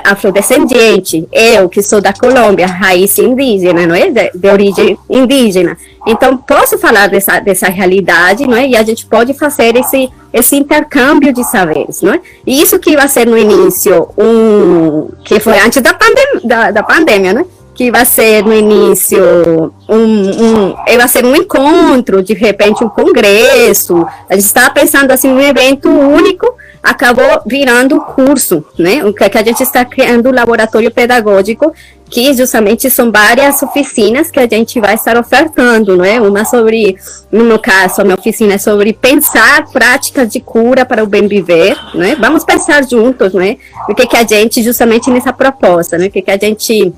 [0.04, 4.10] afrodescendente, eu que sou da Colômbia, raiz indígena, não é?
[4.10, 5.76] De, de, origem indígena.
[6.06, 8.66] Então, posso falar dessa, dessa realidade, não é?
[8.66, 12.20] E a gente pode fazer esse, esse intercâmbio de saberes, não é?
[12.46, 16.82] E isso que vai ser no início, um, que foi antes da, pandem da, da
[16.82, 17.44] pandemia, né?
[17.74, 24.06] Que vai ser no início um, um, vai ser um encontro, de repente um congresso.
[24.28, 29.04] A gente estava pensando assim, um evento único, acabou virando curso, né?
[29.04, 31.72] O que, que a gente está criando um laboratório pedagógico
[32.10, 36.20] que justamente são várias oficinas que a gente vai estar ofertando, não é?
[36.20, 36.96] Uma sobre,
[37.30, 41.26] no meu caso, a minha oficina é sobre pensar práticas de cura para o bem
[41.26, 42.14] viver, não é?
[42.14, 43.56] Vamos pensar juntos, não é?
[43.88, 46.08] O que que a gente justamente nessa proposta, né?
[46.08, 46.92] O que que a gente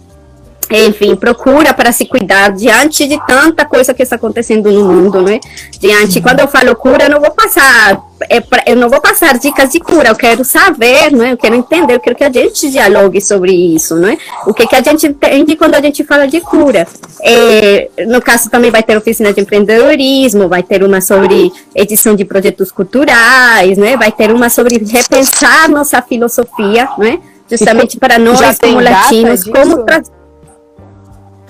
[0.70, 5.41] enfim, procura para se cuidar diante de tanta coisa que está acontecendo no mundo, né?
[5.78, 9.70] Diante, quando eu falo cura, eu não vou passar, é, eu não vou passar dicas
[9.70, 11.32] de cura, eu quero saber, né?
[11.32, 14.16] Eu quero entender, eu quero que a gente dialogue sobre isso, né?
[14.47, 16.86] O que, que a gente entende quando a gente fala de cura?
[17.23, 22.24] É, no caso, também vai ter oficina de empreendedorismo, vai ter uma sobre edição de
[22.24, 23.97] projetos culturais, né?
[23.97, 27.19] Vai ter uma sobre repensar nossa filosofia, né?
[27.51, 29.85] Justamente para nós, como latinos, como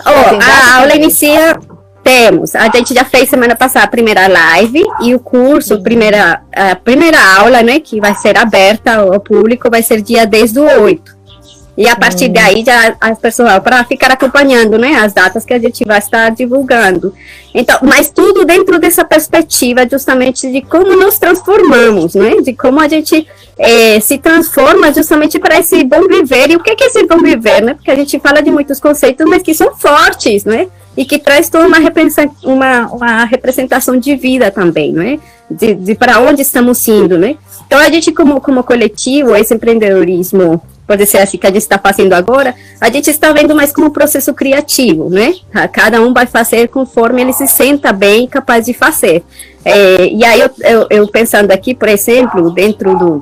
[0.05, 1.57] Oh, a aula inicia.
[2.03, 2.55] Temos.
[2.55, 7.17] A gente já fez semana passada a primeira live e o curso, primeira, a primeira
[7.39, 11.14] aula, né, que vai ser aberta ao público, vai ser dia 10 do 8.
[11.77, 12.33] E a partir hum.
[12.33, 16.29] daí, já as pessoas, para ficar acompanhando, né, as datas que a gente vai estar
[16.31, 17.13] divulgando.
[17.53, 22.87] Então, mas tudo dentro dessa perspectiva, justamente de como nos transformamos, né, de como a
[22.87, 23.27] gente
[23.57, 26.51] é, se transforma justamente para esse bom viver.
[26.51, 27.73] E o que é esse bom viver, né?
[27.73, 30.67] Porque a gente fala de muitos conceitos, mas que são fortes, né?
[30.97, 31.77] E que traz toda uma,
[32.43, 35.19] uma, uma representação de vida também, né?
[35.49, 37.37] De, de para onde estamos indo, né?
[37.65, 41.77] Então, a gente, como, como coletivo, esse empreendedorismo, pode ser assim que a gente está
[41.77, 45.33] fazendo agora, a gente está vendo mais como um processo criativo, né?
[45.71, 49.23] Cada um vai fazer conforme ele se senta bem capaz de fazer.
[49.63, 53.19] É, e aí, eu, eu, eu pensando aqui, por exemplo, dentro do,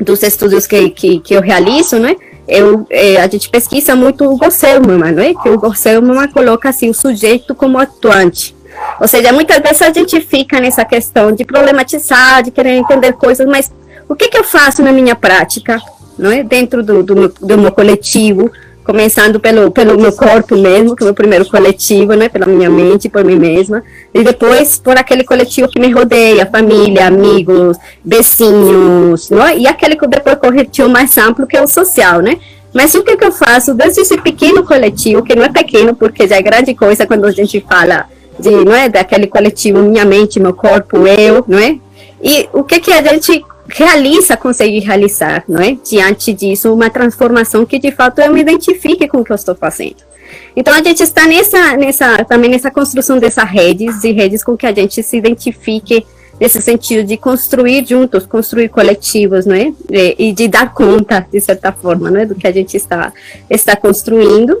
[0.00, 2.16] dos estudos que, que, que eu realizo, né?
[2.48, 5.34] Eu, é, a gente pesquisa muito o Gosselman, né?
[5.40, 8.56] Que o Gosselman coloca assim o sujeito como atuante.
[9.00, 13.46] Ou seja, muitas vezes a gente fica nessa questão de problematizar, de querer entender coisas,
[13.46, 13.70] mas
[14.08, 15.80] o que, que eu faço na minha prática,
[16.20, 16.42] não é?
[16.42, 18.50] Dentro do, do, do meu coletivo,
[18.84, 22.68] começando pelo, pelo meu corpo mesmo, que é o meu primeiro coletivo, né, pela minha
[22.68, 23.82] mente, por mim mesma,
[24.12, 30.06] e depois por aquele coletivo que me rodeia, família, amigos, vizinhos, né, e aquele que
[30.06, 32.38] depois coletivo mais amplo, que é o social, né.
[32.72, 36.26] Mas o que, que eu faço desde esse pequeno coletivo, que não é pequeno, porque
[36.26, 38.06] já é grande coisa quando a gente fala
[38.38, 41.76] de, não é, daquele coletivo, minha mente, meu corpo, eu, não é?
[42.22, 45.76] E o que que a gente realiza, consegue realizar, não é?
[45.84, 49.54] Diante disso, uma transformação que de fato eu me identifique com o que eu estou
[49.54, 50.10] fazendo.
[50.54, 54.66] Então a gente está nessa, nessa, também nessa construção dessas redes, de redes com que
[54.66, 56.04] a gente se identifique
[56.40, 59.72] nesse sentido de construir juntos, construir coletivos, não é?
[60.18, 62.26] E de dar conta, de certa forma, não é?
[62.26, 63.12] Do que a gente está,
[63.48, 64.56] está construindo.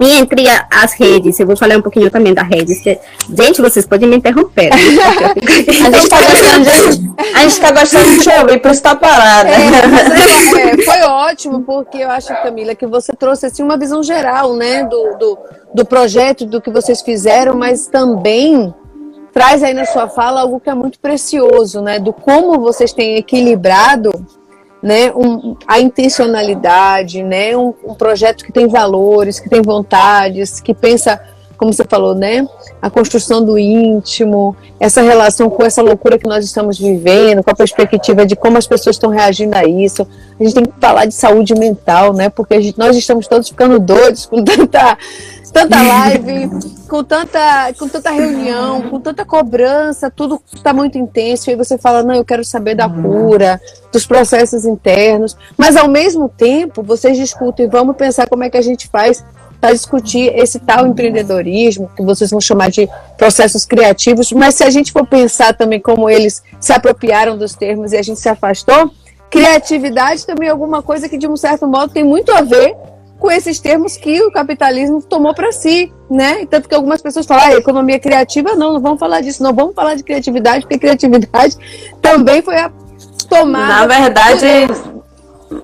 [0.00, 2.80] E entre a, as redes, eu vou falar um pouquinho também das redes.
[2.80, 2.98] Que,
[3.36, 4.70] gente, vocês podem me interromper.
[4.70, 4.76] Né?
[4.76, 9.50] a gente está gostando de, a gente tá gostando de ouvir, por isso está parada.
[9.50, 14.54] É, é, foi ótimo, porque eu acho, Camila, que você trouxe assim, uma visão geral
[14.54, 15.38] né, do, do,
[15.74, 18.74] do projeto, do que vocês fizeram, mas também
[19.32, 21.98] traz aí na sua fala algo que é muito precioso, né?
[21.98, 24.10] Do como vocês têm equilibrado
[24.82, 30.74] né, um, a intencionalidade, né, um, um, projeto que tem valores, que tem vontades, que
[30.74, 31.22] pensa,
[31.62, 32.44] como você falou, né,
[32.80, 37.54] a construção do íntimo, essa relação com essa loucura que nós estamos vivendo, com a
[37.54, 40.04] perspectiva de como as pessoas estão reagindo a isso.
[40.40, 43.78] A gente tem que falar de saúde mental, né, porque gente, nós estamos todos ficando
[43.78, 44.98] doidos com tanta
[45.52, 46.50] tanta live,
[46.88, 51.48] com tanta, com tanta reunião, com tanta cobrança, tudo está muito intenso.
[51.48, 53.60] E aí você fala, não, eu quero saber da cura,
[53.92, 55.36] dos processos internos.
[55.56, 59.22] Mas ao mesmo tempo, vocês discutem, vamos pensar como é que a gente faz
[59.62, 64.70] para discutir esse tal empreendedorismo, que vocês vão chamar de processos criativos, mas se a
[64.70, 68.90] gente for pensar também como eles se apropriaram dos termos e a gente se afastou,
[69.30, 72.74] criatividade também é alguma coisa que, de um certo modo, tem muito a ver
[73.20, 76.44] com esses termos que o capitalismo tomou para si, né?
[76.46, 79.76] Tanto que algumas pessoas falam, ah, economia criativa, não, não vamos falar disso, não vamos
[79.76, 81.56] falar de criatividade, porque criatividade
[82.02, 82.68] também foi a
[83.28, 83.86] tomada.
[83.86, 84.44] Na verdade,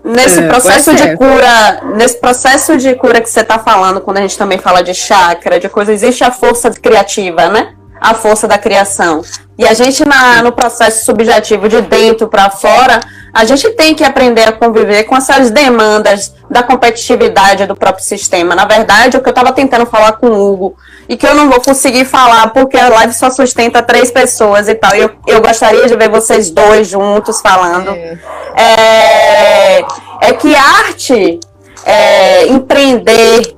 [0.05, 4.21] nesse é, processo de cura, nesse processo de cura que você está falando, quando a
[4.21, 7.75] gente também fala de chakra, de coisa, existe a força criativa, né?
[8.01, 9.23] A força da criação.
[9.59, 13.01] E a gente na, no processo subjetivo de dentro para fora,
[13.35, 18.55] a gente tem que aprender a conviver com essas demandas da competitividade do próprio sistema.
[18.55, 20.77] Na verdade, o que eu estava tentando falar com o Hugo,
[21.09, 24.75] e que eu não vou conseguir falar porque a live só sustenta três pessoas e
[24.75, 28.19] tal, eu, eu gostaria de ver vocês dois juntos falando, é,
[28.57, 29.85] é,
[30.23, 31.41] é que arte,
[31.85, 33.57] é, empreender,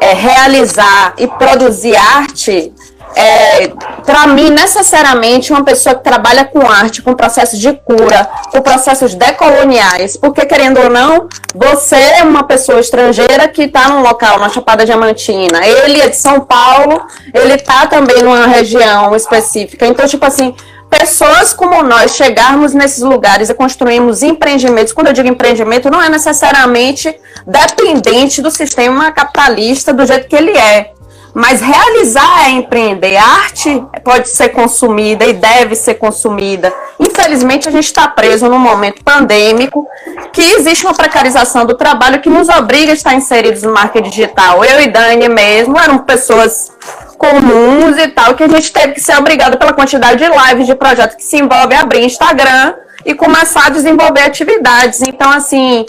[0.00, 2.72] é, realizar e produzir arte
[3.14, 3.68] é,
[4.04, 9.14] para mim, necessariamente, uma pessoa que trabalha com arte, com processos de cura, com processos
[9.14, 14.48] decoloniais, porque, querendo ou não, você é uma pessoa estrangeira que está num local, na
[14.48, 19.86] Chapada Diamantina, ele é de São Paulo, ele está também numa região específica.
[19.86, 20.54] Então, tipo assim,
[20.88, 26.08] pessoas como nós chegarmos nesses lugares e construirmos empreendimentos, quando eu digo empreendimento, não é
[26.08, 27.14] necessariamente
[27.46, 30.92] dependente do sistema capitalista do jeito que ele é.
[31.38, 33.16] Mas realizar é empreender.
[33.16, 36.74] A arte pode ser consumida e deve ser consumida.
[36.98, 39.86] Infelizmente, a gente está preso num momento pandêmico
[40.32, 44.64] que existe uma precarização do trabalho que nos obriga a estar inseridos no marketing digital.
[44.64, 46.72] Eu e Dani mesmo eram pessoas
[47.16, 50.74] comuns e tal, que a gente teve que ser obrigado pela quantidade de lives de
[50.74, 52.74] projetos que se envolve abrir Instagram
[53.04, 55.02] e começar a desenvolver atividades.
[55.02, 55.86] Então, assim,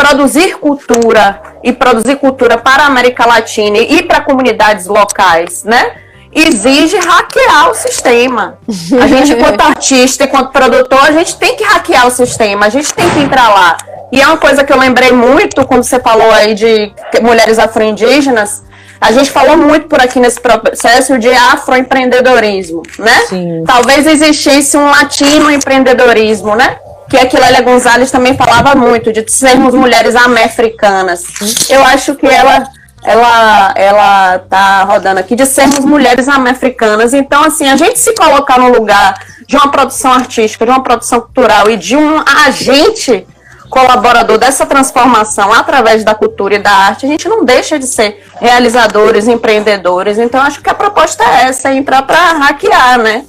[0.00, 5.92] produzir cultura e produzir cultura para a América Latina e para comunidades locais, né?
[6.32, 8.58] Exige hackear o sistema.
[9.00, 12.94] A gente, enquanto artista, enquanto produtor, a gente tem que hackear o sistema, a gente
[12.94, 13.76] tem que entrar lá.
[14.10, 18.62] E é uma coisa que eu lembrei muito quando você falou aí de mulheres afro-indígenas.
[19.00, 23.18] A gente falou muito por aqui nesse processo de afroempreendedorismo, né?
[23.28, 23.64] Sim.
[23.66, 26.78] Talvez existisse um latino empreendedorismo, né?
[27.10, 31.24] Que a Quilélia Gonzalez também falava muito, de sermos mulheres americanas.
[31.68, 32.68] Eu acho que ela
[33.02, 37.12] ela ela tá rodando aqui de sermos mulheres americanas.
[37.12, 41.20] Então, assim, a gente se colocar no lugar de uma produção artística, de uma produção
[41.20, 43.26] cultural e de um agente
[43.68, 48.24] colaborador dessa transformação através da cultura e da arte, a gente não deixa de ser
[48.40, 50.18] realizadores, empreendedores.
[50.18, 53.24] Então, acho que a proposta é essa, é entrar para hackear, né?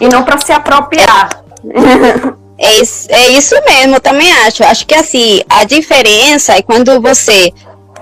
[0.00, 1.28] E não para se apropriar.
[2.58, 4.64] É isso, é isso mesmo, eu também acho.
[4.64, 7.52] Acho que assim, a diferença é quando você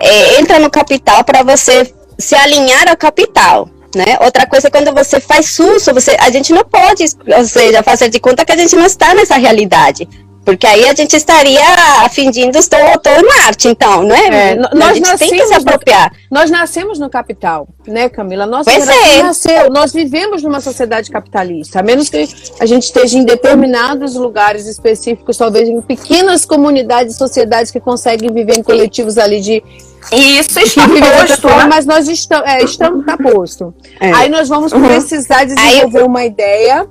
[0.00, 3.68] é, entra no capital para você se alinhar ao capital.
[3.94, 4.16] Né?
[4.20, 7.04] Outra coisa é quando você faz uso, você, a gente não pode,
[7.34, 10.08] ou seja, fazer de conta que a gente não está nessa realidade.
[10.46, 11.60] Porque aí a gente estaria
[12.08, 14.52] fingindo estou, em Marte, então, não é?
[14.52, 16.12] é nós a gente tem que se apropriar.
[16.30, 18.46] No, nós nascemos no capital, né, Camila?
[18.46, 19.22] Nossa pois é.
[19.24, 22.28] nasceu, nós vivemos numa sociedade capitalista, a menos que
[22.60, 28.56] a gente esteja em determinados lugares específicos, talvez em pequenas comunidades, sociedades que conseguem viver
[28.56, 29.64] em coletivos ali de
[30.12, 31.66] isso está posto, né?
[31.68, 33.74] mas nós estamos, é, estamos tá posto.
[33.98, 34.12] É.
[34.12, 34.86] Aí nós vamos uhum.
[34.86, 36.86] precisar desenvolver Aí, uma ideia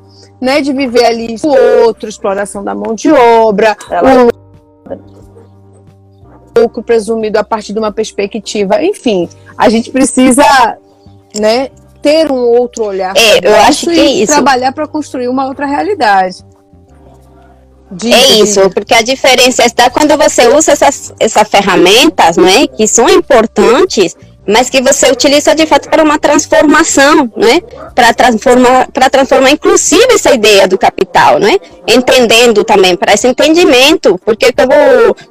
[0.45, 3.76] né, de viver ali o outro, exploração da mão de obra,
[6.55, 9.27] o lucro presumido a partir de uma perspectiva, enfim,
[9.57, 10.45] a gente precisa,
[11.38, 11.69] né,
[11.99, 13.17] ter um outro olhar.
[13.17, 14.34] É, eu acho que é isso.
[14.34, 16.45] trabalhar para construir uma outra realidade.
[18.05, 23.09] é isso, porque a diferença está quando você usa essas, essas ferramentas, né, que são
[23.09, 24.15] importantes,
[24.47, 27.61] mas que você utiliza de fato para uma transformação, né?
[27.95, 31.57] Para transformar, para transformar inclusive essa ideia do capital, né?
[31.88, 34.73] Entendendo também para esse entendimento, porque como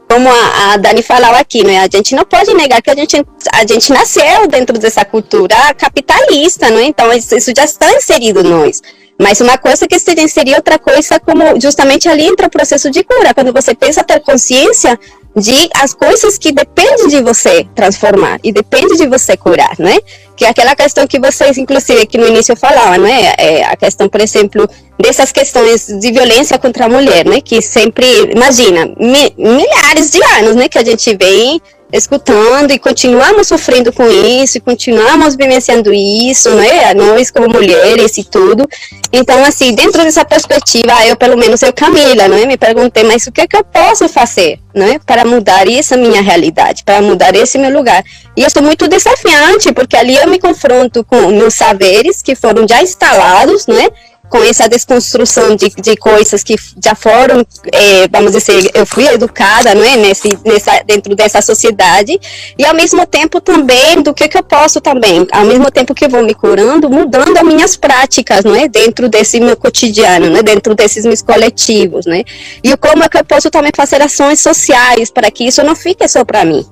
[0.08, 1.78] como a, a, Dani falava aqui, né?
[1.80, 6.70] A gente não pode negar que a gente a gente nasceu dentro dessa cultura capitalista,
[6.70, 6.84] né?
[6.84, 8.82] Então isso, já está inserido em nós.
[9.20, 13.04] Mas uma coisa que se inserir, outra coisa como justamente ali entra o processo de
[13.04, 14.98] cura, quando você pensa ter consciência
[15.36, 19.98] de as coisas que dependem de você transformar e depende de você curar, né?
[20.36, 23.34] Que é aquela questão que vocês, inclusive, aqui no início falavam, né?
[23.36, 27.40] É a questão, por exemplo, dessas questões de violência contra a mulher, né?
[27.40, 30.68] Que sempre, imagina, mi, milhares de anos, né?
[30.68, 31.60] Que a gente vem
[31.92, 36.92] escutando e continuamos sofrendo com isso, e continuamos vivenciando isso, né?
[36.94, 38.68] Nós como mulheres e tudo.
[39.16, 42.46] Então, assim, dentro dessa perspectiva, eu, pelo menos eu, Camila, né?
[42.46, 44.98] Me perguntei, mas o que, é que eu posso fazer, né?
[45.06, 48.02] Para mudar essa minha realidade, para mudar esse meu lugar.
[48.36, 52.66] E eu sou muito desafiante, porque ali eu me confronto com meus saberes que foram
[52.66, 53.86] já instalados, né?
[54.28, 59.74] Com essa desconstrução de, de coisas que já foram, é, vamos dizer, eu fui educada
[59.74, 62.18] não é, nesse, nessa, dentro dessa sociedade,
[62.58, 66.06] e ao mesmo tempo também, do que, que eu posso também, ao mesmo tempo que
[66.06, 70.42] eu vou me curando, mudando as minhas práticas, não é, dentro desse meu cotidiano, né,
[70.42, 72.24] dentro desses meus coletivos, né,
[72.62, 76.06] e como é que eu posso também fazer ações sociais para que isso não fique
[76.08, 76.64] só para mim,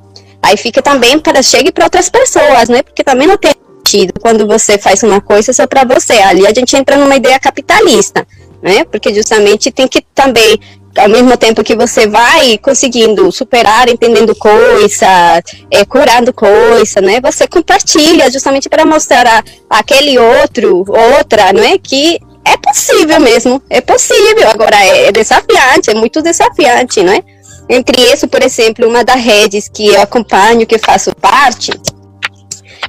[0.42, 3.52] aí fica também para chegue para outras pessoas, né, porque também não tem
[3.82, 6.14] sentido quando você faz uma coisa só para você.
[6.14, 8.26] Ali a gente entra numa ideia capitalista,
[8.62, 8.84] né?
[8.84, 10.58] Porque justamente tem que também
[10.96, 17.18] ao mesmo tempo que você vai conseguindo superar, entendendo coisa, é, curando coisa, né?
[17.22, 21.78] Você compartilha justamente para mostrar a, aquele outro, outra, não é?
[21.78, 24.48] Que é possível mesmo, é possível.
[24.48, 27.22] Agora é, é desafiante, é muito desafiante, não é?
[27.70, 31.70] Entre isso, por exemplo, uma das redes que eu acompanho, que faço parte,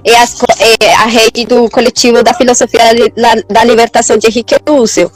[0.05, 0.35] é, as,
[0.81, 2.81] é, a rede do coletivo da filosofia
[3.49, 5.11] da libertação de Henrique Dussel.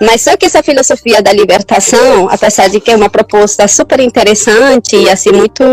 [0.00, 4.96] Mas só que essa filosofia da libertação, apesar de que é uma proposta super interessante
[4.96, 5.64] e assim muito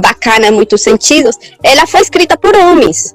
[0.00, 3.14] bacana em muitos sentidos, ela foi escrita por homens.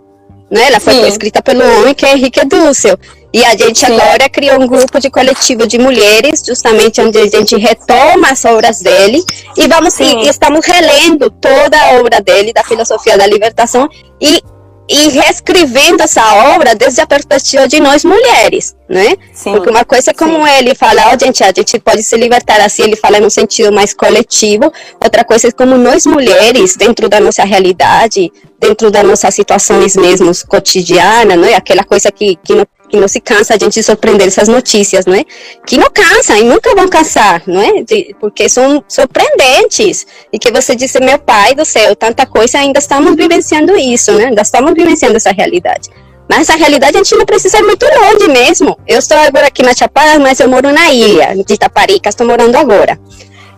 [0.51, 0.67] Né?
[0.67, 1.07] Ela foi Sim.
[1.07, 2.97] escrita pelo homem que é Henrique Dussel.
[3.33, 3.87] E a gente Sim.
[3.87, 8.79] agora criou um grupo de coletivo de mulheres, justamente onde a gente retoma as obras
[8.79, 9.21] dele
[9.57, 13.89] e vamos e estamos relendo toda a obra dele da filosofia da libertação
[14.21, 14.41] e
[14.87, 19.15] e reescrevendo essa obra desde a perspectiva de nós mulheres, né?
[19.33, 20.53] Sim, Porque uma coisa é como sim.
[20.53, 23.93] ele fala, oh, gente, a gente pode se libertar assim, ele fala no sentido mais
[23.93, 24.71] coletivo,
[25.03, 30.31] outra coisa é como nós mulheres, dentro da nossa realidade, dentro das nossas situações mesmo
[30.47, 31.55] cotidianas, né?
[31.55, 35.15] Aquela coisa que, que não que não se cansa a gente surpreender essas notícias, não
[35.15, 35.23] é?
[35.65, 37.83] Que não cansa e nunca vão cansar, não é?
[37.83, 40.05] De, porque são surpreendentes.
[40.31, 44.25] E que você disse, meu pai do céu, tanta coisa, ainda estamos vivenciando isso, né?
[44.25, 45.89] Ainda estamos vivenciando essa realidade.
[46.29, 48.77] Mas essa realidade a gente não precisa ir muito longe mesmo.
[48.87, 52.55] Eu estou agora aqui na Chapada, mas eu moro na ilha de Itaparica, estou morando
[52.55, 52.99] agora.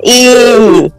[0.03, 0.89] E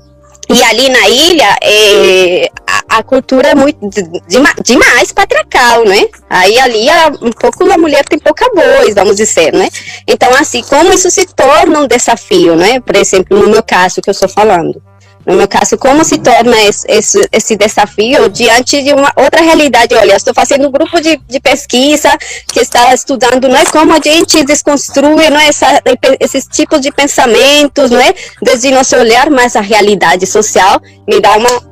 [0.50, 2.50] e ali na ilha, é,
[2.88, 6.08] a, cultura é muito de, de, demais patriarcal, né?
[6.28, 9.68] Aí ali a, um pouco a mulher tem pouca voz, vamos dizer, né?
[10.06, 12.80] Então, assim, como isso se torna um desafio, né?
[12.80, 14.82] Por exemplo, no meu caso que eu estou falando.
[15.28, 19.94] No meu caso, como se torna esse, esse, esse, desafio diante de uma outra realidade?
[19.94, 22.08] Olha, estou fazendo um grupo de, de pesquisa
[22.50, 25.82] que está estudando não é, como a gente desconstrui não é, essa,
[26.18, 31.36] esses tipos de pensamentos, não é, desde nosso olhar, mas a realidade social me dá
[31.36, 31.67] uma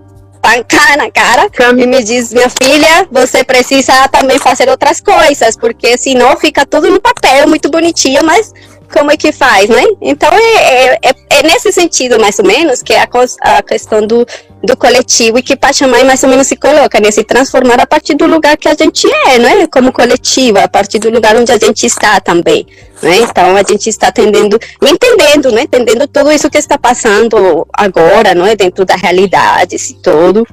[0.47, 5.99] pancada na cara e me diz, minha filha, você precisa também fazer outras coisas, porque
[5.99, 8.53] senão fica tudo no papel, muito bonitinho, mas
[8.93, 9.83] como é que faz, né?
[10.01, 13.09] Então é, é, é, nesse sentido, mais ou menos, que é a,
[13.41, 14.25] a questão do,
[14.63, 17.11] do coletivo e que Pachamai mais ou menos se coloca, né?
[17.11, 19.67] Se transformar a partir do lugar que a gente é, não é?
[19.67, 22.65] Como coletivo, a partir do lugar onde a gente está também.
[23.03, 23.19] Né?
[23.19, 25.63] Então a gente está atendendo, entendendo, né?
[25.63, 30.47] entendendo tudo isso que está passando agora, não é dentro da realidade, esse todo.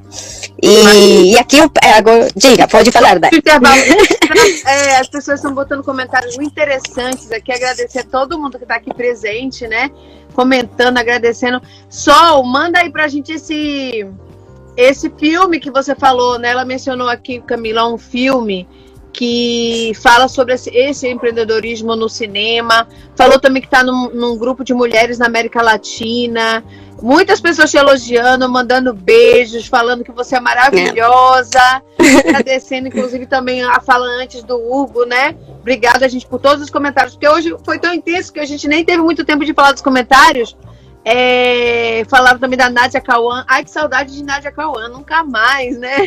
[0.62, 3.30] E, e aqui é, agora, diga, pode falar, Dai.
[4.66, 8.76] É, as pessoas estão botando comentários muito interessantes aqui, agradecer a todo mundo que está
[8.76, 9.90] aqui presente, né?
[10.34, 11.60] Comentando, agradecendo.
[11.88, 14.06] Sol, manda aí pra gente esse
[14.76, 16.50] esse filme que você falou, né?
[16.50, 18.66] Ela mencionou aqui, Camila, um filme
[19.14, 22.88] que fala sobre esse, empreendedorismo no cinema.
[23.14, 26.64] Falou também que está num, num, grupo de mulheres na América Latina.
[27.00, 31.82] Muitas pessoas te elogiando, mandando beijos, falando que você é maravilhosa.
[31.96, 32.28] É.
[32.28, 35.36] Agradecendo, inclusive, também a fala antes do Hugo, né?
[35.60, 37.14] Obrigada, gente, por todos os comentários.
[37.14, 39.82] Porque hoje foi tão intenso que a gente nem teve muito tempo de falar dos
[39.82, 40.56] comentários.
[41.04, 43.44] É, falaram também da Nádia Cauã.
[43.46, 45.98] Ai, que saudade de Nádia Cauã, nunca mais, né?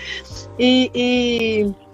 [0.58, 1.87] e, e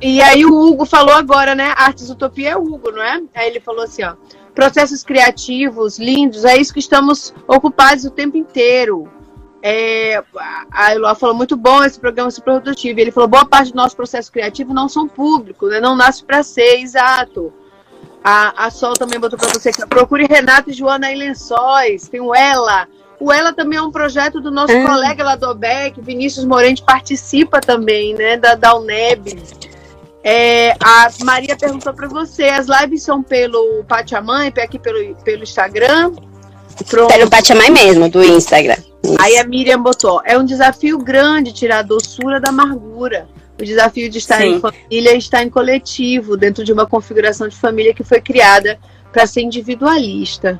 [0.00, 1.74] e aí o Hugo falou agora, né?
[1.76, 3.22] Artes Utopia é o Hugo, não é?
[3.34, 4.14] Aí ele falou assim, ó.
[4.54, 9.10] Processos criativos, lindos, é isso que estamos ocupados o tempo inteiro.
[9.62, 10.22] É,
[10.70, 13.00] a Eloá falou muito bom esse programa super produtivo.
[13.00, 15.80] Ele falou boa parte do nosso processo criativo não são públicos, né?
[15.80, 17.52] não nasce para ser, exato.
[18.22, 22.08] A, a Sol também botou para você que procure Renata e Joana em Lençóis.
[22.08, 22.86] Tem o Ela.
[23.18, 24.86] O Ela também é um projeto do nosso é.
[24.86, 28.36] colega lá do OBEC, Vinícius Morente participa também, né?
[28.36, 29.42] Da, da UNEB.
[30.26, 36.14] É, a Maria perguntou para você: as lives são pelo Pachamã, aqui pelo, pelo Instagram?
[36.88, 37.12] Pronto.
[37.12, 38.78] Pelo Pachamã mesmo, do Instagram.
[39.02, 39.16] Isso.
[39.20, 43.28] Aí a Miriam botou: é um desafio grande tirar a doçura da amargura.
[43.60, 44.54] O desafio de estar Sim.
[44.56, 48.78] em família e estar em coletivo, dentro de uma configuração de família que foi criada
[49.12, 50.58] para ser individualista.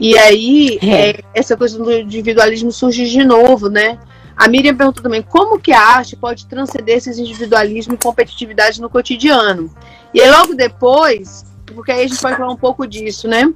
[0.00, 1.10] E aí, é.
[1.10, 3.98] É, essa coisa do individualismo surge de novo, né?
[4.36, 8.88] A Miriam perguntou também como que a arte pode transcender esses individualismo e competitividade no
[8.88, 9.70] cotidiano.
[10.12, 13.52] E aí, logo depois, porque aí a gente pode falar um pouco disso, né?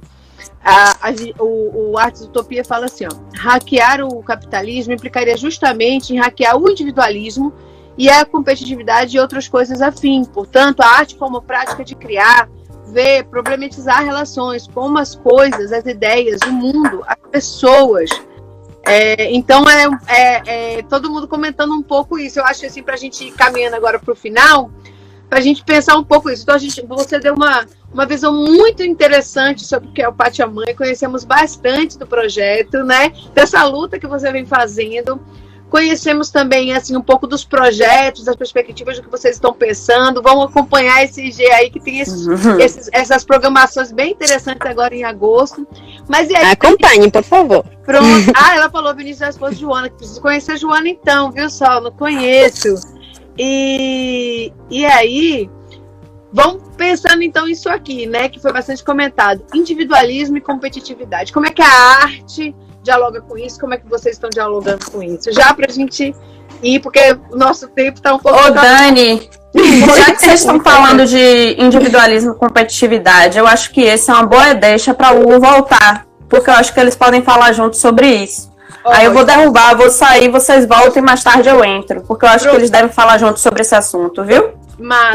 [0.63, 6.17] A, a, o, o Artes Utopia fala assim: ó, hackear o capitalismo implicaria justamente em
[6.17, 7.53] hackear o individualismo
[7.97, 10.23] e a competitividade e outras coisas afim.
[10.25, 12.47] Portanto, a arte como prática de criar,
[12.87, 18.09] ver, problematizar relações, como as coisas, as ideias, o mundo, as pessoas.
[18.87, 22.39] É, então é, é, é, todo mundo comentando um pouco isso.
[22.39, 24.71] Eu acho assim para a gente ir caminhando agora para o final,
[25.29, 26.43] para a gente pensar um pouco isso.
[26.43, 30.13] Então a gente, você deu uma, uma visão muito interessante sobre o que é o
[30.13, 30.73] Pátia Mãe.
[30.75, 33.11] Conhecemos bastante do projeto, né?
[33.33, 35.19] Dessa luta que você vem fazendo.
[35.69, 40.21] Conhecemos também assim um pouco dos projetos, das perspectivas do que vocês estão pensando.
[40.21, 42.57] Vamos acompanhar esse IG aí que tem esses, uhum.
[42.57, 45.67] esses, essas programações bem interessantes agora em agosto.
[46.07, 47.65] Mas aí, acompanhe, por favor.
[47.83, 48.07] Pronto.
[48.39, 51.81] Ah, ela falou Vinícius da esposa Joana, que preciso conhecer a Joana então, viu, Sol?
[51.81, 52.75] Não conheço.
[53.37, 55.49] E, e aí,
[56.31, 58.29] vamos pensando então isso aqui, né?
[58.29, 59.43] Que foi bastante comentado.
[59.53, 61.33] Individualismo e competitividade.
[61.33, 61.67] Como é que a
[62.03, 62.55] arte
[62.87, 63.59] dialoga com isso?
[63.59, 65.31] Como é que vocês estão dialogando com isso?
[65.31, 66.15] Já para a gente
[66.63, 66.99] ir, porque
[67.31, 68.39] o nosso tempo está um pouco.
[68.39, 69.29] Ô, Dani,
[69.97, 74.25] já que vocês estão falando de individualismo e competitividade, eu acho que esse é uma
[74.25, 78.55] boa deixa para o voltar, porque eu acho que eles podem falar juntos sobre isso.
[78.85, 82.29] Aí eu vou derrubar, vou sair, vocês voltam e mais tarde eu entro, porque eu
[82.29, 82.51] acho Pronto.
[82.51, 84.53] que eles devem falar juntos sobre esse assunto, viu?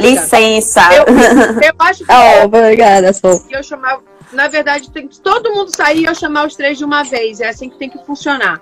[0.01, 0.82] Licença.
[0.94, 2.10] Eu, eu acho que.
[2.12, 3.44] oh, obrigada, sou.
[3.51, 4.02] Eu chamava
[4.32, 7.40] na verdade, tem que todo mundo sair e eu chamar os três de uma vez.
[7.40, 8.60] É assim que tem que funcionar.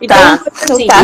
[0.00, 0.42] Então, tá.
[0.52, 0.96] assim, tá.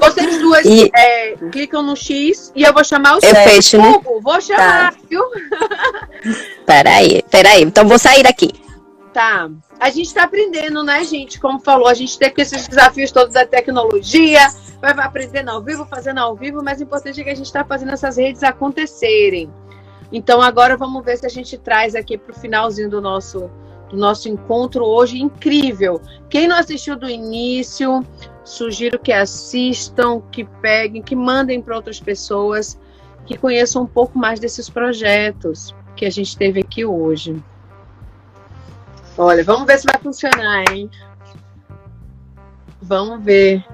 [0.00, 0.90] vocês duas e...
[0.94, 3.50] é, clicam no X e eu vou chamar os eu três.
[3.50, 4.00] Fecho, né?
[4.22, 4.98] vou chamar, tá.
[5.08, 5.22] viu?
[6.64, 7.62] Peraí, peraí.
[7.62, 8.52] Então vou sair daqui.
[9.16, 9.50] Tá.
[9.80, 11.40] A gente está aprendendo, né, gente?
[11.40, 14.46] Como falou, a gente tem com esses desafios todos da tecnologia,
[14.78, 17.64] vai aprendendo ao vivo, fazendo ao vivo, mas o importante é que a gente está
[17.64, 19.50] fazendo essas redes acontecerem.
[20.12, 23.50] Então agora vamos ver se a gente traz aqui para o finalzinho do nosso,
[23.88, 25.98] do nosso encontro hoje incrível.
[26.28, 28.04] Quem não assistiu do início,
[28.44, 32.78] sugiro que assistam, que peguem, que mandem para outras pessoas,
[33.24, 37.42] que conheçam um pouco mais desses projetos que a gente teve aqui hoje.
[39.18, 40.90] Olha, vamos ver se vai funcionar, hein?
[42.82, 43.64] Vamos ver.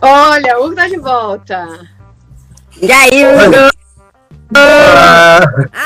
[0.00, 1.66] Olha, o Hugo tá de volta.
[2.80, 3.72] E aí, Hugo?
[4.54, 5.40] Ah,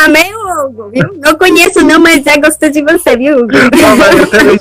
[0.04, 1.08] Amém, Hugo, viu?
[1.18, 3.52] Não conheço não, mas é gostoso de você, viu, Hugo?
[3.52, 4.56] Não, mas eu também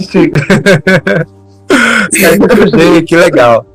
[2.98, 3.66] é, que legal.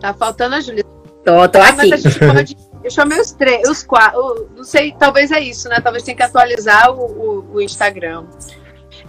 [0.00, 0.84] Tá faltando a Júlia.
[1.24, 1.88] Tô, tô ah, aqui.
[1.88, 2.56] Mas a gente pode...
[2.84, 4.48] Eu chamei os três, os quatro.
[4.56, 5.80] Não sei, talvez é isso, né?
[5.80, 8.24] Talvez tenha que atualizar o, o, o Instagram.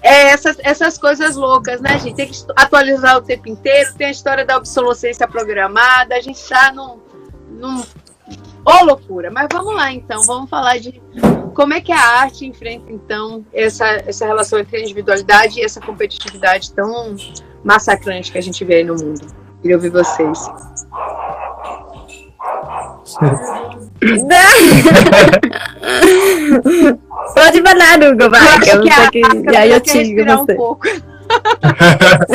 [0.07, 2.15] É essas, essas coisas loucas, né, gente?
[2.15, 3.93] Tem que atualizar o tempo inteiro.
[3.95, 6.15] Tem a história da obsolescência programada.
[6.15, 6.97] A gente tá num,
[7.49, 7.83] num Ô,
[8.65, 9.29] oh, loucura!
[9.29, 10.21] Mas vamos lá, então.
[10.25, 11.01] Vamos falar de
[11.53, 15.81] como é que a arte enfrenta, então, essa, essa relação entre a individualidade e essa
[15.81, 17.17] competitividade tão
[17.61, 19.27] massacrante que a gente vê aí no mundo.
[19.61, 20.39] Queria ouvir vocês.
[27.33, 28.57] Pode falar, Hugo, vai.
[28.69, 28.81] Eu, eu,
[29.11, 30.31] que, que, aí eu te você.
[30.31, 30.87] Um pouco.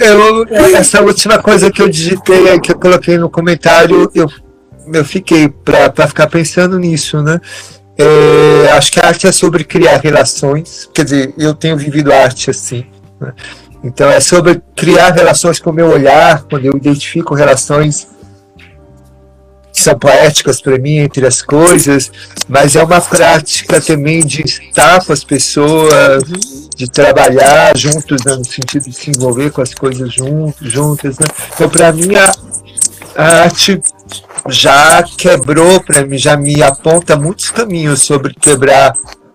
[0.00, 0.46] eu,
[0.76, 4.26] essa última coisa que eu digitei, que eu coloquei no comentário, eu
[4.92, 7.40] eu fiquei para ficar pensando nisso, né?
[7.96, 12.50] É, acho que a arte é sobre criar relações, quer dizer, eu tenho vivido arte
[12.50, 12.86] assim.
[13.20, 13.32] Né?
[13.82, 18.08] Então é sobre criar relações com o meu olhar, quando eu identifico relações
[19.78, 22.10] que são poéticas para mim entre as coisas,
[22.48, 26.24] mas é uma prática também de estar com as pessoas,
[26.74, 31.18] de trabalhar juntos, né, no sentido de se envolver com as coisas juntos, juntas.
[31.18, 31.26] Né?
[31.54, 32.32] Então, para mim, a,
[33.44, 33.80] arte
[34.48, 38.94] já quebrou para mim, já me aponta muitos caminhos sobre quebrar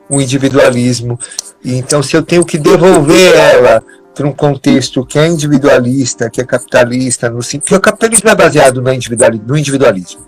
[0.09, 1.17] o individualismo.
[1.63, 3.81] Então, se eu tenho que devolver ela
[4.13, 8.81] para um contexto que é individualista, que é capitalista, no que o capitalismo é baseado
[8.81, 10.21] no individualismo, no individualismo.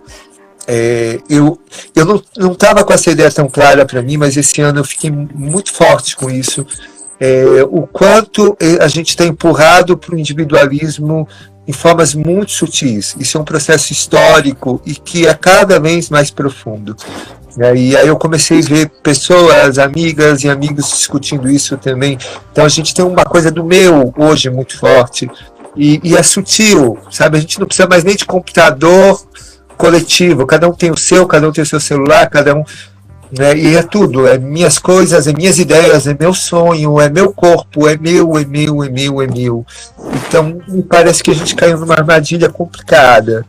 [0.68, 1.60] É, eu
[1.95, 5.12] eu não estava com essa ideia tão clara para mim, mas esse ano eu fiquei
[5.12, 6.66] muito forte com isso.
[7.20, 11.28] É, o quanto a gente está empurrado para o individualismo
[11.68, 13.16] em formas muito sutis.
[13.20, 16.95] Isso é um processo histórico e que é cada vez mais profundo.
[17.57, 22.18] E aí eu comecei a ver pessoas, amigas e amigos discutindo isso também.
[22.52, 25.30] Então a gente tem uma coisa do meu hoje muito forte.
[25.76, 27.38] E, e é sutil, sabe?
[27.38, 29.22] A gente não precisa mais nem de computador
[29.77, 32.64] coletivo, cada um tem o seu, cada um tem o seu celular, cada um.
[33.38, 33.57] Né?
[33.57, 37.88] E é tudo, é minhas coisas, é minhas ideias, é meu sonho, é meu corpo,
[37.88, 39.65] é meu, é meu, é meu, é meu.
[40.27, 43.45] Então, me parece que a gente caiu numa armadilha complicada.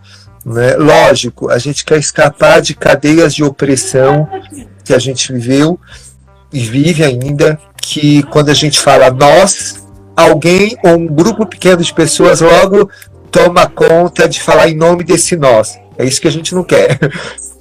[0.47, 0.77] Né?
[0.77, 4.29] Lógico, a gente quer escapar de cadeias de opressão
[4.85, 5.81] que a gente viveu
[6.53, 9.85] e vive ainda, que quando a gente fala nós,
[10.17, 12.89] alguém ou um grupo pequeno de pessoas logo
[13.29, 15.77] toma conta de falar em nome desse nós.
[15.99, 16.99] É isso que a gente não quer.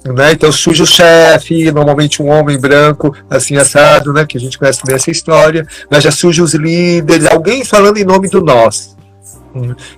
[0.06, 0.30] Né?
[0.30, 4.24] Então surge o chefe, normalmente um homem branco, assim assado, né?
[4.24, 8.04] que a gente conhece bem essa história, mas já surge os líderes, alguém falando em
[8.04, 8.95] nome do nós.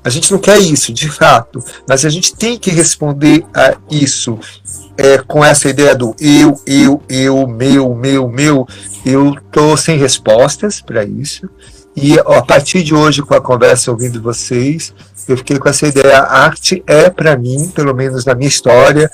[0.05, 4.39] A gente não quer isso, de fato, mas a gente tem que responder a isso
[4.97, 8.67] é, com essa ideia do eu, eu, eu, meu, meu, meu.
[9.07, 11.49] Eu estou sem respostas para isso.
[11.95, 14.93] E ó, a partir de hoje, com a conversa ouvindo vocês,
[15.29, 16.19] eu fiquei com essa ideia.
[16.19, 19.11] A arte é, para mim, pelo menos na minha história,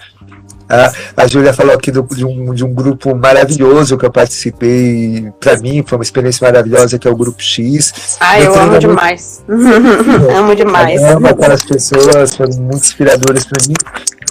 [0.68, 5.30] a, a Júlia falou aqui do, de, um, de um grupo maravilhoso que eu participei.
[5.38, 8.16] Para mim, foi uma experiência maravilhosa, que é o Grupo X.
[8.20, 9.44] Ah, eu, amo demais.
[10.36, 11.02] amo demais.
[11.02, 13.74] Amo aquelas pessoas, foram muito inspiradoras para mim.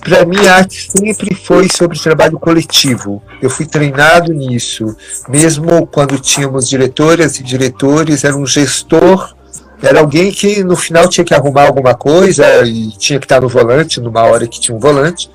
[0.02, 3.24] Para mim, a arte sempre foi sobre trabalho coletivo.
[3.42, 4.96] Eu fui treinado nisso.
[5.30, 9.34] Mesmo quando tínhamos diretoras e diretores, era um gestor
[9.82, 13.50] era alguém que no final tinha que arrumar alguma coisa e tinha que estar no
[13.50, 15.30] volante, numa hora que tinha um volante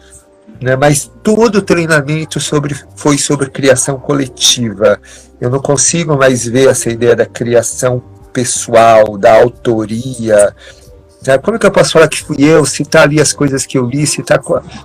[0.61, 0.77] né?
[0.77, 5.01] mas todo o treinamento sobre, foi sobre criação coletiva.
[5.41, 8.03] Eu não consigo mais ver essa ideia da criação
[8.33, 10.55] pessoal, da autoria.
[11.27, 11.39] Né?
[11.39, 13.85] Como é que eu posso falar que fui eu, citar ali as coisas que eu
[13.85, 14.41] li, citar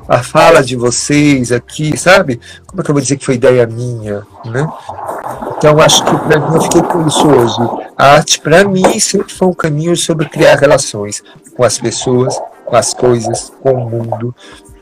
[0.07, 2.39] a, fala de vocês aqui, sabe?
[2.65, 4.23] Como é que eu vou dizer que foi ideia minha?
[4.45, 4.67] Né?
[5.57, 7.83] Então, acho que para mim eu fiquei com isso hoje.
[7.97, 11.23] A arte, para mim, sempre foi um caminho sobre criar relações
[11.55, 14.35] com as pessoas, com as coisas, com o mundo.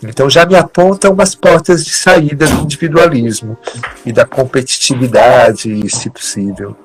[0.04, 3.58] Então já me aponta umas portas de saída do individualismo
[4.06, 6.76] e da competitividade, se possível.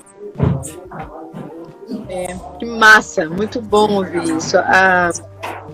[2.08, 4.58] É, que massa, muito bom ouvir isso.
[4.58, 5.10] Ah,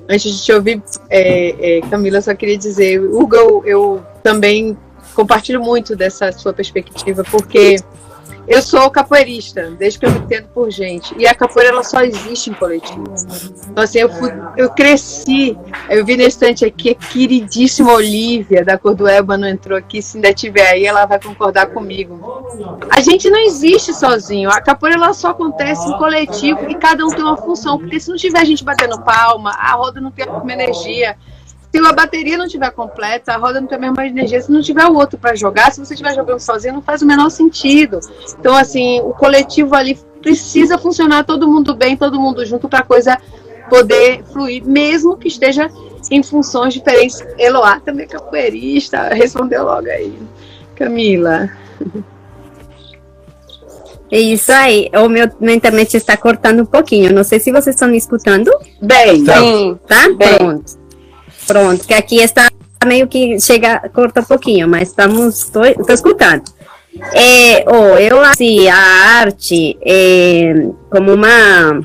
[0.08, 4.76] antes de te ouvir, é, é, Camila, só queria dizer, Hugo, eu, eu também
[5.14, 7.76] compartilho muito dessa sua perspectiva, porque
[8.46, 11.14] eu sou capoeirista, desde que eu me entendo por gente.
[11.16, 13.04] E a capoeira ela só existe em coletivo.
[13.70, 15.56] Então, assim, eu, fui, eu cresci.
[15.88, 20.02] Eu vi na estante aqui a queridíssima Olivia, da Cor do Ébano, entrou aqui.
[20.02, 22.18] Se ainda tiver aí, ela vai concordar comigo.
[22.90, 24.50] A gente não existe sozinho.
[24.50, 27.78] A capoeira ela só acontece em coletivo e cada um tem uma função.
[27.78, 31.16] Porque se não tiver a gente batendo palma, a roda não tem a mesma energia
[31.72, 34.60] se a bateria não estiver completa, a roda não tem a mesma energia, se não
[34.60, 37.98] tiver o outro para jogar, se você estiver jogando sozinho, não faz o menor sentido.
[38.38, 42.84] Então, assim, o coletivo ali precisa funcionar todo mundo bem, todo mundo junto para a
[42.84, 43.18] coisa
[43.70, 45.70] poder fluir, mesmo que esteja
[46.10, 47.24] em funções diferentes.
[47.38, 50.12] Eloá também é capoeirista, respondeu logo aí.
[50.74, 51.48] Camila.
[54.10, 54.90] É isso aí.
[54.94, 57.14] O meu, minha internet está cortando um pouquinho.
[57.14, 58.50] Não sei se vocês estão me escutando.
[58.82, 59.78] Bem, sim.
[59.86, 60.08] Tá?
[60.14, 60.36] Bem.
[60.36, 60.81] Pronto.
[61.52, 62.48] Pronto, que aqui está
[62.86, 66.44] meio que chega, corta um pouquinho, mas estamos, estou escutando.
[67.12, 68.76] É, oh, eu assim, a
[69.20, 71.78] arte é, como uma,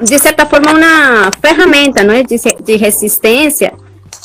[0.00, 3.72] de certa forma, uma ferramenta não é, de, de resistência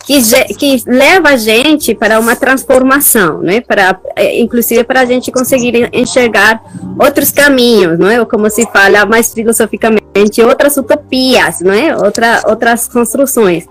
[0.06, 0.22] que,
[0.54, 3.60] que leva a gente para uma transformação, né?
[3.60, 6.62] Para, é, inclusive para a gente conseguir enxergar
[7.00, 8.20] outros caminhos, não é?
[8.20, 11.98] Ou como se fala mais filosoficamente, outras utopias, não é?
[11.98, 13.66] Outra, outras construções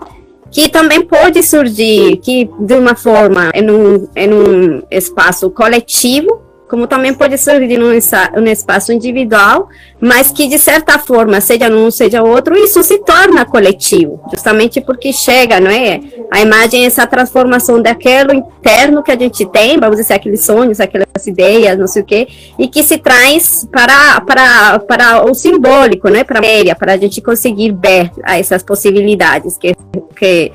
[0.55, 6.87] que também pode surgir que de uma forma em um, em um espaço coletivo como
[6.87, 7.91] também pode surgir num,
[8.35, 9.69] num espaço individual,
[9.99, 15.13] mas que de certa forma, seja um, seja outro, isso se torna coletivo, justamente porque
[15.13, 16.01] chega, não é?
[16.31, 21.05] A imagem, essa transformação daquilo interno que a gente tem, vamos dizer, aqueles sonhos, aquelas
[21.27, 22.27] ideias, não sei o quê,
[22.57, 26.23] e que se traz para, para, para o simbólico, né?
[26.23, 29.75] Para a média, para a gente conseguir ver essas possibilidades que,
[30.17, 30.51] que,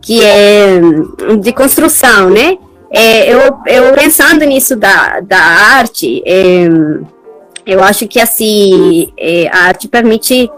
[0.00, 0.80] que é
[1.38, 2.56] de construção, né?
[2.92, 6.68] É, eu, eu pensando nisso da, da arte, é,
[7.64, 10.50] eu acho que assim é, a arte permite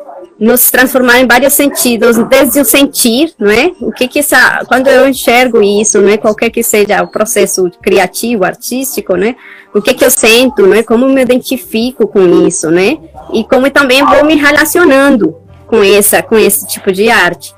[0.43, 3.71] nos transformar em vários sentidos, desde o sentir, não é?
[3.81, 6.17] O que que essa, quando eu enxergo isso, não é?
[6.17, 9.37] Qualquer que seja o processo criativo, artístico, né?
[9.73, 10.83] O que que eu sinto, não é?
[10.83, 12.99] Como me identifico com isso, né?
[13.33, 15.37] E como também vou me relacionando
[15.69, 17.55] com essa, com esse tipo de arte.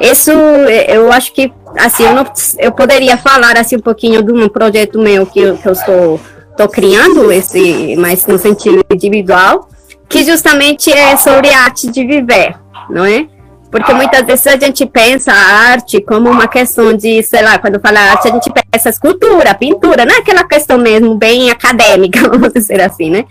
[0.00, 2.24] Isso, eu acho que, assim, eu, não,
[2.58, 6.20] eu poderia falar, assim, um pouquinho de um projeto meu que, eu, que eu estou,
[6.50, 9.68] estou criando, esse, mas no sentido individual,
[10.08, 12.54] que justamente é sobre a arte de viver,
[12.90, 13.26] não é?
[13.72, 17.80] Porque muitas vezes a gente pensa a arte como uma questão de, sei lá, quando
[17.80, 22.52] fala arte, a gente pensa escultura, pintura, não é aquela questão mesmo bem acadêmica, vamos
[22.52, 23.24] dizer assim, né?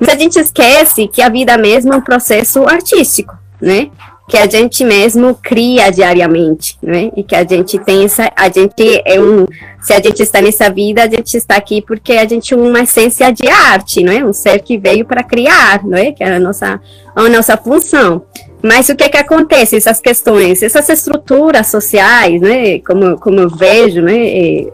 [0.00, 3.90] Mas a gente esquece que a vida mesmo é um processo artístico, né?
[4.26, 7.10] Que a gente mesmo cria diariamente, né?
[7.14, 9.46] E que a gente tem essa, a gente é um,
[9.82, 12.80] se a gente está nessa vida, a gente está aqui porque a gente é uma
[12.80, 14.24] essência de arte, não é?
[14.24, 16.12] Um ser que veio para criar, não é?
[16.12, 16.80] Que é a nossa,
[17.14, 18.22] a nossa função.
[18.62, 19.76] Mas o que que acontece?
[19.76, 22.78] Essas questões, essas estruturas sociais, né?
[22.78, 24.66] Como, como eu vejo, né?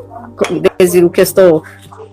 [0.79, 1.63] Desde o que eu estou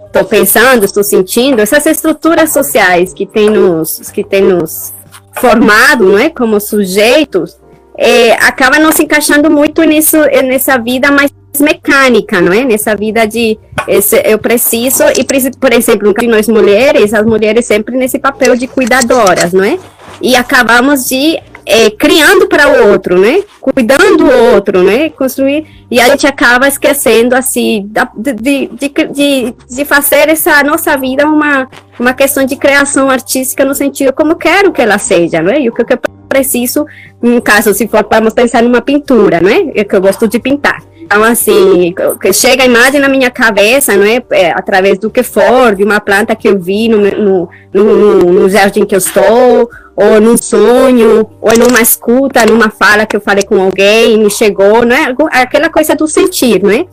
[0.08, 4.94] estou pensando, estou sentindo, essas estruturas sociais que tem nos, que tem nos
[5.40, 7.58] formado, não é, como sujeitos,
[7.98, 12.64] é, acaba não se encaixando muito nisso, nessa vida mais mecânica, não é?
[12.64, 13.58] Nessa vida de
[13.88, 15.24] esse, eu preciso e
[15.60, 19.80] por exemplo, nós mulheres, as mulheres sempre nesse papel de cuidadoras, não é?
[20.22, 23.44] E acabamos de é, criando para o outro, né?
[23.60, 25.10] Cuidando do outro, né?
[25.10, 31.26] Construir e a gente acaba esquecendo assim de, de, de, de, fazer essa nossa vida
[31.26, 31.68] uma
[32.00, 35.62] uma questão de criação artística no sentido como quero que ela seja, não é?
[35.62, 36.00] E o que eu
[36.30, 36.86] preciso,
[37.22, 39.84] no caso, se for vamos pensar numa pintura, não é?
[39.84, 40.82] Que eu gosto de pintar.
[41.08, 41.96] Então, assim,
[42.34, 44.22] chega a imagem na minha cabeça, não é?
[44.32, 44.52] é?
[44.52, 48.86] Através do que for, de uma planta que eu vi no, no, no, no jardim
[48.86, 53.60] que eu estou, ou num sonho, ou numa escuta, numa fala que eu falei com
[53.60, 55.12] alguém, me chegou, não é?
[55.32, 56.86] Aquela coisa do sentir, não é?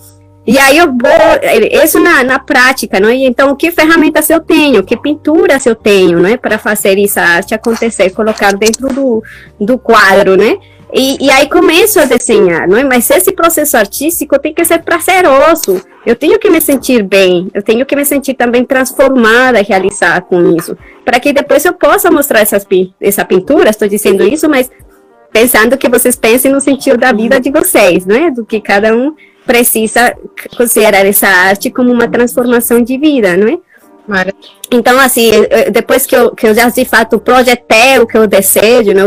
[0.46, 3.16] E aí eu vou, isso na, na prática, não é?
[3.16, 6.38] Então, que ferramentas eu tenho, que pinturas eu tenho, não é?
[6.38, 9.22] Para fazer essa arte acontecer, colocar dentro do,
[9.60, 10.56] do quadro, né?
[10.96, 12.84] E, e, aí começo a desenhar, não é?
[12.84, 15.82] Mas esse processo artístico tem que ser prazeroso.
[16.06, 20.56] Eu tenho que me sentir bem, eu tenho que me sentir também transformada realizar com
[20.56, 22.64] isso, para que depois eu possa mostrar essas,
[23.00, 23.70] essa pintura.
[23.70, 24.70] Estou dizendo isso, mas
[25.32, 28.30] pensando que vocês pensem no sentido da vida de vocês, não é?
[28.30, 30.14] Do que cada um precisa
[30.56, 33.58] considerar essa arte como uma transformação de vida, não é?
[34.70, 35.30] Então, assim,
[35.72, 39.02] depois que eu, que eu já de fato projetei o que eu desejo, né?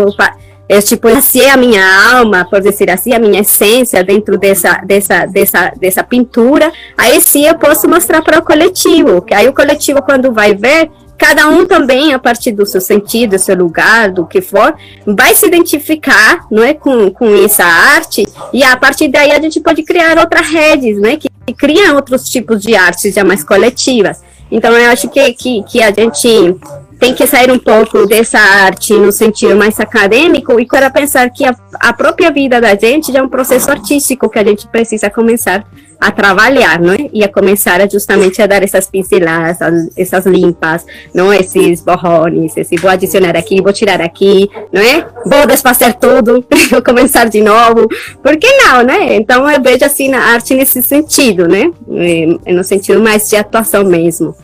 [0.69, 1.83] Eu tipo nasci a minha
[2.13, 7.45] alma, por dizer assim, a minha essência dentro dessa dessa dessa dessa pintura, aí sim
[7.45, 11.65] eu posso mostrar para o coletivo, que aí o coletivo quando vai ver cada um
[11.65, 14.75] também, a partir do seu sentido, do seu lugar, do que for,
[15.05, 19.59] vai se identificar não é, com, com essa arte, e a partir daí a gente
[19.59, 24.21] pode criar outras redes, né, que, que criam outros tipos de artes já mais coletivas.
[24.49, 26.55] Então, eu acho que, que, que a gente
[26.99, 31.45] tem que sair um pouco dessa arte no sentido mais acadêmico e para pensar que
[31.45, 35.09] a, a, própria vida da gente já é um processo artístico que a gente precisa
[35.09, 35.63] começar
[35.99, 37.09] a trabalhar, não é?
[37.11, 42.77] E a começar a justamente a dar essas pinceladas, essas limpas, não esses borrões, esse
[42.77, 45.07] vou adicionar aqui, vou tirar aqui, não é?
[45.25, 47.87] Vou desfazer tudo, vou começar de novo.
[48.21, 49.15] Por que não, né?
[49.15, 51.71] Então eu vejo assim na arte nesse sentido, né?
[51.89, 54.35] É, no sentido mais de atuação mesmo.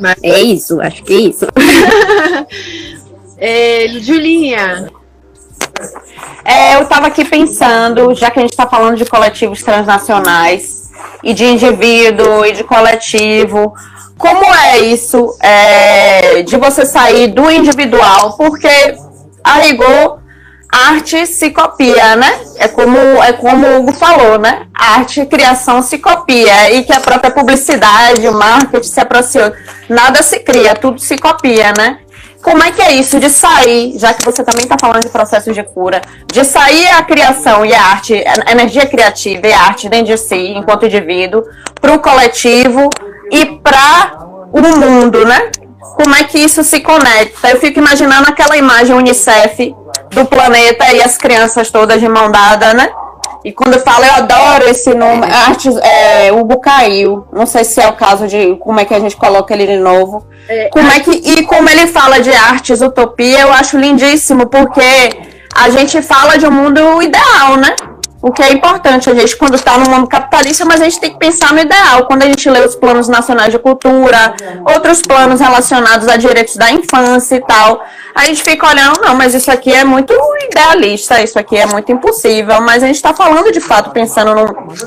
[0.00, 0.16] Mas...
[0.22, 1.46] É isso, acho que é isso.
[3.38, 4.90] é, Julinha.
[6.44, 10.90] É, eu estava aqui pensando, já que a gente está falando de coletivos transnacionais
[11.22, 13.74] e de indivíduo e de coletivo,
[14.16, 18.36] como é isso é, de você sair do individual?
[18.36, 18.96] Porque
[19.44, 20.20] a rigor
[20.70, 22.40] arte se copia, né?
[22.56, 24.66] É como, é como o Hugo falou, né?
[24.78, 29.52] arte e criação se copia e que a própria publicidade, o marketing se aproxima.
[29.88, 31.98] Nada se cria, tudo se copia, né?
[32.42, 35.54] Como é que é isso de sair, já que você também está falando de processos
[35.54, 36.00] de cura,
[36.32, 38.14] de sair a criação e a arte,
[38.46, 41.42] a energia criativa e a arte dentro de si, enquanto indivíduo,
[41.80, 42.88] para o coletivo
[43.30, 44.20] e para
[44.52, 45.50] o mundo, né?
[45.96, 47.50] Como é que isso se conecta?
[47.50, 49.74] Eu fico imaginando aquela imagem Unicef
[50.10, 52.90] do planeta e as crianças todas de mão dada, né?
[53.44, 57.26] E quando eu falo, eu adoro esse nome, artes, é, o Bucaio.
[57.32, 59.76] Não sei se é o caso de como é que a gente coloca ele de
[59.76, 60.26] novo.
[60.48, 65.10] É, como é que, e como ele fala de artes, utopia, eu acho lindíssimo, porque
[65.54, 67.74] a gente fala de um mundo ideal, né?
[68.20, 71.12] O que é importante, a gente, quando está no mundo capitalista, mas a gente tem
[71.12, 72.04] que pensar no ideal.
[72.06, 74.34] Quando a gente lê os planos nacionais de cultura,
[74.74, 77.80] outros planos relacionados a direitos da infância e tal,
[78.18, 80.12] a gente fica olhando, não, mas isso aqui é muito
[80.50, 84.34] idealista, isso aqui é muito impossível, mas a gente está falando de fato, pensando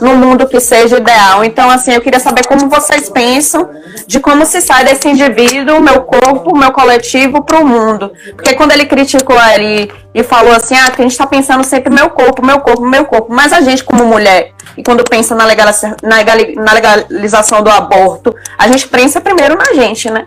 [0.02, 1.42] num, mundo que seja ideal.
[1.46, 3.70] Então, assim, eu queria saber como vocês pensam
[4.06, 8.12] de como se sai desse indivíduo, meu corpo, meu coletivo, para o mundo.
[8.36, 11.94] Porque quando ele criticou ali e falou assim, ah, que a gente está pensando sempre
[11.94, 15.46] meu corpo, meu corpo, meu corpo, mas a gente como mulher, e quando pensa na,
[15.46, 20.26] legalização, na legalização do aborto, a gente pensa primeiro na gente, né?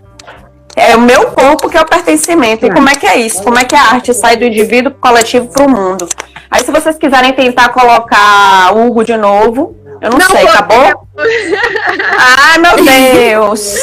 [0.76, 2.66] É o meu corpo que é o pertencimento.
[2.66, 3.42] E como é que é isso?
[3.44, 6.08] Como é que a arte sai do indivíduo pro coletivo para o mundo?
[6.50, 11.03] Aí, se vocês quiserem tentar colocar Hugo de novo, eu não, não sei, acabou?
[12.18, 13.74] Ai, meu Deus!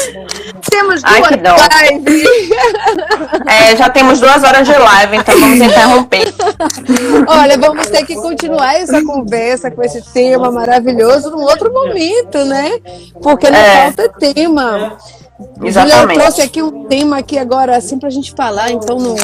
[0.70, 1.28] Temos duas
[1.90, 2.24] lives.
[3.46, 6.34] É, já temos duas horas de live, então vamos interromper.
[7.26, 12.70] Olha, vamos ter que continuar essa conversa com esse tema maravilhoso num outro momento, né?
[13.20, 13.92] Porque não é.
[13.92, 14.98] falta tema.
[15.62, 16.00] Exatamente.
[16.00, 19.16] Julia, eu trouxe aqui um tema aqui agora, assim, para a gente falar, então, no,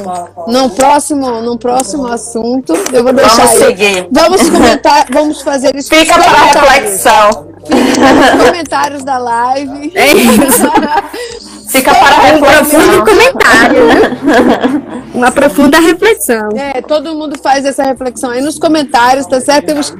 [0.47, 2.75] no, próximo, no próximo assunto.
[2.93, 3.69] Eu vou deixar Vamos aí.
[3.69, 4.09] seguir.
[4.11, 5.89] Vamos comentar, vamos fazer isso.
[5.89, 7.49] Fica para reflexão.
[7.69, 9.93] Nos comentários da live.
[9.95, 10.63] É isso.
[11.69, 12.81] Fica para reflexão.
[12.81, 15.03] Um comentário, né?
[15.15, 16.49] Uma profunda reflexão.
[16.57, 19.67] É, todo mundo faz essa reflexão aí nos comentários, tá certo?
[19.67, 19.95] Temos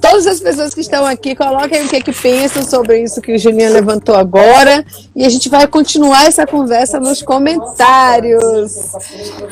[0.00, 3.34] todas as pessoas que estão aqui, coloquem o que, é que pensam sobre isso que
[3.34, 4.84] o Julinha levantou agora.
[5.16, 8.92] E a gente vai continuar essa conversa nos comentários.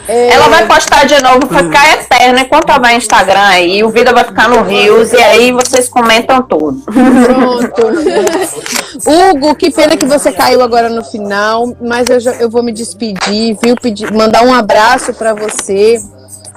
[0.09, 0.29] É...
[0.29, 2.41] Ela vai postar de novo para ficar eterna.
[2.41, 5.89] Enquanto ela vai no Instagram aí, o vídeo vai ficar no Rios e aí vocês
[5.89, 6.83] comentam tudo.
[6.83, 7.62] Pronto.
[9.07, 12.73] Hugo, que pena que você caiu agora no final, mas eu, já, eu vou me
[12.73, 13.75] despedir, viu?
[13.77, 16.01] Pedir, mandar um abraço para você.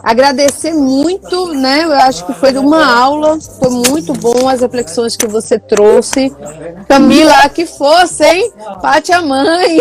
[0.06, 1.84] Agradecer muito, né?
[1.84, 6.32] Eu acho que foi uma aula, foi muito bom as reflexões que você trouxe.
[6.88, 8.54] Camila, que fosse, hein?
[8.84, 9.80] Pate a mãe.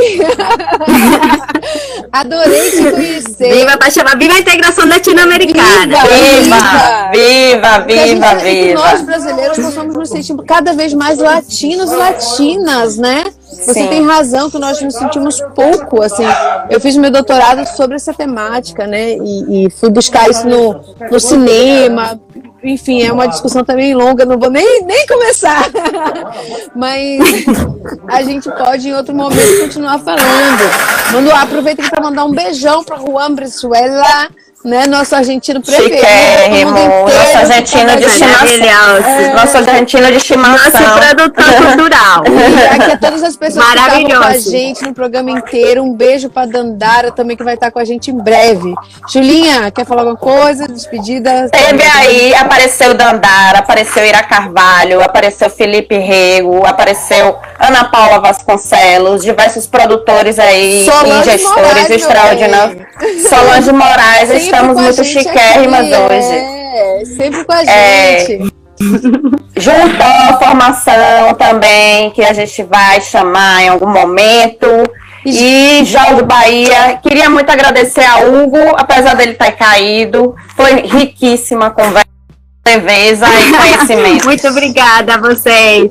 [2.10, 3.52] Adorei te conhecer.
[3.52, 3.78] Viva,
[4.16, 5.98] viva a integração latino-americana.
[6.06, 8.80] Viva, viva, viva, viva.
[8.80, 13.24] Nós brasileiros nós somos nos sentindo cada vez mais latinos e latinas, né?
[13.54, 13.88] Você Sim.
[13.88, 16.24] tem razão que nós nos sentimos pouco, assim.
[16.68, 19.12] Eu fiz meu doutorado sobre essa temática, né?
[19.14, 22.20] E, e fui buscar isso no, no cinema.
[22.62, 25.70] Enfim, é uma discussão também longa, não vou nem, nem começar.
[26.74, 27.20] Mas
[28.08, 31.12] a gente pode, em outro momento, continuar falando.
[31.12, 34.28] Mando, aproveita para mandar um beijão para Juan Brizuela
[34.64, 34.86] né?
[34.86, 35.96] Nosso argentino preferido.
[35.96, 39.04] Chiquérrimo, nosso argentino de estimação.
[39.04, 39.34] É.
[39.34, 40.80] Nosso argentino de estimação.
[40.80, 42.24] Nosso produtor cultural.
[42.54, 45.82] E aqui a todas as pessoas que estavam com a gente no programa inteiro.
[45.82, 48.72] Um beijo para Dandara também, que vai estar com a gente em breve.
[49.10, 50.66] Julinha, quer falar alguma coisa?
[50.66, 51.48] Despedida?
[51.50, 59.66] Teve aí, apareceu Dandara, apareceu Ira Carvalho, apareceu Felipe Rego, apareceu Ana Paula Vasconcelos, diversos
[59.66, 62.82] produtores aí Solange e gestores extraordinários.
[63.28, 66.54] Solange Moraes, estamos muito chiquérrimas hoje.
[66.76, 68.42] É, sempre com a é, gente.
[68.42, 74.66] É, juntou a formação também, que a gente vai chamar em algum momento.
[75.24, 80.34] E Jorge Bahia, queria muito agradecer a Hugo, apesar dele estar caído.
[80.54, 82.08] Foi riquíssima a conversa,
[82.66, 84.24] leveza e conhecimento.
[84.26, 85.90] muito obrigada a vocês.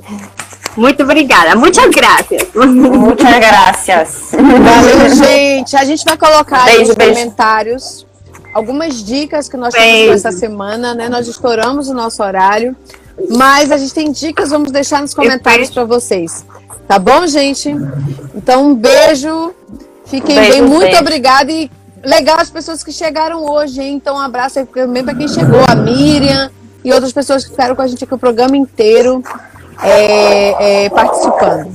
[0.76, 1.56] Muito obrigada.
[1.56, 2.48] Muitas graças.
[2.54, 4.32] Muitas graças.
[4.32, 5.76] Valeu, gente.
[5.76, 7.14] A gente vai colocar beijo, nos beijo.
[7.14, 8.13] comentários
[8.54, 11.10] algumas dicas que nós temos essa semana, né?
[11.10, 12.76] Nós estouramos o nosso horário,
[13.30, 16.46] mas a gente tem dicas, vamos deixar nos comentários para vocês.
[16.88, 17.76] Tá bom, gente?
[18.36, 19.54] Então, um beijo.
[20.06, 20.62] Fiquem beijo, bem.
[20.62, 21.02] Muito beijo.
[21.02, 21.72] obrigada e
[22.04, 23.96] legal as pessoas que chegaram hoje, hein?
[23.96, 26.52] Então, um abraço aí também para quem chegou, a Miriam
[26.84, 29.24] e outras pessoas que ficaram com a gente aqui o programa inteiro
[29.82, 31.72] é, é, participando.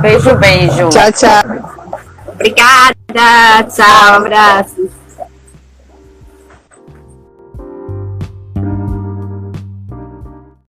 [0.00, 0.88] Beijo, beijo.
[0.90, 1.81] Tchau, tchau.
[2.42, 3.62] Obrigada.
[3.70, 5.01] Tchau, abraço.